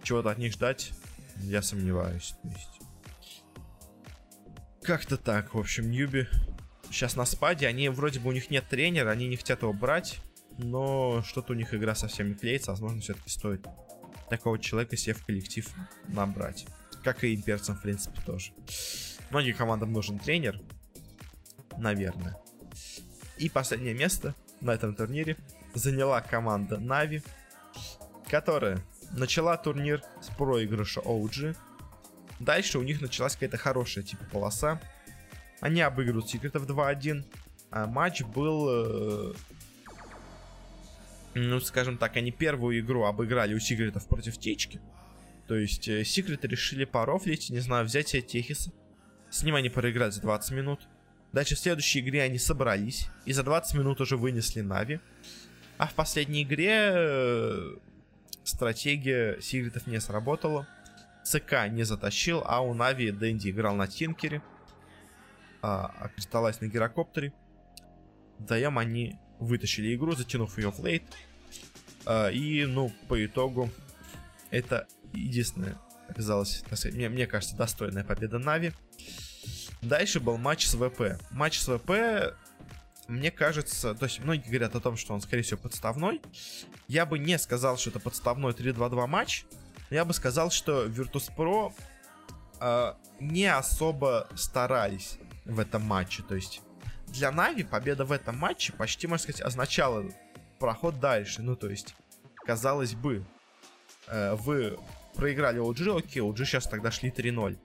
чего-то 0.03 0.29
от 0.29 0.37
них 0.37 0.53
ждать, 0.53 0.91
я 1.43 1.61
сомневаюсь. 1.61 2.33
То 2.41 2.49
есть... 2.49 2.69
Как-то 4.81 5.17
так, 5.17 5.53
в 5.53 5.59
общем, 5.59 5.91
Ньюби 5.91 6.27
сейчас 6.91 7.15
на 7.15 7.25
спаде, 7.25 7.67
они 7.67 7.89
вроде 7.89 8.19
бы 8.19 8.29
у 8.29 8.31
них 8.31 8.49
нет 8.49 8.65
тренера, 8.67 9.09
они 9.09 9.27
не 9.27 9.37
хотят 9.37 9.61
его 9.61 9.73
брать, 9.73 10.19
но 10.57 11.23
что-то 11.23 11.53
у 11.53 11.55
них 11.55 11.73
игра 11.73 11.95
совсем 11.95 12.29
не 12.29 12.35
клеится, 12.35 12.71
возможно, 12.71 13.01
все-таки 13.01 13.29
стоит 13.29 13.65
такого 14.29 14.59
человека 14.59 14.97
себе 14.97 15.13
в 15.13 15.25
коллектив 15.25 15.69
набрать. 16.07 16.65
Как 17.03 17.23
и 17.23 17.33
имперцам, 17.33 17.75
в 17.75 17.81
принципе, 17.81 18.19
тоже. 18.25 18.51
Многим 19.29 19.55
командам 19.55 19.93
нужен 19.93 20.19
тренер. 20.19 20.59
Наверное. 21.77 22.37
И 23.37 23.49
последнее 23.49 23.93
место 23.93 24.35
на 24.61 24.71
этом 24.71 24.95
турнире 24.95 25.37
заняла 25.73 26.21
команда 26.21 26.79
Нави, 26.79 27.21
которая 28.27 28.83
начала 29.11 29.55
турнир 29.57 30.03
с 30.21 30.27
проигрыша 30.35 31.01
OG. 31.01 31.55
Дальше 32.39 32.79
у 32.79 32.83
них 32.83 33.01
началась 33.01 33.33
какая-то 33.33 33.57
хорошая 33.57 34.03
типа 34.03 34.25
полоса. 34.25 34.81
Они 35.59 35.81
обыгрывают 35.81 36.29
секретов 36.29 36.67
2-1. 36.67 37.25
А 37.69 37.85
матч 37.85 38.21
был 38.21 38.67
э, 38.69 39.33
ну, 41.37 41.59
скажем 41.59 41.97
так, 41.97 42.15
они 42.17 42.31
первую 42.31 42.79
игру 42.79 43.03
обыграли 43.05 43.53
у 43.53 43.59
Секретов 43.59 44.07
против 44.07 44.37
Течки. 44.37 44.81
То 45.47 45.55
есть 45.55 45.87
э, 45.87 46.03
Секреты 46.03 46.47
решили 46.47 46.83
порофлить, 46.83 47.49
не 47.49 47.59
знаю, 47.59 47.85
взять 47.85 48.07
себе 48.07 48.23
Техиса. 48.23 48.71
С 49.29 49.43
ним 49.43 49.55
они 49.55 49.69
проиграли 49.69 50.09
за 50.09 50.21
20 50.21 50.51
минут. 50.51 50.87
Дальше 51.33 51.55
в 51.55 51.59
следующей 51.59 51.99
игре 51.99 52.23
они 52.23 52.39
собрались 52.39 53.07
и 53.25 53.33
за 53.33 53.43
20 53.43 53.77
минут 53.77 54.01
уже 54.01 54.17
вынесли 54.17 54.61
Нави. 54.61 54.99
А 55.77 55.87
в 55.87 55.93
последней 55.93 56.43
игре 56.43 56.91
э, 56.91 57.75
стратегия 58.43 59.39
Секретов 59.39 59.85
не 59.85 59.99
сработала. 59.99 60.67
ЦК 61.23 61.67
не 61.69 61.83
затащил, 61.83 62.41
а 62.45 62.61
у 62.61 62.73
Нави 62.73 63.11
Дэнди 63.11 63.49
играл 63.49 63.75
на 63.75 63.87
Тинкере. 63.87 64.41
А, 65.61 65.93
а 65.99 66.09
Кристаллайз 66.09 66.61
на 66.61 66.67
Гирокоптере. 66.67 67.33
Вдвоем 68.39 68.77
они 68.77 69.17
вытащили 69.39 69.95
игру, 69.95 70.13
затянув 70.15 70.57
ее 70.57 70.71
в 70.71 70.79
лейт. 70.79 71.03
А, 72.05 72.29
и, 72.29 72.65
ну, 72.65 72.91
по 73.07 73.25
итогу, 73.25 73.69
это 74.51 74.87
единственная 75.13 75.77
оказалась, 76.09 76.63
мне, 76.85 77.09
мне 77.09 77.27
кажется, 77.27 77.55
достойная 77.55 78.03
победа 78.03 78.39
Нави. 78.39 78.71
Дальше 79.81 80.19
был 80.19 80.37
матч 80.37 80.65
с 80.65 80.75
ВП. 80.75 81.19
Матч 81.31 81.59
с 81.59 81.77
ВП, 81.77 82.35
мне 83.07 83.31
кажется, 83.31 83.93
то 83.93 84.05
есть 84.05 84.19
многие 84.19 84.47
говорят 84.47 84.75
о 84.75 84.79
том, 84.79 84.97
что 84.97 85.13
он, 85.13 85.21
скорее 85.21 85.43
всего, 85.43 85.59
подставной. 85.59 86.21
Я 86.87 87.05
бы 87.05 87.19
не 87.19 87.37
сказал, 87.37 87.77
что 87.77 87.89
это 87.89 87.99
подставной 87.99 88.53
3-2-2 88.53 89.07
матч. 89.07 89.45
Я 89.89 90.03
бы 90.03 90.13
сказал, 90.13 90.49
что 90.51 90.85
Virtus.pro 90.85 91.73
э, 92.59 92.93
не 93.19 93.45
особо 93.45 94.27
старались 94.35 95.19
в 95.47 95.59
этом 95.59 95.83
матче. 95.83 96.23
То 96.23 96.35
есть 96.35 96.61
для 97.07 97.31
Нави 97.31 97.63
победа 97.63 98.05
в 98.05 98.11
этом 98.11 98.37
матче 98.37 98.73
почти, 98.73 99.07
можно 99.07 99.23
сказать, 99.23 99.41
означала 99.41 100.05
проход 100.59 100.99
дальше. 100.99 101.41
Ну, 101.41 101.55
то 101.55 101.69
есть, 101.69 101.95
казалось 102.45 102.93
бы, 102.93 103.25
э, 104.07 104.35
вы 104.35 104.77
проиграли 105.15 105.59
OG, 105.59 105.97
окей, 105.97 106.21
OG 106.21 106.45
сейчас 106.45 106.67
тогда 106.67 106.91
шли 106.91 107.09
3-0. 107.09 107.57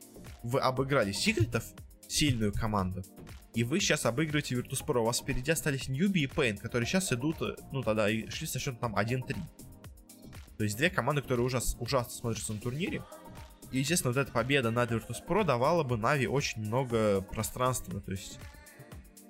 Вы 0.42 0.60
обыграли 0.60 1.12
Секретов, 1.12 1.64
сильную 2.08 2.52
команду, 2.52 3.04
и 3.54 3.64
вы 3.64 3.80
сейчас 3.80 4.06
обыгрываете 4.06 4.54
Virtus.pro. 4.54 5.00
У 5.00 5.04
вас 5.04 5.20
впереди 5.20 5.50
остались 5.50 5.88
Ньюби 5.88 6.22
и 6.22 6.26
Пейн, 6.26 6.56
которые 6.56 6.86
сейчас 6.86 7.12
идут, 7.12 7.42
э, 7.42 7.56
ну 7.72 7.82
тогда 7.82 8.08
и 8.08 8.28
шли 8.28 8.46
со 8.46 8.58
счетом 8.58 8.76
там 8.76 8.96
1-3. 8.96 9.36
То 10.56 10.64
есть 10.64 10.76
две 10.76 10.90
команды, 10.90 11.22
которые 11.22 11.46
ужас, 11.46 11.76
ужасно 11.80 12.12
смотрятся 12.12 12.52
на 12.52 12.60
турнире. 12.60 13.02
И, 13.72 13.78
естественно, 13.78 14.12
вот 14.12 14.20
эта 14.20 14.30
победа 14.30 14.70
над 14.70 14.90
Virtus.pro 14.90 15.44
давала 15.44 15.82
бы 15.82 15.96
Нави 15.96 16.26
очень 16.26 16.62
много 16.62 17.22
пространства. 17.22 18.00
То 18.00 18.12
есть 18.12 18.38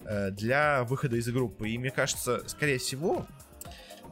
Э, 0.04 0.30
для 0.30 0.84
выхода 0.84 1.16
из 1.16 1.28
группы. 1.28 1.68
И 1.68 1.78
мне 1.78 1.90
кажется, 1.90 2.42
скорее 2.48 2.78
всего, 2.78 3.26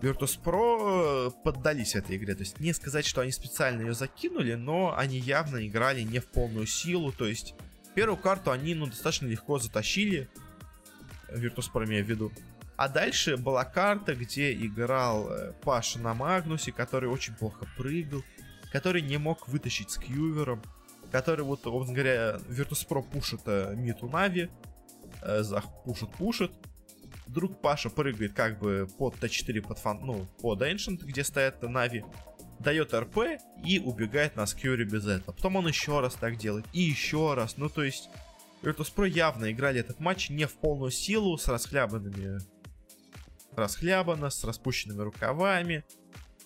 Virtus.pro 0.02 1.28
э, 1.28 1.30
поддались 1.44 1.94
этой 1.94 2.16
игре. 2.16 2.34
То 2.34 2.40
есть 2.40 2.60
не 2.60 2.72
сказать, 2.72 3.06
что 3.06 3.20
они 3.20 3.32
специально 3.32 3.80
ее 3.82 3.94
закинули, 3.94 4.54
но 4.54 4.94
они 4.96 5.18
явно 5.18 5.66
играли 5.66 6.02
не 6.02 6.20
в 6.20 6.26
полную 6.26 6.66
силу. 6.66 7.12
То 7.12 7.26
есть 7.26 7.54
первую 7.94 8.18
карту 8.18 8.50
они 8.50 8.74
ну, 8.74 8.86
достаточно 8.86 9.26
легко 9.26 9.58
затащили. 9.58 10.28
Virtus.pro 11.28 11.84
имею 11.86 12.04
в 12.04 12.08
виду. 12.08 12.32
А 12.76 12.88
дальше 12.88 13.36
была 13.36 13.64
карта, 13.64 14.14
где 14.14 14.52
играл 14.54 15.28
э, 15.30 15.52
Паша 15.62 15.98
на 15.98 16.14
Магнусе, 16.14 16.72
который 16.72 17.10
очень 17.10 17.34
плохо 17.34 17.66
прыгал, 17.76 18.22
который 18.70 19.02
не 19.02 19.16
мог 19.16 19.48
вытащить 19.48 19.90
с 19.90 19.98
Кьювером, 19.98 20.62
который 21.10 21.44
вот, 21.44 21.66
образно 21.66 21.94
говоря, 21.94 22.38
Virtus.pro 22.48 23.02
пушит 23.02 23.40
Миту 23.76 24.08
Нави, 24.08 24.48
э, 25.22 25.42
пушит, 25.84 26.10
пушит. 26.12 26.52
Вдруг 27.26 27.60
Паша 27.60 27.90
прыгает 27.90 28.32
как 28.32 28.58
бы 28.58 28.88
под 28.98 29.14
Т4, 29.16 29.60
под 29.60 29.78
фан, 29.78 30.00
ну, 30.02 30.26
под 30.40 30.62
Ancient, 30.62 31.04
где 31.04 31.22
стоят 31.22 31.62
Нави, 31.62 32.04
дает 32.58 32.92
РП 32.92 33.18
и 33.64 33.78
убегает 33.78 34.36
на 34.36 34.46
скьюре 34.46 34.84
без 34.84 35.06
этого. 35.06 35.32
Потом 35.32 35.56
он 35.56 35.68
еще 35.68 36.00
раз 36.00 36.14
так 36.14 36.36
делает, 36.36 36.66
и 36.72 36.80
еще 36.80 37.34
раз. 37.34 37.56
Ну, 37.56 37.68
то 37.68 37.82
есть, 37.82 38.08
Virtus.pro 38.62 39.08
явно 39.08 39.50
играли 39.50 39.80
этот 39.80 40.00
матч 40.00 40.28
не 40.28 40.46
в 40.46 40.52
полную 40.54 40.90
силу, 40.90 41.36
с 41.38 41.48
расхлябанными... 41.48 42.38
Расхлябано, 43.56 44.30
с 44.30 44.44
распущенными 44.44 45.02
рукавами. 45.02 45.84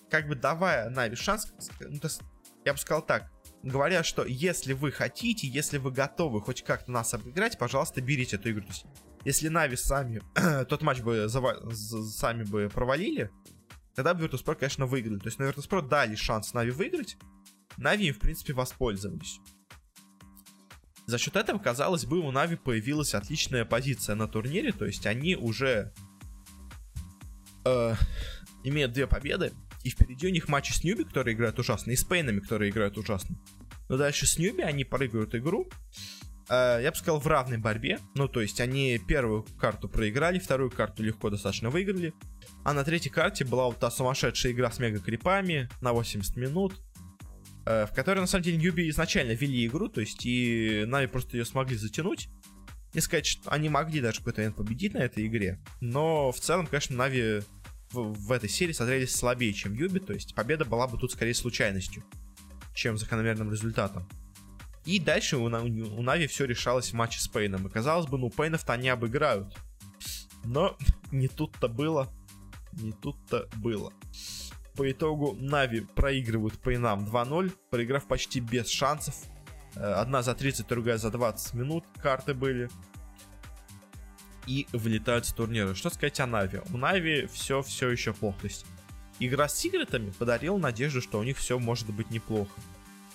Как 0.09 0.27
бы 0.27 0.35
давая 0.35 0.89
Na'Vi 0.89 1.15
шанс, 1.15 1.51
ну, 1.79 1.99
то 1.99 2.07
есть, 2.07 2.21
я 2.63 2.73
бы 2.73 2.79
сказал 2.79 3.05
так, 3.05 3.31
говоря, 3.63 4.03
что 4.03 4.23
если 4.23 4.73
вы 4.73 4.91
хотите, 4.91 5.47
если 5.47 5.77
вы 5.77 5.91
готовы 5.91 6.41
хоть 6.41 6.63
как-то 6.63 6.91
нас 6.91 7.13
обыграть, 7.13 7.57
пожалуйста, 7.57 8.01
берите 8.01 8.35
эту 8.35 8.51
игру. 8.51 8.61
То 8.61 8.69
есть, 8.69 8.85
если 9.25 9.47
Na'Vi 9.49 9.75
сами 9.75 10.21
тот 10.65 10.81
матч 10.83 11.01
бы 11.01 11.25
зава- 11.25 11.71
сами 11.73 12.43
бы 12.43 12.69
провалили, 12.71 13.31
тогда 13.95 14.13
бы 14.13 14.25
Virtus.pro, 14.25 14.55
конечно, 14.55 14.85
выиграли. 14.85 15.19
То 15.19 15.27
есть 15.27 15.39
на 15.39 15.43
Virtus.pro 15.43 15.87
дали 15.87 16.15
шанс 16.15 16.53
Na'Vi 16.53 16.71
выиграть, 16.71 17.17
Na'Vi 17.77 18.07
им, 18.07 18.13
в 18.13 18.19
принципе, 18.19 18.53
воспользовались. 18.53 19.39
За 21.07 21.17
счет 21.17 21.35
этого, 21.35 21.59
казалось 21.59 22.05
бы, 22.05 22.19
у 22.19 22.31
Na'Vi 22.31 22.55
появилась 22.55 23.13
отличная 23.13 23.65
позиция 23.65 24.15
на 24.15 24.27
турнире, 24.27 24.71
то 24.71 24.85
есть 24.85 25.05
они 25.05 25.35
уже 25.35 25.93
э, 27.63 27.93
имеют 28.63 28.93
две 28.93 29.05
победы, 29.05 29.53
и 29.85 29.89
впереди 29.91 30.27
у 30.27 30.31
них 30.31 30.49
матчи 30.49 30.73
с 30.73 30.83
Ньюби, 30.83 31.03
которые 31.03 31.35
играют 31.35 31.59
ужасно, 31.59 31.91
и 31.91 31.95
с 31.95 32.03
Пейнами, 32.03 32.39
которые 32.39 32.71
играют 32.71 32.97
ужасно. 32.97 33.37
Но 33.87 33.97
дальше 33.97 34.25
с 34.25 34.39
Ньюби 34.39 34.63
они 34.63 34.83
прыгают 34.83 35.35
игру. 35.35 35.69
Э, 36.49 36.79
я 36.81 36.89
бы 36.89 36.97
сказал, 36.97 37.19
в 37.19 37.27
равной 37.27 37.59
борьбе. 37.59 37.99
Ну, 38.15 38.27
то 38.27 38.41
есть 38.41 38.59
они 38.59 38.97
первую 38.97 39.45
карту 39.59 39.87
проиграли, 39.87 40.39
вторую 40.39 40.71
карту 40.71 41.03
легко 41.03 41.29
достаточно 41.29 41.69
выиграли. 41.69 42.15
А 42.63 42.73
на 42.73 42.83
третьей 42.83 43.11
карте 43.11 43.45
была 43.45 43.67
вот 43.67 43.77
та 43.77 43.91
сумасшедшая 43.91 44.53
игра 44.53 44.71
с 44.71 44.79
мега-крипами 44.79 45.69
на 45.81 45.93
80 45.93 46.35
минут. 46.35 46.73
Э, 47.67 47.85
в 47.85 47.93
которой, 47.93 48.21
на 48.21 48.27
самом 48.27 48.43
деле, 48.43 48.57
Ньюби 48.57 48.89
изначально 48.89 49.33
вели 49.33 49.67
игру, 49.67 49.87
то 49.87 50.01
есть 50.01 50.25
и 50.25 50.85
Нави 50.87 51.05
просто 51.05 51.37
ее 51.37 51.45
смогли 51.45 51.77
затянуть. 51.77 52.27
Не 52.95 53.01
сказать, 53.01 53.27
что 53.27 53.51
они 53.51 53.69
могли 53.69 54.01
даже 54.01 54.17
какой-то 54.17 54.41
момент 54.41 54.55
победить 54.55 54.95
на 54.95 54.99
этой 54.99 55.27
игре. 55.27 55.59
Но 55.79 56.31
в 56.31 56.39
целом, 56.39 56.65
конечно, 56.65 56.95
Нави 56.95 57.43
в, 58.03 58.31
этой 58.31 58.49
серии 58.49 58.73
смотрелись 58.73 59.15
слабее, 59.15 59.53
чем 59.53 59.73
Юби, 59.73 59.99
то 59.99 60.13
есть 60.13 60.35
победа 60.35 60.65
была 60.65 60.87
бы 60.87 60.97
тут 60.97 61.11
скорее 61.11 61.33
случайностью, 61.33 62.03
чем 62.73 62.97
закономерным 62.97 63.51
результатом. 63.51 64.07
И 64.85 64.99
дальше 64.99 65.37
у, 65.37 65.45
у, 65.45 65.47
у 65.47 66.01
Нави 66.01 66.27
все 66.27 66.45
решалось 66.45 66.91
в 66.91 66.93
матче 66.93 67.19
с 67.19 67.27
Пейном. 67.27 67.67
И 67.67 67.69
казалось 67.69 68.05
бы, 68.05 68.17
ну 68.17 68.29
Пейнов-то 68.29 68.73
они 68.73 68.89
обыграют. 68.89 69.57
Но 70.43 70.77
не 71.11 71.27
тут-то 71.27 71.67
было. 71.67 72.13
Не 72.73 72.91
тут-то 72.91 73.49
было. 73.55 73.91
По 74.75 74.89
итогу 74.91 75.35
Нави 75.39 75.81
проигрывают 75.81 76.59
Пейнам 76.59 77.05
2-0, 77.05 77.51
проиграв 77.71 78.05
почти 78.07 78.39
без 78.39 78.67
шансов. 78.67 79.15
Э, 79.75 79.93
одна 79.93 80.21
за 80.21 80.35
30, 80.35 80.67
другая 80.67 80.97
за 80.97 81.09
20 81.09 81.53
минут 81.55 81.85
карты 82.01 82.33
были 82.33 82.69
и 84.47 84.67
вылетают 84.73 85.25
с 85.25 85.33
турнира. 85.33 85.73
Что 85.73 85.89
сказать 85.89 86.19
о 86.19 86.27
Нави? 86.27 86.61
У 86.73 86.77
Нави 86.77 87.27
все 87.31 87.61
все 87.61 87.89
еще 87.89 88.13
плохо. 88.13 88.41
То 88.41 88.47
есть 88.47 88.65
игра 89.19 89.47
с 89.47 89.57
секретами 89.57 90.11
подарила 90.11 90.57
надежду, 90.57 91.01
что 91.01 91.19
у 91.19 91.23
них 91.23 91.37
все 91.37 91.59
может 91.59 91.89
быть 91.93 92.11
неплохо. 92.11 92.51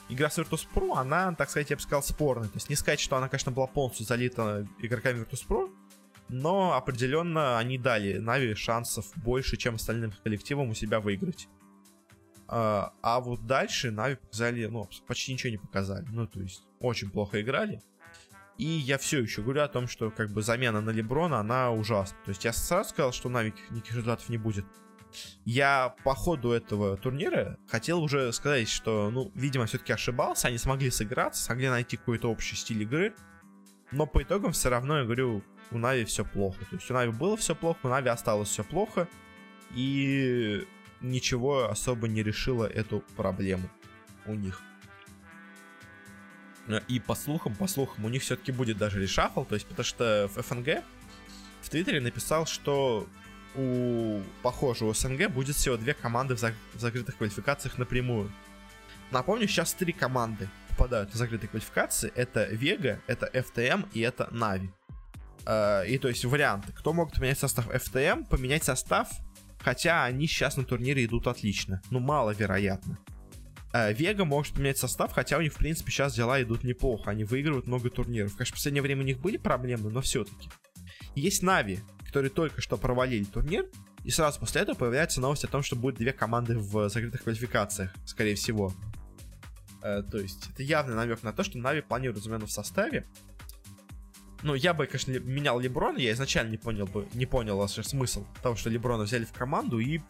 игра 0.08 0.28
с 0.30 0.38
Virtus.pro, 0.38 0.96
она, 0.96 1.34
так 1.34 1.50
сказать, 1.50 1.70
я 1.70 1.76
бы 1.76 1.82
сказал, 1.82 2.02
спорная. 2.02 2.48
То 2.48 2.56
есть 2.56 2.68
не 2.68 2.76
сказать, 2.76 3.00
что 3.00 3.16
она, 3.16 3.28
конечно, 3.28 3.52
была 3.52 3.66
полностью 3.66 4.06
залита 4.06 4.66
игроками 4.80 5.24
Virtus.pro, 5.24 5.70
но 6.28 6.74
определенно 6.74 7.58
они 7.58 7.78
дали 7.78 8.18
Нави 8.18 8.54
шансов 8.54 9.06
больше, 9.16 9.56
чем 9.56 9.76
остальным 9.76 10.12
коллективам 10.24 10.70
у 10.70 10.74
себя 10.74 11.00
выиграть. 11.00 11.48
А, 12.48 12.92
а 13.02 13.20
вот 13.20 13.46
дальше 13.46 13.90
Na'Vi 13.90 14.16
показали, 14.16 14.66
ну, 14.66 14.88
почти 15.06 15.32
ничего 15.32 15.50
не 15.50 15.58
показали. 15.58 16.06
Ну, 16.10 16.26
то 16.26 16.40
есть, 16.40 16.64
очень 16.80 17.10
плохо 17.10 17.40
играли. 17.40 17.80
И 18.60 18.66
я 18.66 18.98
все 18.98 19.22
еще 19.22 19.40
говорю 19.40 19.62
о 19.62 19.68
том, 19.68 19.88
что 19.88 20.10
как 20.10 20.30
бы 20.32 20.42
замена 20.42 20.82
на 20.82 20.90
Леброна, 20.90 21.38
она 21.38 21.70
ужасна. 21.70 22.18
То 22.26 22.28
есть 22.28 22.44
я 22.44 22.52
сразу 22.52 22.90
сказал, 22.90 23.10
что 23.10 23.30
Na'Vi 23.30 23.54
никаких 23.70 23.94
результатов 23.94 24.28
не 24.28 24.36
будет. 24.36 24.66
Я 25.46 25.94
по 26.04 26.14
ходу 26.14 26.50
этого 26.50 26.98
турнира 26.98 27.56
хотел 27.66 28.02
уже 28.02 28.30
сказать, 28.34 28.68
что, 28.68 29.10
ну, 29.10 29.32
видимо, 29.34 29.64
все-таки 29.64 29.94
ошибался, 29.94 30.48
они 30.48 30.58
смогли 30.58 30.90
сыграться, 30.90 31.42
смогли 31.42 31.70
найти 31.70 31.96
какой-то 31.96 32.30
общий 32.30 32.54
стиль 32.54 32.82
игры, 32.82 33.14
но 33.92 34.06
по 34.06 34.22
итогам 34.22 34.52
все 34.52 34.68
равно, 34.68 34.98
я 34.98 35.04
говорю, 35.04 35.42
у 35.70 35.78
Na'Vi 35.78 36.04
все 36.04 36.26
плохо. 36.26 36.58
То 36.68 36.76
есть 36.76 36.90
у 36.90 36.92
Na'Vi 36.92 37.12
было 37.12 37.38
все 37.38 37.54
плохо, 37.54 37.78
у 37.84 37.88
Na'Vi 37.88 38.10
осталось 38.10 38.50
все 38.50 38.62
плохо, 38.62 39.08
и 39.74 40.66
ничего 41.00 41.70
особо 41.70 42.08
не 42.08 42.22
решило 42.22 42.66
эту 42.66 43.02
проблему 43.16 43.70
у 44.26 44.34
них. 44.34 44.60
И 46.88 47.00
по 47.00 47.14
слухам, 47.14 47.54
по 47.54 47.66
слухам, 47.66 48.04
у 48.04 48.08
них 48.08 48.22
все-таки 48.22 48.52
будет 48.52 48.78
даже 48.78 49.00
решафл, 49.00 49.44
то 49.44 49.54
есть 49.54 49.66
потому 49.66 49.84
что 49.84 50.30
в 50.34 50.42
ФНГ 50.42 50.84
в 51.62 51.68
Твиттере 51.68 52.00
написал, 52.00 52.46
что 52.46 53.08
у, 53.54 54.20
похоже, 54.42 54.84
у 54.84 54.94
СНГ 54.94 55.28
будет 55.28 55.56
всего 55.56 55.76
две 55.76 55.94
команды 55.94 56.34
в, 56.36 56.38
за, 56.38 56.54
в 56.74 56.80
закрытых 56.80 57.16
квалификациях 57.16 57.78
напрямую. 57.78 58.30
Напомню, 59.10 59.48
сейчас 59.48 59.74
три 59.74 59.92
команды 59.92 60.48
попадают 60.68 61.12
в 61.12 61.16
закрытые 61.16 61.48
квалификации. 61.48 62.12
Это 62.14 62.44
Вега, 62.44 63.00
это 63.06 63.26
FTM 63.26 63.88
и 63.92 64.00
это 64.00 64.28
Нави. 64.30 64.70
Э, 65.46 65.86
и 65.86 65.98
то 65.98 66.08
есть 66.08 66.24
варианты. 66.24 66.72
Кто 66.72 66.92
могут 66.92 67.14
поменять 67.14 67.38
состав 67.38 67.68
FTM, 67.68 68.26
поменять 68.26 68.62
состав, 68.62 69.08
хотя 69.58 70.04
они 70.04 70.26
сейчас 70.26 70.56
на 70.56 70.64
турнире 70.64 71.04
идут 71.04 71.26
отлично. 71.26 71.82
Ну, 71.90 71.98
маловероятно. 71.98 72.98
Э, 73.72 73.92
Вега 73.92 74.24
может 74.24 74.54
поменять 74.54 74.78
состав, 74.78 75.12
хотя 75.12 75.38
у 75.38 75.40
них, 75.40 75.52
в 75.52 75.56
принципе, 75.56 75.90
сейчас 75.90 76.14
дела 76.14 76.42
идут 76.42 76.64
неплохо. 76.64 77.10
Они 77.10 77.24
выигрывают 77.24 77.66
много 77.66 77.90
турниров. 77.90 78.34
Конечно, 78.36 78.54
в 78.54 78.58
последнее 78.58 78.82
время 78.82 79.02
у 79.02 79.06
них 79.06 79.20
были 79.20 79.36
проблемы, 79.36 79.90
но 79.90 80.00
все-таки. 80.00 80.50
Есть 81.14 81.42
Нави, 81.42 81.80
которые 82.04 82.30
только 82.30 82.60
что 82.60 82.76
провалили 82.76 83.24
турнир, 83.24 83.66
и 84.04 84.10
сразу 84.10 84.40
после 84.40 84.62
этого 84.62 84.76
появляется 84.76 85.20
новость 85.20 85.44
о 85.44 85.48
том, 85.48 85.62
что 85.62 85.76
будет 85.76 85.96
две 85.96 86.12
команды 86.12 86.58
в 86.58 86.88
закрытых 86.88 87.22
квалификациях, 87.22 87.92
скорее 88.06 88.34
всего. 88.34 88.72
Э, 89.82 90.02
то 90.02 90.18
есть 90.18 90.50
это 90.50 90.62
явный 90.62 90.96
намек 90.96 91.22
на 91.22 91.32
то, 91.32 91.44
что 91.44 91.58
Нави 91.58 91.80
планирует 91.80 92.22
замену 92.22 92.46
в 92.46 92.52
составе. 92.52 93.06
Ну, 94.42 94.54
я 94.54 94.72
бы, 94.72 94.86
конечно, 94.86 95.12
менял 95.12 95.60
Леброна, 95.60 95.98
я 95.98 96.12
изначально 96.12 96.50
не 96.50 96.56
понял 96.56 96.86
бы, 96.86 97.06
не 97.12 97.26
понял 97.26 97.58
вообще 97.58 97.82
смысл 97.82 98.24
того, 98.42 98.56
что 98.56 98.70
Леброна 98.70 99.04
взяли 99.04 99.26
в 99.26 99.32
команду, 99.32 99.78
и 99.78 100.00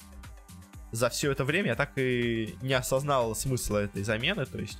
за 0.92 1.08
все 1.08 1.32
это 1.32 1.44
время 1.44 1.68
я 1.68 1.76
так 1.76 1.92
и 1.96 2.54
не 2.62 2.74
осознал 2.74 3.34
смысла 3.34 3.78
этой 3.78 4.02
замены, 4.02 4.46
то 4.46 4.58
есть 4.58 4.78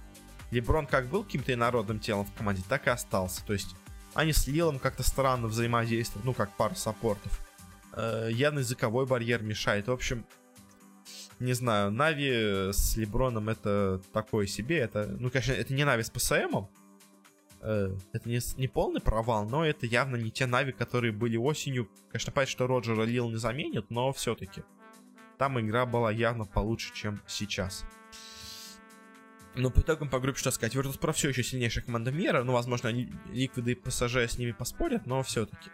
Леброн 0.50 0.86
как 0.86 1.08
был 1.08 1.24
каким-то 1.24 1.52
инородным 1.52 2.00
телом 2.00 2.26
в 2.26 2.32
команде, 2.34 2.62
так 2.68 2.86
и 2.86 2.90
остался, 2.90 3.44
то 3.44 3.52
есть 3.52 3.74
они 4.14 4.32
с 4.32 4.46
Лилом 4.46 4.78
как-то 4.78 5.02
странно 5.02 5.46
взаимодействуют, 5.46 6.24
ну, 6.24 6.34
как 6.34 6.56
пара 6.56 6.74
саппортов. 6.74 7.40
Э, 7.94 8.28
явно 8.30 8.60
языковой 8.60 9.06
барьер 9.06 9.42
мешает. 9.42 9.88
В 9.88 9.92
общем, 9.92 10.24
не 11.38 11.52
знаю, 11.52 11.90
Нави 11.90 12.72
с 12.72 12.96
Леброном 12.96 13.48
это 13.48 14.00
такое 14.12 14.46
себе. 14.46 14.78
Это, 14.78 15.16
ну, 15.18 15.30
конечно, 15.30 15.52
это 15.52 15.72
не 15.72 15.84
Нави 15.84 16.02
с 16.02 16.10
ПСМом. 16.10 16.68
Э, 17.60 17.94
это 18.12 18.28
не, 18.28 18.40
не 18.56 18.68
полный 18.68 19.00
провал, 19.00 19.48
но 19.48 19.64
это 19.64 19.86
явно 19.86 20.16
не 20.16 20.30
те 20.30 20.46
Нави, 20.46 20.72
которые 20.72 21.12
были 21.12 21.36
осенью. 21.36 21.88
Конечно, 22.10 22.32
понятно, 22.32 22.50
что 22.50 22.66
Роджера 22.66 23.02
Лил 23.04 23.30
не 23.30 23.36
заменит, 23.36 23.90
но 23.90 24.12
все-таки. 24.12 24.62
Там 25.40 25.58
игра 25.58 25.86
была 25.86 26.12
явно 26.12 26.44
получше, 26.44 26.92
чем 26.92 27.22
сейчас. 27.26 27.86
Но 29.54 29.70
по 29.70 29.80
итогам 29.80 30.10
по 30.10 30.20
группе 30.20 30.38
что 30.38 30.50
сказать, 30.50 30.76
Virtus.pro 30.76 31.14
все 31.14 31.30
еще 31.30 31.42
сильнейшая 31.42 31.82
команда 31.82 32.12
мира, 32.12 32.44
ну, 32.44 32.52
возможно, 32.52 32.88
Ликвиды 32.88 33.72
и 33.72 33.74
ПСЖ 33.74 34.16
с 34.16 34.36
ними 34.36 34.52
поспорят, 34.52 35.06
но 35.06 35.22
все-таки. 35.22 35.70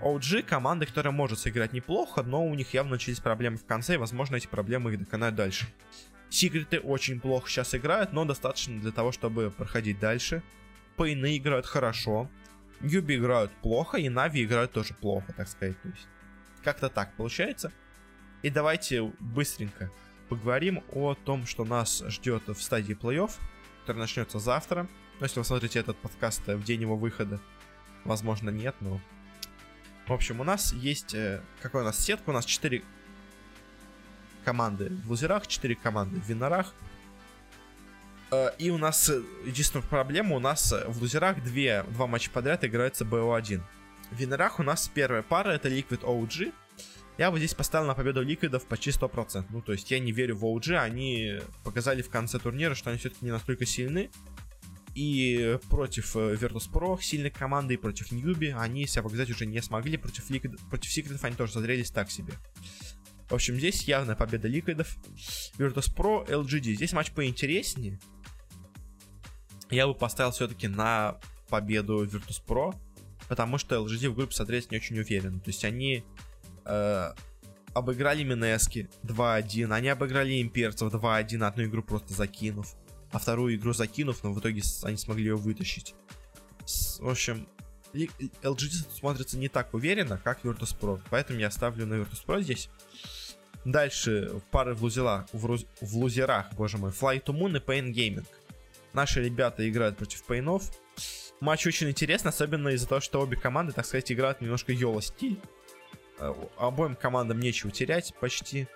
OG 0.00 0.42
команда, 0.42 0.84
которая 0.84 1.14
может 1.14 1.38
сыграть 1.38 1.72
неплохо, 1.72 2.24
но 2.24 2.44
у 2.44 2.54
них 2.54 2.74
явно 2.74 2.92
начались 2.92 3.18
проблемы 3.20 3.56
в 3.56 3.64
конце, 3.64 3.94
и, 3.94 3.96
возможно, 3.96 4.36
эти 4.36 4.48
проблемы 4.48 4.92
их 4.92 4.98
доконают 4.98 5.34
дальше. 5.34 5.66
Секреты 6.28 6.78
очень 6.78 7.18
плохо 7.18 7.48
сейчас 7.48 7.74
играют, 7.74 8.12
но 8.12 8.26
достаточно 8.26 8.78
для 8.78 8.92
того, 8.92 9.12
чтобы 9.12 9.50
проходить 9.50 9.98
дальше. 9.98 10.42
Пейны 10.98 11.38
играют 11.38 11.64
хорошо, 11.64 12.28
Юби 12.82 13.16
играют 13.16 13.50
плохо, 13.62 13.96
и 13.96 14.10
Нави 14.10 14.44
играют 14.44 14.72
тоже 14.72 14.92
плохо, 14.92 15.32
так 15.32 15.48
сказать. 15.48 15.80
То 15.80 15.88
есть, 15.88 16.06
как-то 16.62 16.90
так 16.90 17.16
получается. 17.16 17.72
И 18.42 18.50
давайте 18.50 19.02
быстренько 19.18 19.90
поговорим 20.28 20.82
о 20.92 21.14
том, 21.14 21.46
что 21.46 21.64
нас 21.64 22.02
ждет 22.08 22.46
в 22.48 22.60
стадии 22.60 22.94
плей-офф, 22.94 23.30
который 23.80 23.98
начнется 23.98 24.38
завтра. 24.38 24.82
Но 24.82 24.88
ну, 25.20 25.24
если 25.24 25.38
вы 25.38 25.44
смотрите 25.44 25.78
этот 25.78 25.96
подкаст 25.96 26.46
в 26.46 26.62
день 26.62 26.82
его 26.82 26.96
выхода, 26.96 27.40
возможно, 28.04 28.50
нет, 28.50 28.74
но... 28.80 29.00
В 30.06 30.12
общем, 30.12 30.40
у 30.40 30.44
нас 30.44 30.72
есть... 30.72 31.14
Э, 31.14 31.42
какой 31.60 31.80
у 31.80 31.84
нас 31.84 31.98
сетка? 31.98 32.30
У 32.30 32.32
нас 32.32 32.44
4 32.44 32.84
команды 34.44 34.92
в 35.04 35.10
лузерах, 35.10 35.46
4 35.46 35.74
команды 35.74 36.20
в 36.20 36.28
винорах. 36.28 36.74
Э, 38.30 38.50
и 38.58 38.70
у 38.70 38.78
нас 38.78 39.08
э, 39.08 39.22
единственная 39.44 39.84
проблема, 39.86 40.36
у 40.36 40.38
нас 40.38 40.72
в 40.86 41.00
лузерах 41.00 41.42
две, 41.42 41.82
два 41.88 42.06
матча 42.06 42.30
подряд 42.30 42.64
играется 42.64 43.04
BO1. 43.04 43.60
В 44.10 44.16
винорах 44.16 44.60
у 44.60 44.62
нас 44.62 44.88
первая 44.88 45.22
пара, 45.22 45.50
это 45.50 45.68
Liquid 45.68 46.02
OG, 46.02 46.52
я 47.18 47.30
вот 47.30 47.38
здесь 47.38 47.54
поставил 47.54 47.86
на 47.86 47.94
победу 47.94 48.22
ликвидов 48.22 48.66
почти 48.66 48.90
100%. 48.90 49.46
Ну, 49.50 49.62
то 49.62 49.72
есть 49.72 49.90
я 49.90 49.98
не 49.98 50.12
верю 50.12 50.36
в 50.36 50.44
OG, 50.44 50.76
они 50.76 51.40
показали 51.64 52.02
в 52.02 52.10
конце 52.10 52.38
турнира, 52.38 52.74
что 52.74 52.90
они 52.90 52.98
все-таки 52.98 53.24
не 53.24 53.30
настолько 53.30 53.64
сильны. 53.64 54.10
И 54.94 55.58
против 55.68 56.16
э, 56.16 56.36
Virtus.pro, 56.36 57.00
сильной 57.02 57.30
команды, 57.30 57.74
и 57.74 57.76
против 57.76 58.12
Ньюби 58.12 58.48
они 58.48 58.86
себя 58.86 59.02
показать 59.02 59.28
уже 59.28 59.44
не 59.44 59.60
смогли. 59.60 59.98
Против, 59.98 60.30
Liquid, 60.30 60.58
против 60.70 60.90
Секретов 60.90 61.22
они 61.24 61.36
тоже 61.36 61.52
зазрелись 61.52 61.90
так 61.90 62.10
себе. 62.10 62.32
В 63.28 63.34
общем, 63.34 63.56
здесь 63.56 63.84
явная 63.84 64.16
победа 64.16 64.48
Ликвидов. 64.48 64.96
Virtus.pro, 65.58 66.26
LGD. 66.26 66.74
Здесь 66.74 66.92
матч 66.94 67.12
поинтереснее. 67.12 67.98
Я 69.70 69.86
бы 69.86 69.94
поставил 69.94 70.30
все-таки 70.30 70.68
на 70.68 71.18
победу 71.50 72.06
Virtus.pro, 72.06 72.74
потому 73.28 73.58
что 73.58 73.76
LGD 73.76 74.08
в 74.08 74.14
группе 74.14 74.34
смотреть 74.34 74.70
не 74.70 74.78
очень 74.78 74.98
уверен. 74.98 75.40
То 75.40 75.50
есть 75.50 75.64
они 75.64 76.04
э, 76.66 77.12
обыграли 77.74 78.22
Минески 78.24 78.88
2-1, 79.04 79.72
они 79.72 79.88
обыграли 79.88 80.40
имперцев 80.40 80.92
2-1, 80.92 81.44
одну 81.44 81.64
игру 81.64 81.82
просто 81.82 82.14
закинув, 82.14 82.74
а 83.12 83.18
вторую 83.18 83.54
игру 83.56 83.72
закинув, 83.72 84.22
но 84.24 84.32
в 84.32 84.40
итоге 84.40 84.62
они 84.82 84.96
смогли 84.96 85.24
ее 85.24 85.36
вытащить. 85.36 85.94
С, 86.64 86.98
в 87.00 87.08
общем, 87.08 87.48
LGD 87.92 88.98
смотрится 88.98 89.38
не 89.38 89.48
так 89.48 89.74
уверенно, 89.74 90.18
как 90.22 90.44
Virtus.pro, 90.44 91.00
поэтому 91.10 91.38
я 91.38 91.50
ставлю 91.50 91.86
на 91.86 91.94
Virtus.pro 91.94 92.42
здесь. 92.42 92.68
Дальше 93.64 94.40
пары 94.52 94.74
в, 94.74 94.82
лузерах, 94.82 95.26
в, 95.32 95.44
руз, 95.44 95.66
в 95.80 95.96
лузерах, 95.96 96.52
боже 96.54 96.78
мой, 96.78 96.92
Fly 96.92 97.22
to 97.22 97.34
Moon 97.34 97.56
и 97.56 97.60
Pain 97.60 97.92
Gaming. 97.92 98.26
Наши 98.92 99.22
ребята 99.22 99.68
играют 99.68 99.98
против 99.98 100.24
Пейнов. 100.24 100.70
Матч 101.40 101.66
очень 101.66 101.90
интересный, 101.90 102.30
особенно 102.30 102.68
из-за 102.68 102.88
того, 102.88 103.00
что 103.00 103.20
обе 103.20 103.36
команды, 103.36 103.72
так 103.72 103.84
сказать, 103.84 104.10
играют 104.10 104.40
немножко 104.40 104.72
Йола 104.72 105.02
стиль. 105.02 105.38
Э, 106.18 106.34
обоим 106.56 106.96
командам 106.96 107.40
нечего 107.40 107.70
терять 107.70 108.14
почти. 108.20 108.68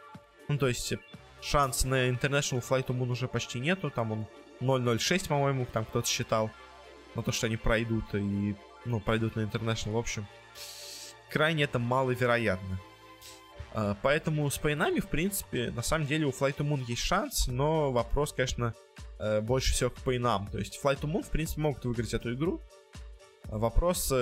Ну, 0.48 0.58
то 0.58 0.68
есть, 0.68 0.94
шанс 1.40 1.84
на 1.84 2.08
International 2.08 2.62
Flight 2.66 2.86
Moon 2.86 3.10
уже 3.10 3.28
почти 3.28 3.60
нету. 3.60 3.90
Там 3.90 4.12
он 4.12 4.26
0.06, 4.60 5.28
по-моему, 5.28 5.66
там 5.66 5.84
кто-то 5.84 6.06
считал. 6.06 6.50
На 7.14 7.22
то, 7.22 7.32
что 7.32 7.46
они 7.46 7.56
пройдут 7.56 8.04
и, 8.14 8.54
ну, 8.84 9.00
пройдут 9.00 9.36
на 9.36 9.40
International, 9.40 9.92
в 9.92 9.98
общем. 9.98 10.26
Крайне 11.30 11.64
это 11.64 11.78
маловероятно. 11.78 12.80
Uh, 13.72 13.96
поэтому 14.02 14.50
с 14.50 14.58
пейнами, 14.58 14.98
в 14.98 15.06
принципе, 15.06 15.70
на 15.70 15.82
самом 15.82 16.06
деле 16.08 16.26
у 16.26 16.30
Flight 16.30 16.56
to 16.56 16.68
Moon 16.68 16.84
есть 16.88 17.02
шанс, 17.02 17.46
но 17.46 17.92
вопрос, 17.92 18.32
конечно, 18.32 18.74
uh, 19.20 19.40
больше 19.40 19.72
всего 19.72 19.90
к 19.90 19.96
пейнам. 19.98 20.48
То 20.48 20.58
есть 20.58 20.80
Flight 20.82 21.00
to 21.00 21.08
Moon, 21.08 21.22
в 21.22 21.30
принципе, 21.30 21.60
могут 21.60 21.84
выиграть 21.84 22.12
эту 22.12 22.34
игру. 22.34 22.60
Вопрос, 23.44 24.12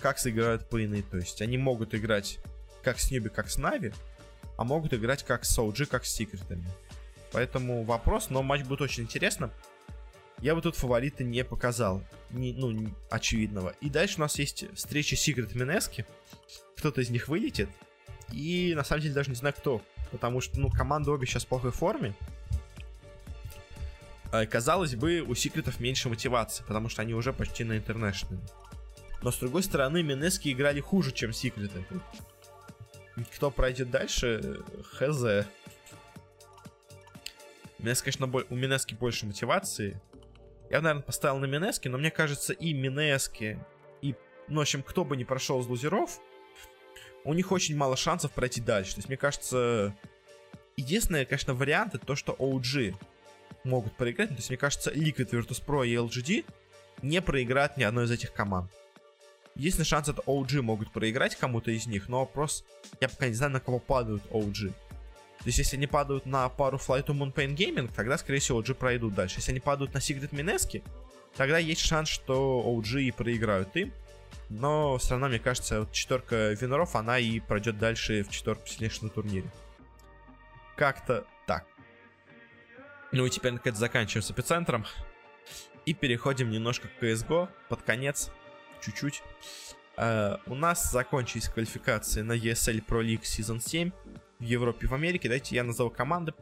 как 0.00 0.18
сыграют 0.18 0.68
пейны. 0.68 1.02
То 1.02 1.16
есть 1.16 1.40
они 1.42 1.58
могут 1.58 1.94
играть 1.94 2.38
как 2.82 2.98
с 2.98 3.10
Ньюби, 3.10 3.30
как 3.30 3.50
с 3.50 3.58
Нави, 3.58 3.92
а 4.56 4.64
могут 4.64 4.94
играть 4.94 5.22
как 5.22 5.44
с 5.44 5.58
OG, 5.58 5.86
как 5.86 6.04
с 6.04 6.12
Секретами. 6.12 6.66
Поэтому 7.32 7.82
вопрос, 7.82 8.30
но 8.30 8.42
матч 8.42 8.62
будет 8.62 8.82
очень 8.82 9.04
интересно. 9.04 9.50
Я 10.40 10.54
бы 10.54 10.62
тут 10.62 10.76
фаворита 10.76 11.24
не 11.24 11.44
показал. 11.44 12.02
Не, 12.30 12.52
ну, 12.52 12.70
не, 12.70 12.94
очевидного. 13.10 13.74
И 13.80 13.88
дальше 13.88 14.16
у 14.18 14.20
нас 14.20 14.38
есть 14.38 14.66
встреча 14.74 15.16
Секрет 15.16 15.54
Минески. 15.54 16.06
Кто-то 16.76 17.00
из 17.00 17.10
них 17.10 17.28
вылетит. 17.28 17.68
И 18.32 18.72
на 18.76 18.84
самом 18.84 19.02
деле 19.02 19.14
даже 19.14 19.30
не 19.30 19.36
знаю 19.36 19.54
кто. 19.56 19.80
Потому 20.10 20.40
что, 20.40 20.60
ну, 20.60 20.70
команда 20.70 21.10
обе 21.10 21.26
сейчас 21.26 21.44
в 21.44 21.48
плохой 21.48 21.72
форме. 21.72 22.14
э, 24.32 24.46
казалось 24.46 24.94
бы, 24.94 25.20
у 25.20 25.34
секретов 25.34 25.80
меньше 25.80 26.08
мотивации, 26.08 26.64
потому 26.66 26.88
что 26.88 27.02
они 27.02 27.14
уже 27.14 27.32
почти 27.32 27.64
на 27.64 27.76
интернешнле. 27.76 28.38
Но 29.24 29.32
с 29.32 29.38
другой 29.38 29.62
стороны, 29.62 30.02
Минески 30.02 30.52
играли 30.52 30.80
хуже, 30.80 31.10
чем 31.10 31.32
секреты. 31.32 31.82
Кто 33.34 33.50
пройдет 33.50 33.90
дальше, 33.90 34.62
хз. 34.92 35.46
У 37.78 37.82
меня, 37.82 37.94
конечно, 37.94 38.44
у 38.50 38.54
Минески 38.54 38.94
больше 38.94 39.24
мотивации. 39.24 39.98
Я, 40.68 40.82
наверное, 40.82 41.02
поставил 41.02 41.38
на 41.38 41.46
Минески, 41.46 41.88
но 41.88 41.96
мне 41.96 42.10
кажется, 42.10 42.52
и 42.52 42.74
Минески, 42.74 43.58
и, 44.02 44.14
ну, 44.48 44.58
в 44.58 44.62
общем, 44.62 44.82
кто 44.82 45.06
бы 45.06 45.16
не 45.16 45.24
прошел 45.24 45.58
из 45.62 45.66
лузеров, 45.68 46.20
у 47.24 47.32
них 47.32 47.50
очень 47.50 47.76
мало 47.76 47.96
шансов 47.96 48.30
пройти 48.30 48.60
дальше. 48.60 48.92
То 48.92 48.98
есть, 48.98 49.08
мне 49.08 49.16
кажется, 49.16 49.96
единственный, 50.76 51.24
конечно, 51.24 51.54
вариант 51.54 51.94
это 51.94 52.04
то, 52.04 52.14
что 52.14 52.34
OG 52.34 52.94
могут 53.64 53.96
проиграть. 53.96 54.28
То 54.28 54.34
есть, 54.34 54.50
мне 54.50 54.58
кажется, 54.58 54.90
Liquid, 54.90 55.30
Virtus.pro 55.30 55.86
и 55.86 55.94
LGD 55.94 56.44
не 57.00 57.22
проиграют 57.22 57.78
ни 57.78 57.84
одной 57.84 58.04
из 58.04 58.10
этих 58.10 58.34
команд. 58.34 58.70
Единственный 59.54 59.86
шанс 59.86 60.08
это 60.08 60.20
OG 60.22 60.62
могут 60.62 60.92
проиграть 60.92 61.36
кому-то 61.36 61.70
из 61.70 61.86
них, 61.86 62.08
но 62.08 62.20
вопрос, 62.20 62.64
я 63.00 63.08
пока 63.08 63.28
не 63.28 63.34
знаю, 63.34 63.52
на 63.52 63.60
кого 63.60 63.78
падают 63.78 64.22
OG. 64.30 64.68
То 65.44 65.48
есть, 65.48 65.58
если 65.58 65.76
они 65.76 65.86
падают 65.86 66.26
на 66.26 66.48
пару 66.48 66.78
Flight 66.78 67.06
to 67.06 67.14
Moon 67.14 67.32
Pain 67.32 67.54
Gaming, 67.54 67.92
тогда, 67.94 68.16
скорее 68.18 68.40
всего, 68.40 68.62
OG 68.62 68.74
пройдут 68.74 69.14
дальше. 69.14 69.36
Если 69.38 69.52
они 69.52 69.60
падают 69.60 69.92
на 69.94 69.98
Secret 69.98 70.30
Mineski, 70.30 70.82
тогда 71.36 71.58
есть 71.58 71.82
шанс, 71.82 72.08
что 72.08 72.64
OG 72.66 73.02
и 73.02 73.10
проиграют 73.10 73.76
им. 73.76 73.92
Но 74.48 74.98
все 74.98 75.10
равно, 75.10 75.28
мне 75.28 75.38
кажется, 75.38 75.80
вот 75.80 75.92
четверка 75.92 76.52
виноров, 76.52 76.96
она 76.96 77.18
и 77.18 77.40
пройдет 77.40 77.78
дальше 77.78 78.24
в 78.24 78.30
четверку 78.30 78.66
сильнейших 78.66 79.02
на 79.02 79.08
турнире. 79.10 79.50
Как-то 80.76 81.26
так. 81.46 81.66
Ну 83.12 83.26
и 83.26 83.30
теперь, 83.30 83.52
наконец, 83.52 83.78
заканчиваем 83.78 84.22
с 84.22 84.30
эпицентром. 84.30 84.84
И 85.86 85.92
переходим 85.92 86.50
немножко 86.50 86.88
к 86.88 87.02
CSGO 87.02 87.48
под 87.68 87.82
конец. 87.82 88.30
Чуть-чуть. 88.84 89.22
Uh, 89.96 90.40
у 90.46 90.56
нас 90.56 90.90
закончились 90.90 91.48
квалификации 91.48 92.22
на 92.22 92.32
ESL 92.32 92.84
Pro 92.84 93.00
League 93.00 93.22
Season 93.22 93.60
7 93.60 93.92
в 94.40 94.42
Европе 94.42 94.86
и 94.86 94.88
в 94.88 94.94
Америке. 94.94 95.28
Давайте 95.28 95.54
я 95.54 95.62
назову 95.62 95.90
команды. 95.90 96.34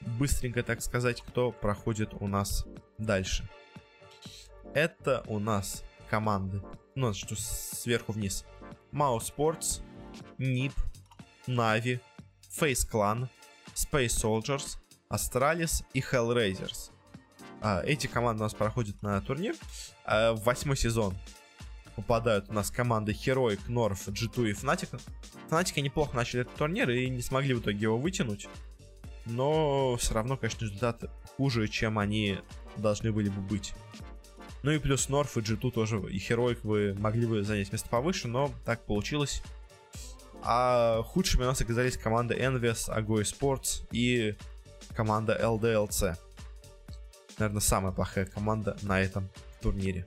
Быстренько, 0.00 0.62
так 0.62 0.82
сказать, 0.82 1.22
кто 1.22 1.52
проходит 1.52 2.12
у 2.20 2.28
нас 2.28 2.66
дальше. 2.98 3.48
Это 4.74 5.24
у 5.26 5.38
нас 5.38 5.84
команды 6.10 6.60
ну, 7.00 7.14
что 7.14 7.34
сверху 7.36 8.12
вниз. 8.12 8.44
Mao 8.92 9.18
Sports, 9.18 9.80
NIP, 10.38 10.72
Na'Vi, 11.46 12.00
Face 12.58 12.86
Clan, 12.90 13.28
Space 13.74 14.08
Soldiers, 14.08 14.76
Astralis 15.10 15.84
и 15.94 16.00
Hellraisers. 16.00 16.90
А, 17.62 17.82
эти 17.84 18.06
команды 18.06 18.40
у 18.40 18.44
нас 18.44 18.54
проходят 18.54 19.02
на 19.02 19.20
турнир. 19.20 19.54
В 20.04 20.40
восьмой 20.44 20.76
сезон 20.76 21.16
попадают 22.00 22.46
у 22.48 22.52
нас 22.52 22.70
команды 22.70 23.12
Heroic, 23.12 23.60
North, 23.68 24.08
G2 24.08 24.50
и 24.50 24.52
Fnatic. 24.52 25.00
Fnatic 25.50 25.80
неплохо 25.80 26.16
начали 26.16 26.42
этот 26.42 26.54
турнир 26.54 26.90
и 26.90 27.08
не 27.08 27.22
смогли 27.22 27.54
в 27.54 27.60
итоге 27.60 27.78
его 27.80 27.98
вытянуть. 27.98 28.48
Но 29.26 29.96
все 29.96 30.14
равно, 30.14 30.36
конечно, 30.36 30.64
результаты 30.64 31.10
хуже, 31.36 31.68
чем 31.68 31.98
они 31.98 32.38
должны 32.76 33.12
были 33.12 33.28
бы 33.28 33.40
быть. 33.40 33.74
Ну 34.62 34.70
и 34.72 34.78
плюс 34.78 35.08
Норф 35.08 35.36
и 35.36 35.40
G2 35.40 35.70
тоже, 35.70 35.98
и 35.98 36.18
Heroic 36.18 36.58
вы 36.62 36.94
могли 36.98 37.26
бы 37.26 37.42
занять 37.42 37.72
место 37.72 37.88
повыше, 37.88 38.28
но 38.28 38.50
так 38.64 38.84
получилось. 38.84 39.42
А 40.42 41.02
худшими 41.02 41.42
у 41.42 41.46
нас 41.46 41.60
оказались 41.60 41.96
команда 41.96 42.34
Envious, 42.34 42.88
Agoi 42.88 43.22
Sports 43.22 43.86
и 43.90 44.34
команда 44.94 45.38
LDLC. 45.40 46.16
Наверное, 47.38 47.60
самая 47.60 47.92
плохая 47.92 48.26
команда 48.26 48.76
на 48.82 49.00
этом 49.00 49.30
турнире. 49.62 50.06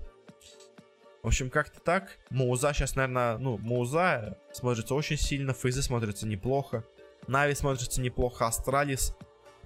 В 1.23 1.27
общем, 1.27 1.49
как-то 1.49 1.79
так. 1.79 2.19
Mouz 2.29 2.64
а 2.64 2.73
сейчас, 2.73 2.95
наверное, 2.95 3.37
ну, 3.37 3.57
Mouz 3.57 4.21
а 4.21 4.37
смотрится 4.51 4.93
очень 4.93 5.17
сильно, 5.17 5.53
FaZe 5.53 5.76
ы 5.76 5.81
смотрится 5.81 6.27
неплохо. 6.27 6.83
Na'Vi 7.27 7.55
смотрится 7.55 8.01
неплохо, 8.01 8.45
Astralis, 8.45 9.15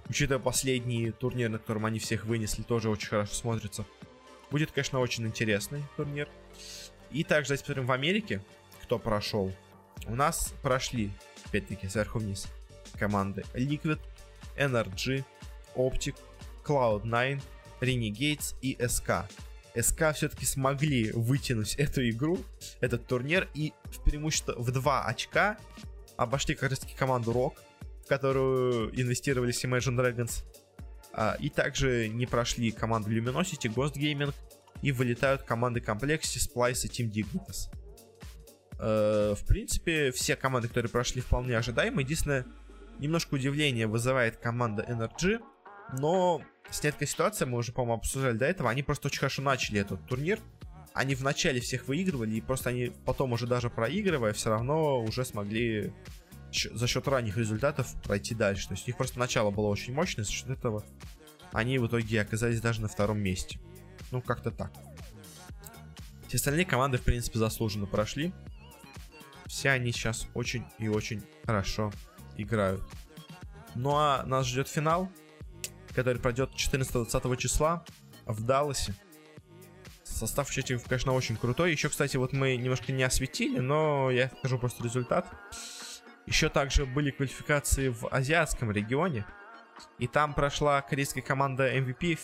учитывая 0.08 0.40
последний 0.40 1.10
турнир, 1.10 1.48
на 1.48 1.58
котором 1.58 1.84
они 1.84 1.98
всех 1.98 2.24
вынесли, 2.26 2.62
тоже 2.62 2.88
очень 2.88 3.08
хорошо 3.08 3.34
смотрится. 3.34 3.84
Будет, 4.52 4.70
конечно, 4.70 5.00
очень 5.00 5.26
интересный 5.26 5.82
турнир. 5.96 6.28
И 7.10 7.24
также, 7.24 7.54
если 7.54 7.64
посмотрим 7.64 7.86
в 7.86 7.92
Америке, 7.92 8.40
кто 8.84 9.00
прошел. 9.00 9.52
У 10.06 10.14
нас 10.14 10.54
прошли, 10.62 11.10
опять-таки, 11.46 11.88
сверху 11.88 12.20
вниз, 12.20 12.46
команды 12.96 13.44
Liquid, 13.54 13.98
NRG, 14.56 15.24
Optic, 15.74 16.14
Cloud9, 16.64 17.42
Renegades 17.80 18.54
и 18.62 18.76
SK. 18.76 19.24
СК 19.80 20.12
все-таки 20.14 20.46
смогли 20.46 21.10
вытянуть 21.12 21.74
эту 21.78 22.08
игру, 22.08 22.38
этот 22.80 23.06
турнир, 23.06 23.48
и 23.54 23.72
в 23.84 24.02
преимущество 24.02 24.54
в 24.56 24.70
2 24.70 25.04
очка 25.04 25.58
обошли 26.16 26.54
как 26.54 26.70
раз 26.70 26.80
таки 26.80 26.94
команду 26.96 27.32
Rock, 27.32 27.54
в 28.04 28.08
которую 28.08 28.90
инвестировались 29.00 29.64
Imagine 29.64 29.96
Dragons. 29.96 30.44
А, 31.12 31.36
и 31.40 31.48
также 31.48 32.08
не 32.08 32.26
прошли 32.26 32.70
команды 32.70 33.10
Luminosity, 33.10 33.72
Ghost 33.72 33.94
Gaming 33.94 34.34
и 34.82 34.92
вылетают 34.92 35.42
команды 35.42 35.80
Complexity, 35.80 36.38
Splice 36.38 36.86
и 36.86 36.88
Team 36.88 37.10
Dignitas. 37.10 37.70
Э, 38.78 39.34
в 39.36 39.44
принципе, 39.46 40.12
все 40.12 40.36
команды, 40.36 40.68
которые 40.68 40.90
прошли, 40.90 41.20
вполне 41.20 41.56
ожидаемы. 41.56 42.02
Единственное, 42.02 42.46
немножко 42.98 43.34
удивление 43.34 43.86
вызывает 43.86 44.36
команда 44.36 44.84
NRG, 44.84 45.40
но 45.98 46.42
снятая 46.70 47.06
ситуация, 47.06 47.46
мы 47.46 47.58
уже, 47.58 47.72
по-моему, 47.72 47.94
обсуждали 47.94 48.36
до 48.36 48.46
этого, 48.46 48.70
они 48.70 48.82
просто 48.82 49.08
очень 49.08 49.20
хорошо 49.20 49.42
начали 49.42 49.80
этот 49.80 50.04
турнир. 50.06 50.40
Они 50.94 51.14
вначале 51.14 51.60
всех 51.60 51.86
выигрывали, 51.86 52.34
и 52.34 52.40
просто 52.40 52.70
они 52.70 52.92
потом 53.04 53.32
уже 53.32 53.46
даже 53.46 53.70
проигрывая, 53.70 54.32
все 54.32 54.50
равно 54.50 55.00
уже 55.00 55.24
смогли 55.24 55.92
за 56.50 56.86
счет 56.86 57.06
ранних 57.06 57.36
результатов 57.36 57.94
пройти 58.02 58.34
дальше. 58.34 58.68
То 58.68 58.74
есть 58.74 58.86
у 58.86 58.90
них 58.90 58.96
просто 58.96 59.18
начало 59.18 59.50
было 59.50 59.66
очень 59.66 59.92
мощное, 59.92 60.24
за 60.24 60.32
счет 60.32 60.48
этого 60.48 60.84
они 61.52 61.78
в 61.78 61.86
итоге 61.86 62.20
оказались 62.20 62.60
даже 62.60 62.80
на 62.80 62.88
втором 62.88 63.18
месте. 63.18 63.58
Ну, 64.10 64.20
как-то 64.20 64.50
так. 64.50 64.72
Все 66.26 66.36
остальные 66.36 66.66
команды, 66.66 66.98
в 66.98 67.02
принципе, 67.02 67.38
заслуженно 67.38 67.86
прошли. 67.86 68.32
Все 69.46 69.70
они 69.70 69.92
сейчас 69.92 70.26
очень 70.34 70.64
и 70.78 70.88
очень 70.88 71.22
хорошо 71.44 71.92
играют. 72.36 72.82
Ну 73.74 73.92
а 73.96 74.24
нас 74.26 74.46
ждет 74.46 74.68
финал, 74.68 75.10
который 75.98 76.20
пройдет 76.20 76.50
14-20 76.54 77.36
числа 77.38 77.84
в 78.24 78.44
Далласе. 78.44 78.94
Состав 80.04 80.48
участников, 80.48 80.84
конечно, 80.84 81.12
очень 81.12 81.36
крутой. 81.36 81.72
Еще, 81.72 81.88
кстати, 81.88 82.16
вот 82.16 82.32
мы 82.32 82.54
немножко 82.54 82.92
не 82.92 83.02
осветили, 83.02 83.58
но 83.58 84.08
я 84.08 84.30
скажу 84.38 84.60
просто 84.60 84.84
результат. 84.84 85.26
Еще 86.26 86.50
также 86.50 86.86
были 86.86 87.10
квалификации 87.10 87.88
в 87.88 88.06
азиатском 88.12 88.70
регионе. 88.70 89.26
И 89.98 90.06
там 90.06 90.34
прошла 90.34 90.80
корейская 90.82 91.20
команда 91.20 91.76
MVP 91.76 92.20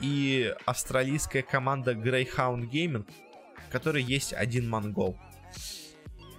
и 0.00 0.54
австралийская 0.66 1.42
команда 1.42 1.92
Greyhound 1.92 2.70
Gaming, 2.70 3.10
в 3.66 3.72
которой 3.72 4.02
есть 4.02 4.34
один 4.34 4.68
монгол. 4.68 5.18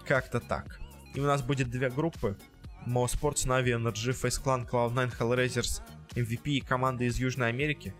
Как-то 0.06 0.40
так. 0.40 0.80
И 1.16 1.20
у 1.20 1.24
нас 1.24 1.42
будет 1.42 1.72
две 1.72 1.90
группы. 1.90 2.38
Mo 2.86 3.08
Sports, 3.08 3.48
Na'Vi, 3.48 3.74
Energy, 3.74 4.12
Face 4.12 4.40
Clan, 4.40 4.70
Cloud9, 4.70 5.18
Hellraisers, 5.18 5.82
MVP 6.14 6.66
команды 6.66 7.06
из 7.06 7.18
Южной 7.18 7.50
Америки. 7.50 7.94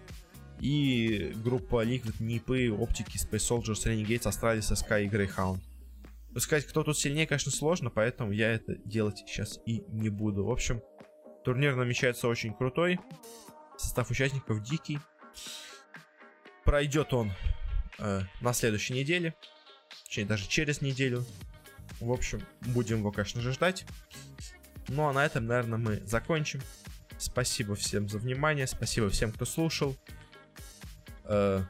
И 0.60 1.34
группа 1.36 1.86
Liquid, 1.86 2.16
Нипы, 2.20 2.72
Оптики, 2.72 3.18
Space 3.18 3.62
Soldiers, 3.62 3.86
Renegades, 3.86 4.24
Astralis, 4.24 4.72
SK 4.72 5.06
и 5.06 5.10
Greyhound. 5.10 5.60
Сказать, 6.38 6.66
кто 6.66 6.84
тут 6.84 6.98
сильнее, 6.98 7.28
конечно, 7.28 7.52
сложно, 7.52 7.90
поэтому 7.90 8.32
я 8.32 8.52
это 8.52 8.76
делать 8.84 9.20
сейчас 9.20 9.60
и 9.66 9.84
не 9.88 10.10
буду. 10.10 10.46
В 10.46 10.52
общем, 10.52 10.82
турнир 11.46 11.76
намечается 11.76 12.28
очень 12.28 12.54
крутой. 12.54 13.00
Состав 13.78 14.10
участников 14.10 14.62
дикий. 14.62 15.00
Пройдет 16.66 17.14
он 17.14 17.32
э, 18.00 18.22
на 18.42 18.54
следующей 18.54 18.94
неделе. 18.94 19.36
Точнее, 20.06 20.26
даже 20.26 20.48
через 20.48 20.82
неделю. 20.82 21.24
В 22.00 22.12
общем, 22.12 22.42
будем 22.62 23.00
его, 23.00 23.12
конечно 23.12 23.40
же, 23.42 23.54
ждать. 23.54 23.86
Ну 24.88 25.08
а 25.08 25.14
на 25.14 25.26
этом, 25.26 25.46
наверное, 25.46 25.78
мы 25.78 26.02
закончим. 26.06 26.62
Спасибо 27.18 27.76
всем 27.76 28.10
за 28.10 28.20
внимание. 28.20 28.68
Спасибо 28.68 29.10
всем, 29.10 29.32
кто 29.32 29.46
слушал. 29.46 29.96
Э, 31.24 31.64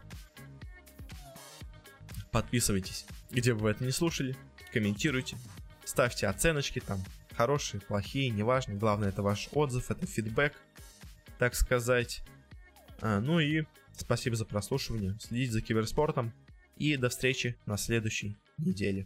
подписывайтесь, 2.31 3.05
где 3.31 3.53
бы 3.53 3.61
вы 3.61 3.69
это 3.71 3.83
не 3.83 3.91
слушали 3.91 4.35
комментируйте, 4.75 5.37
ставьте 5.85 6.27
оценочки 6.27 6.81
там, 6.81 7.01
хорошие, 7.31 7.79
плохие, 7.79 8.29
неважно. 8.29 8.73
Главное, 8.73 9.07
это 9.07 9.23
ваш 9.23 9.47
отзыв, 9.53 9.89
это 9.89 10.05
фидбэк, 10.05 10.51
так 11.39 11.55
сказать. 11.55 12.23
А, 12.99 13.21
ну 13.21 13.39
и 13.39 13.63
спасибо 13.93 14.35
за 14.35 14.43
прослушивание, 14.43 15.15
следите 15.21 15.53
за 15.53 15.61
киберспортом 15.61 16.33
и 16.75 16.97
до 16.97 17.07
встречи 17.07 17.57
на 17.65 17.77
следующей 17.77 18.35
неделе. 18.57 19.05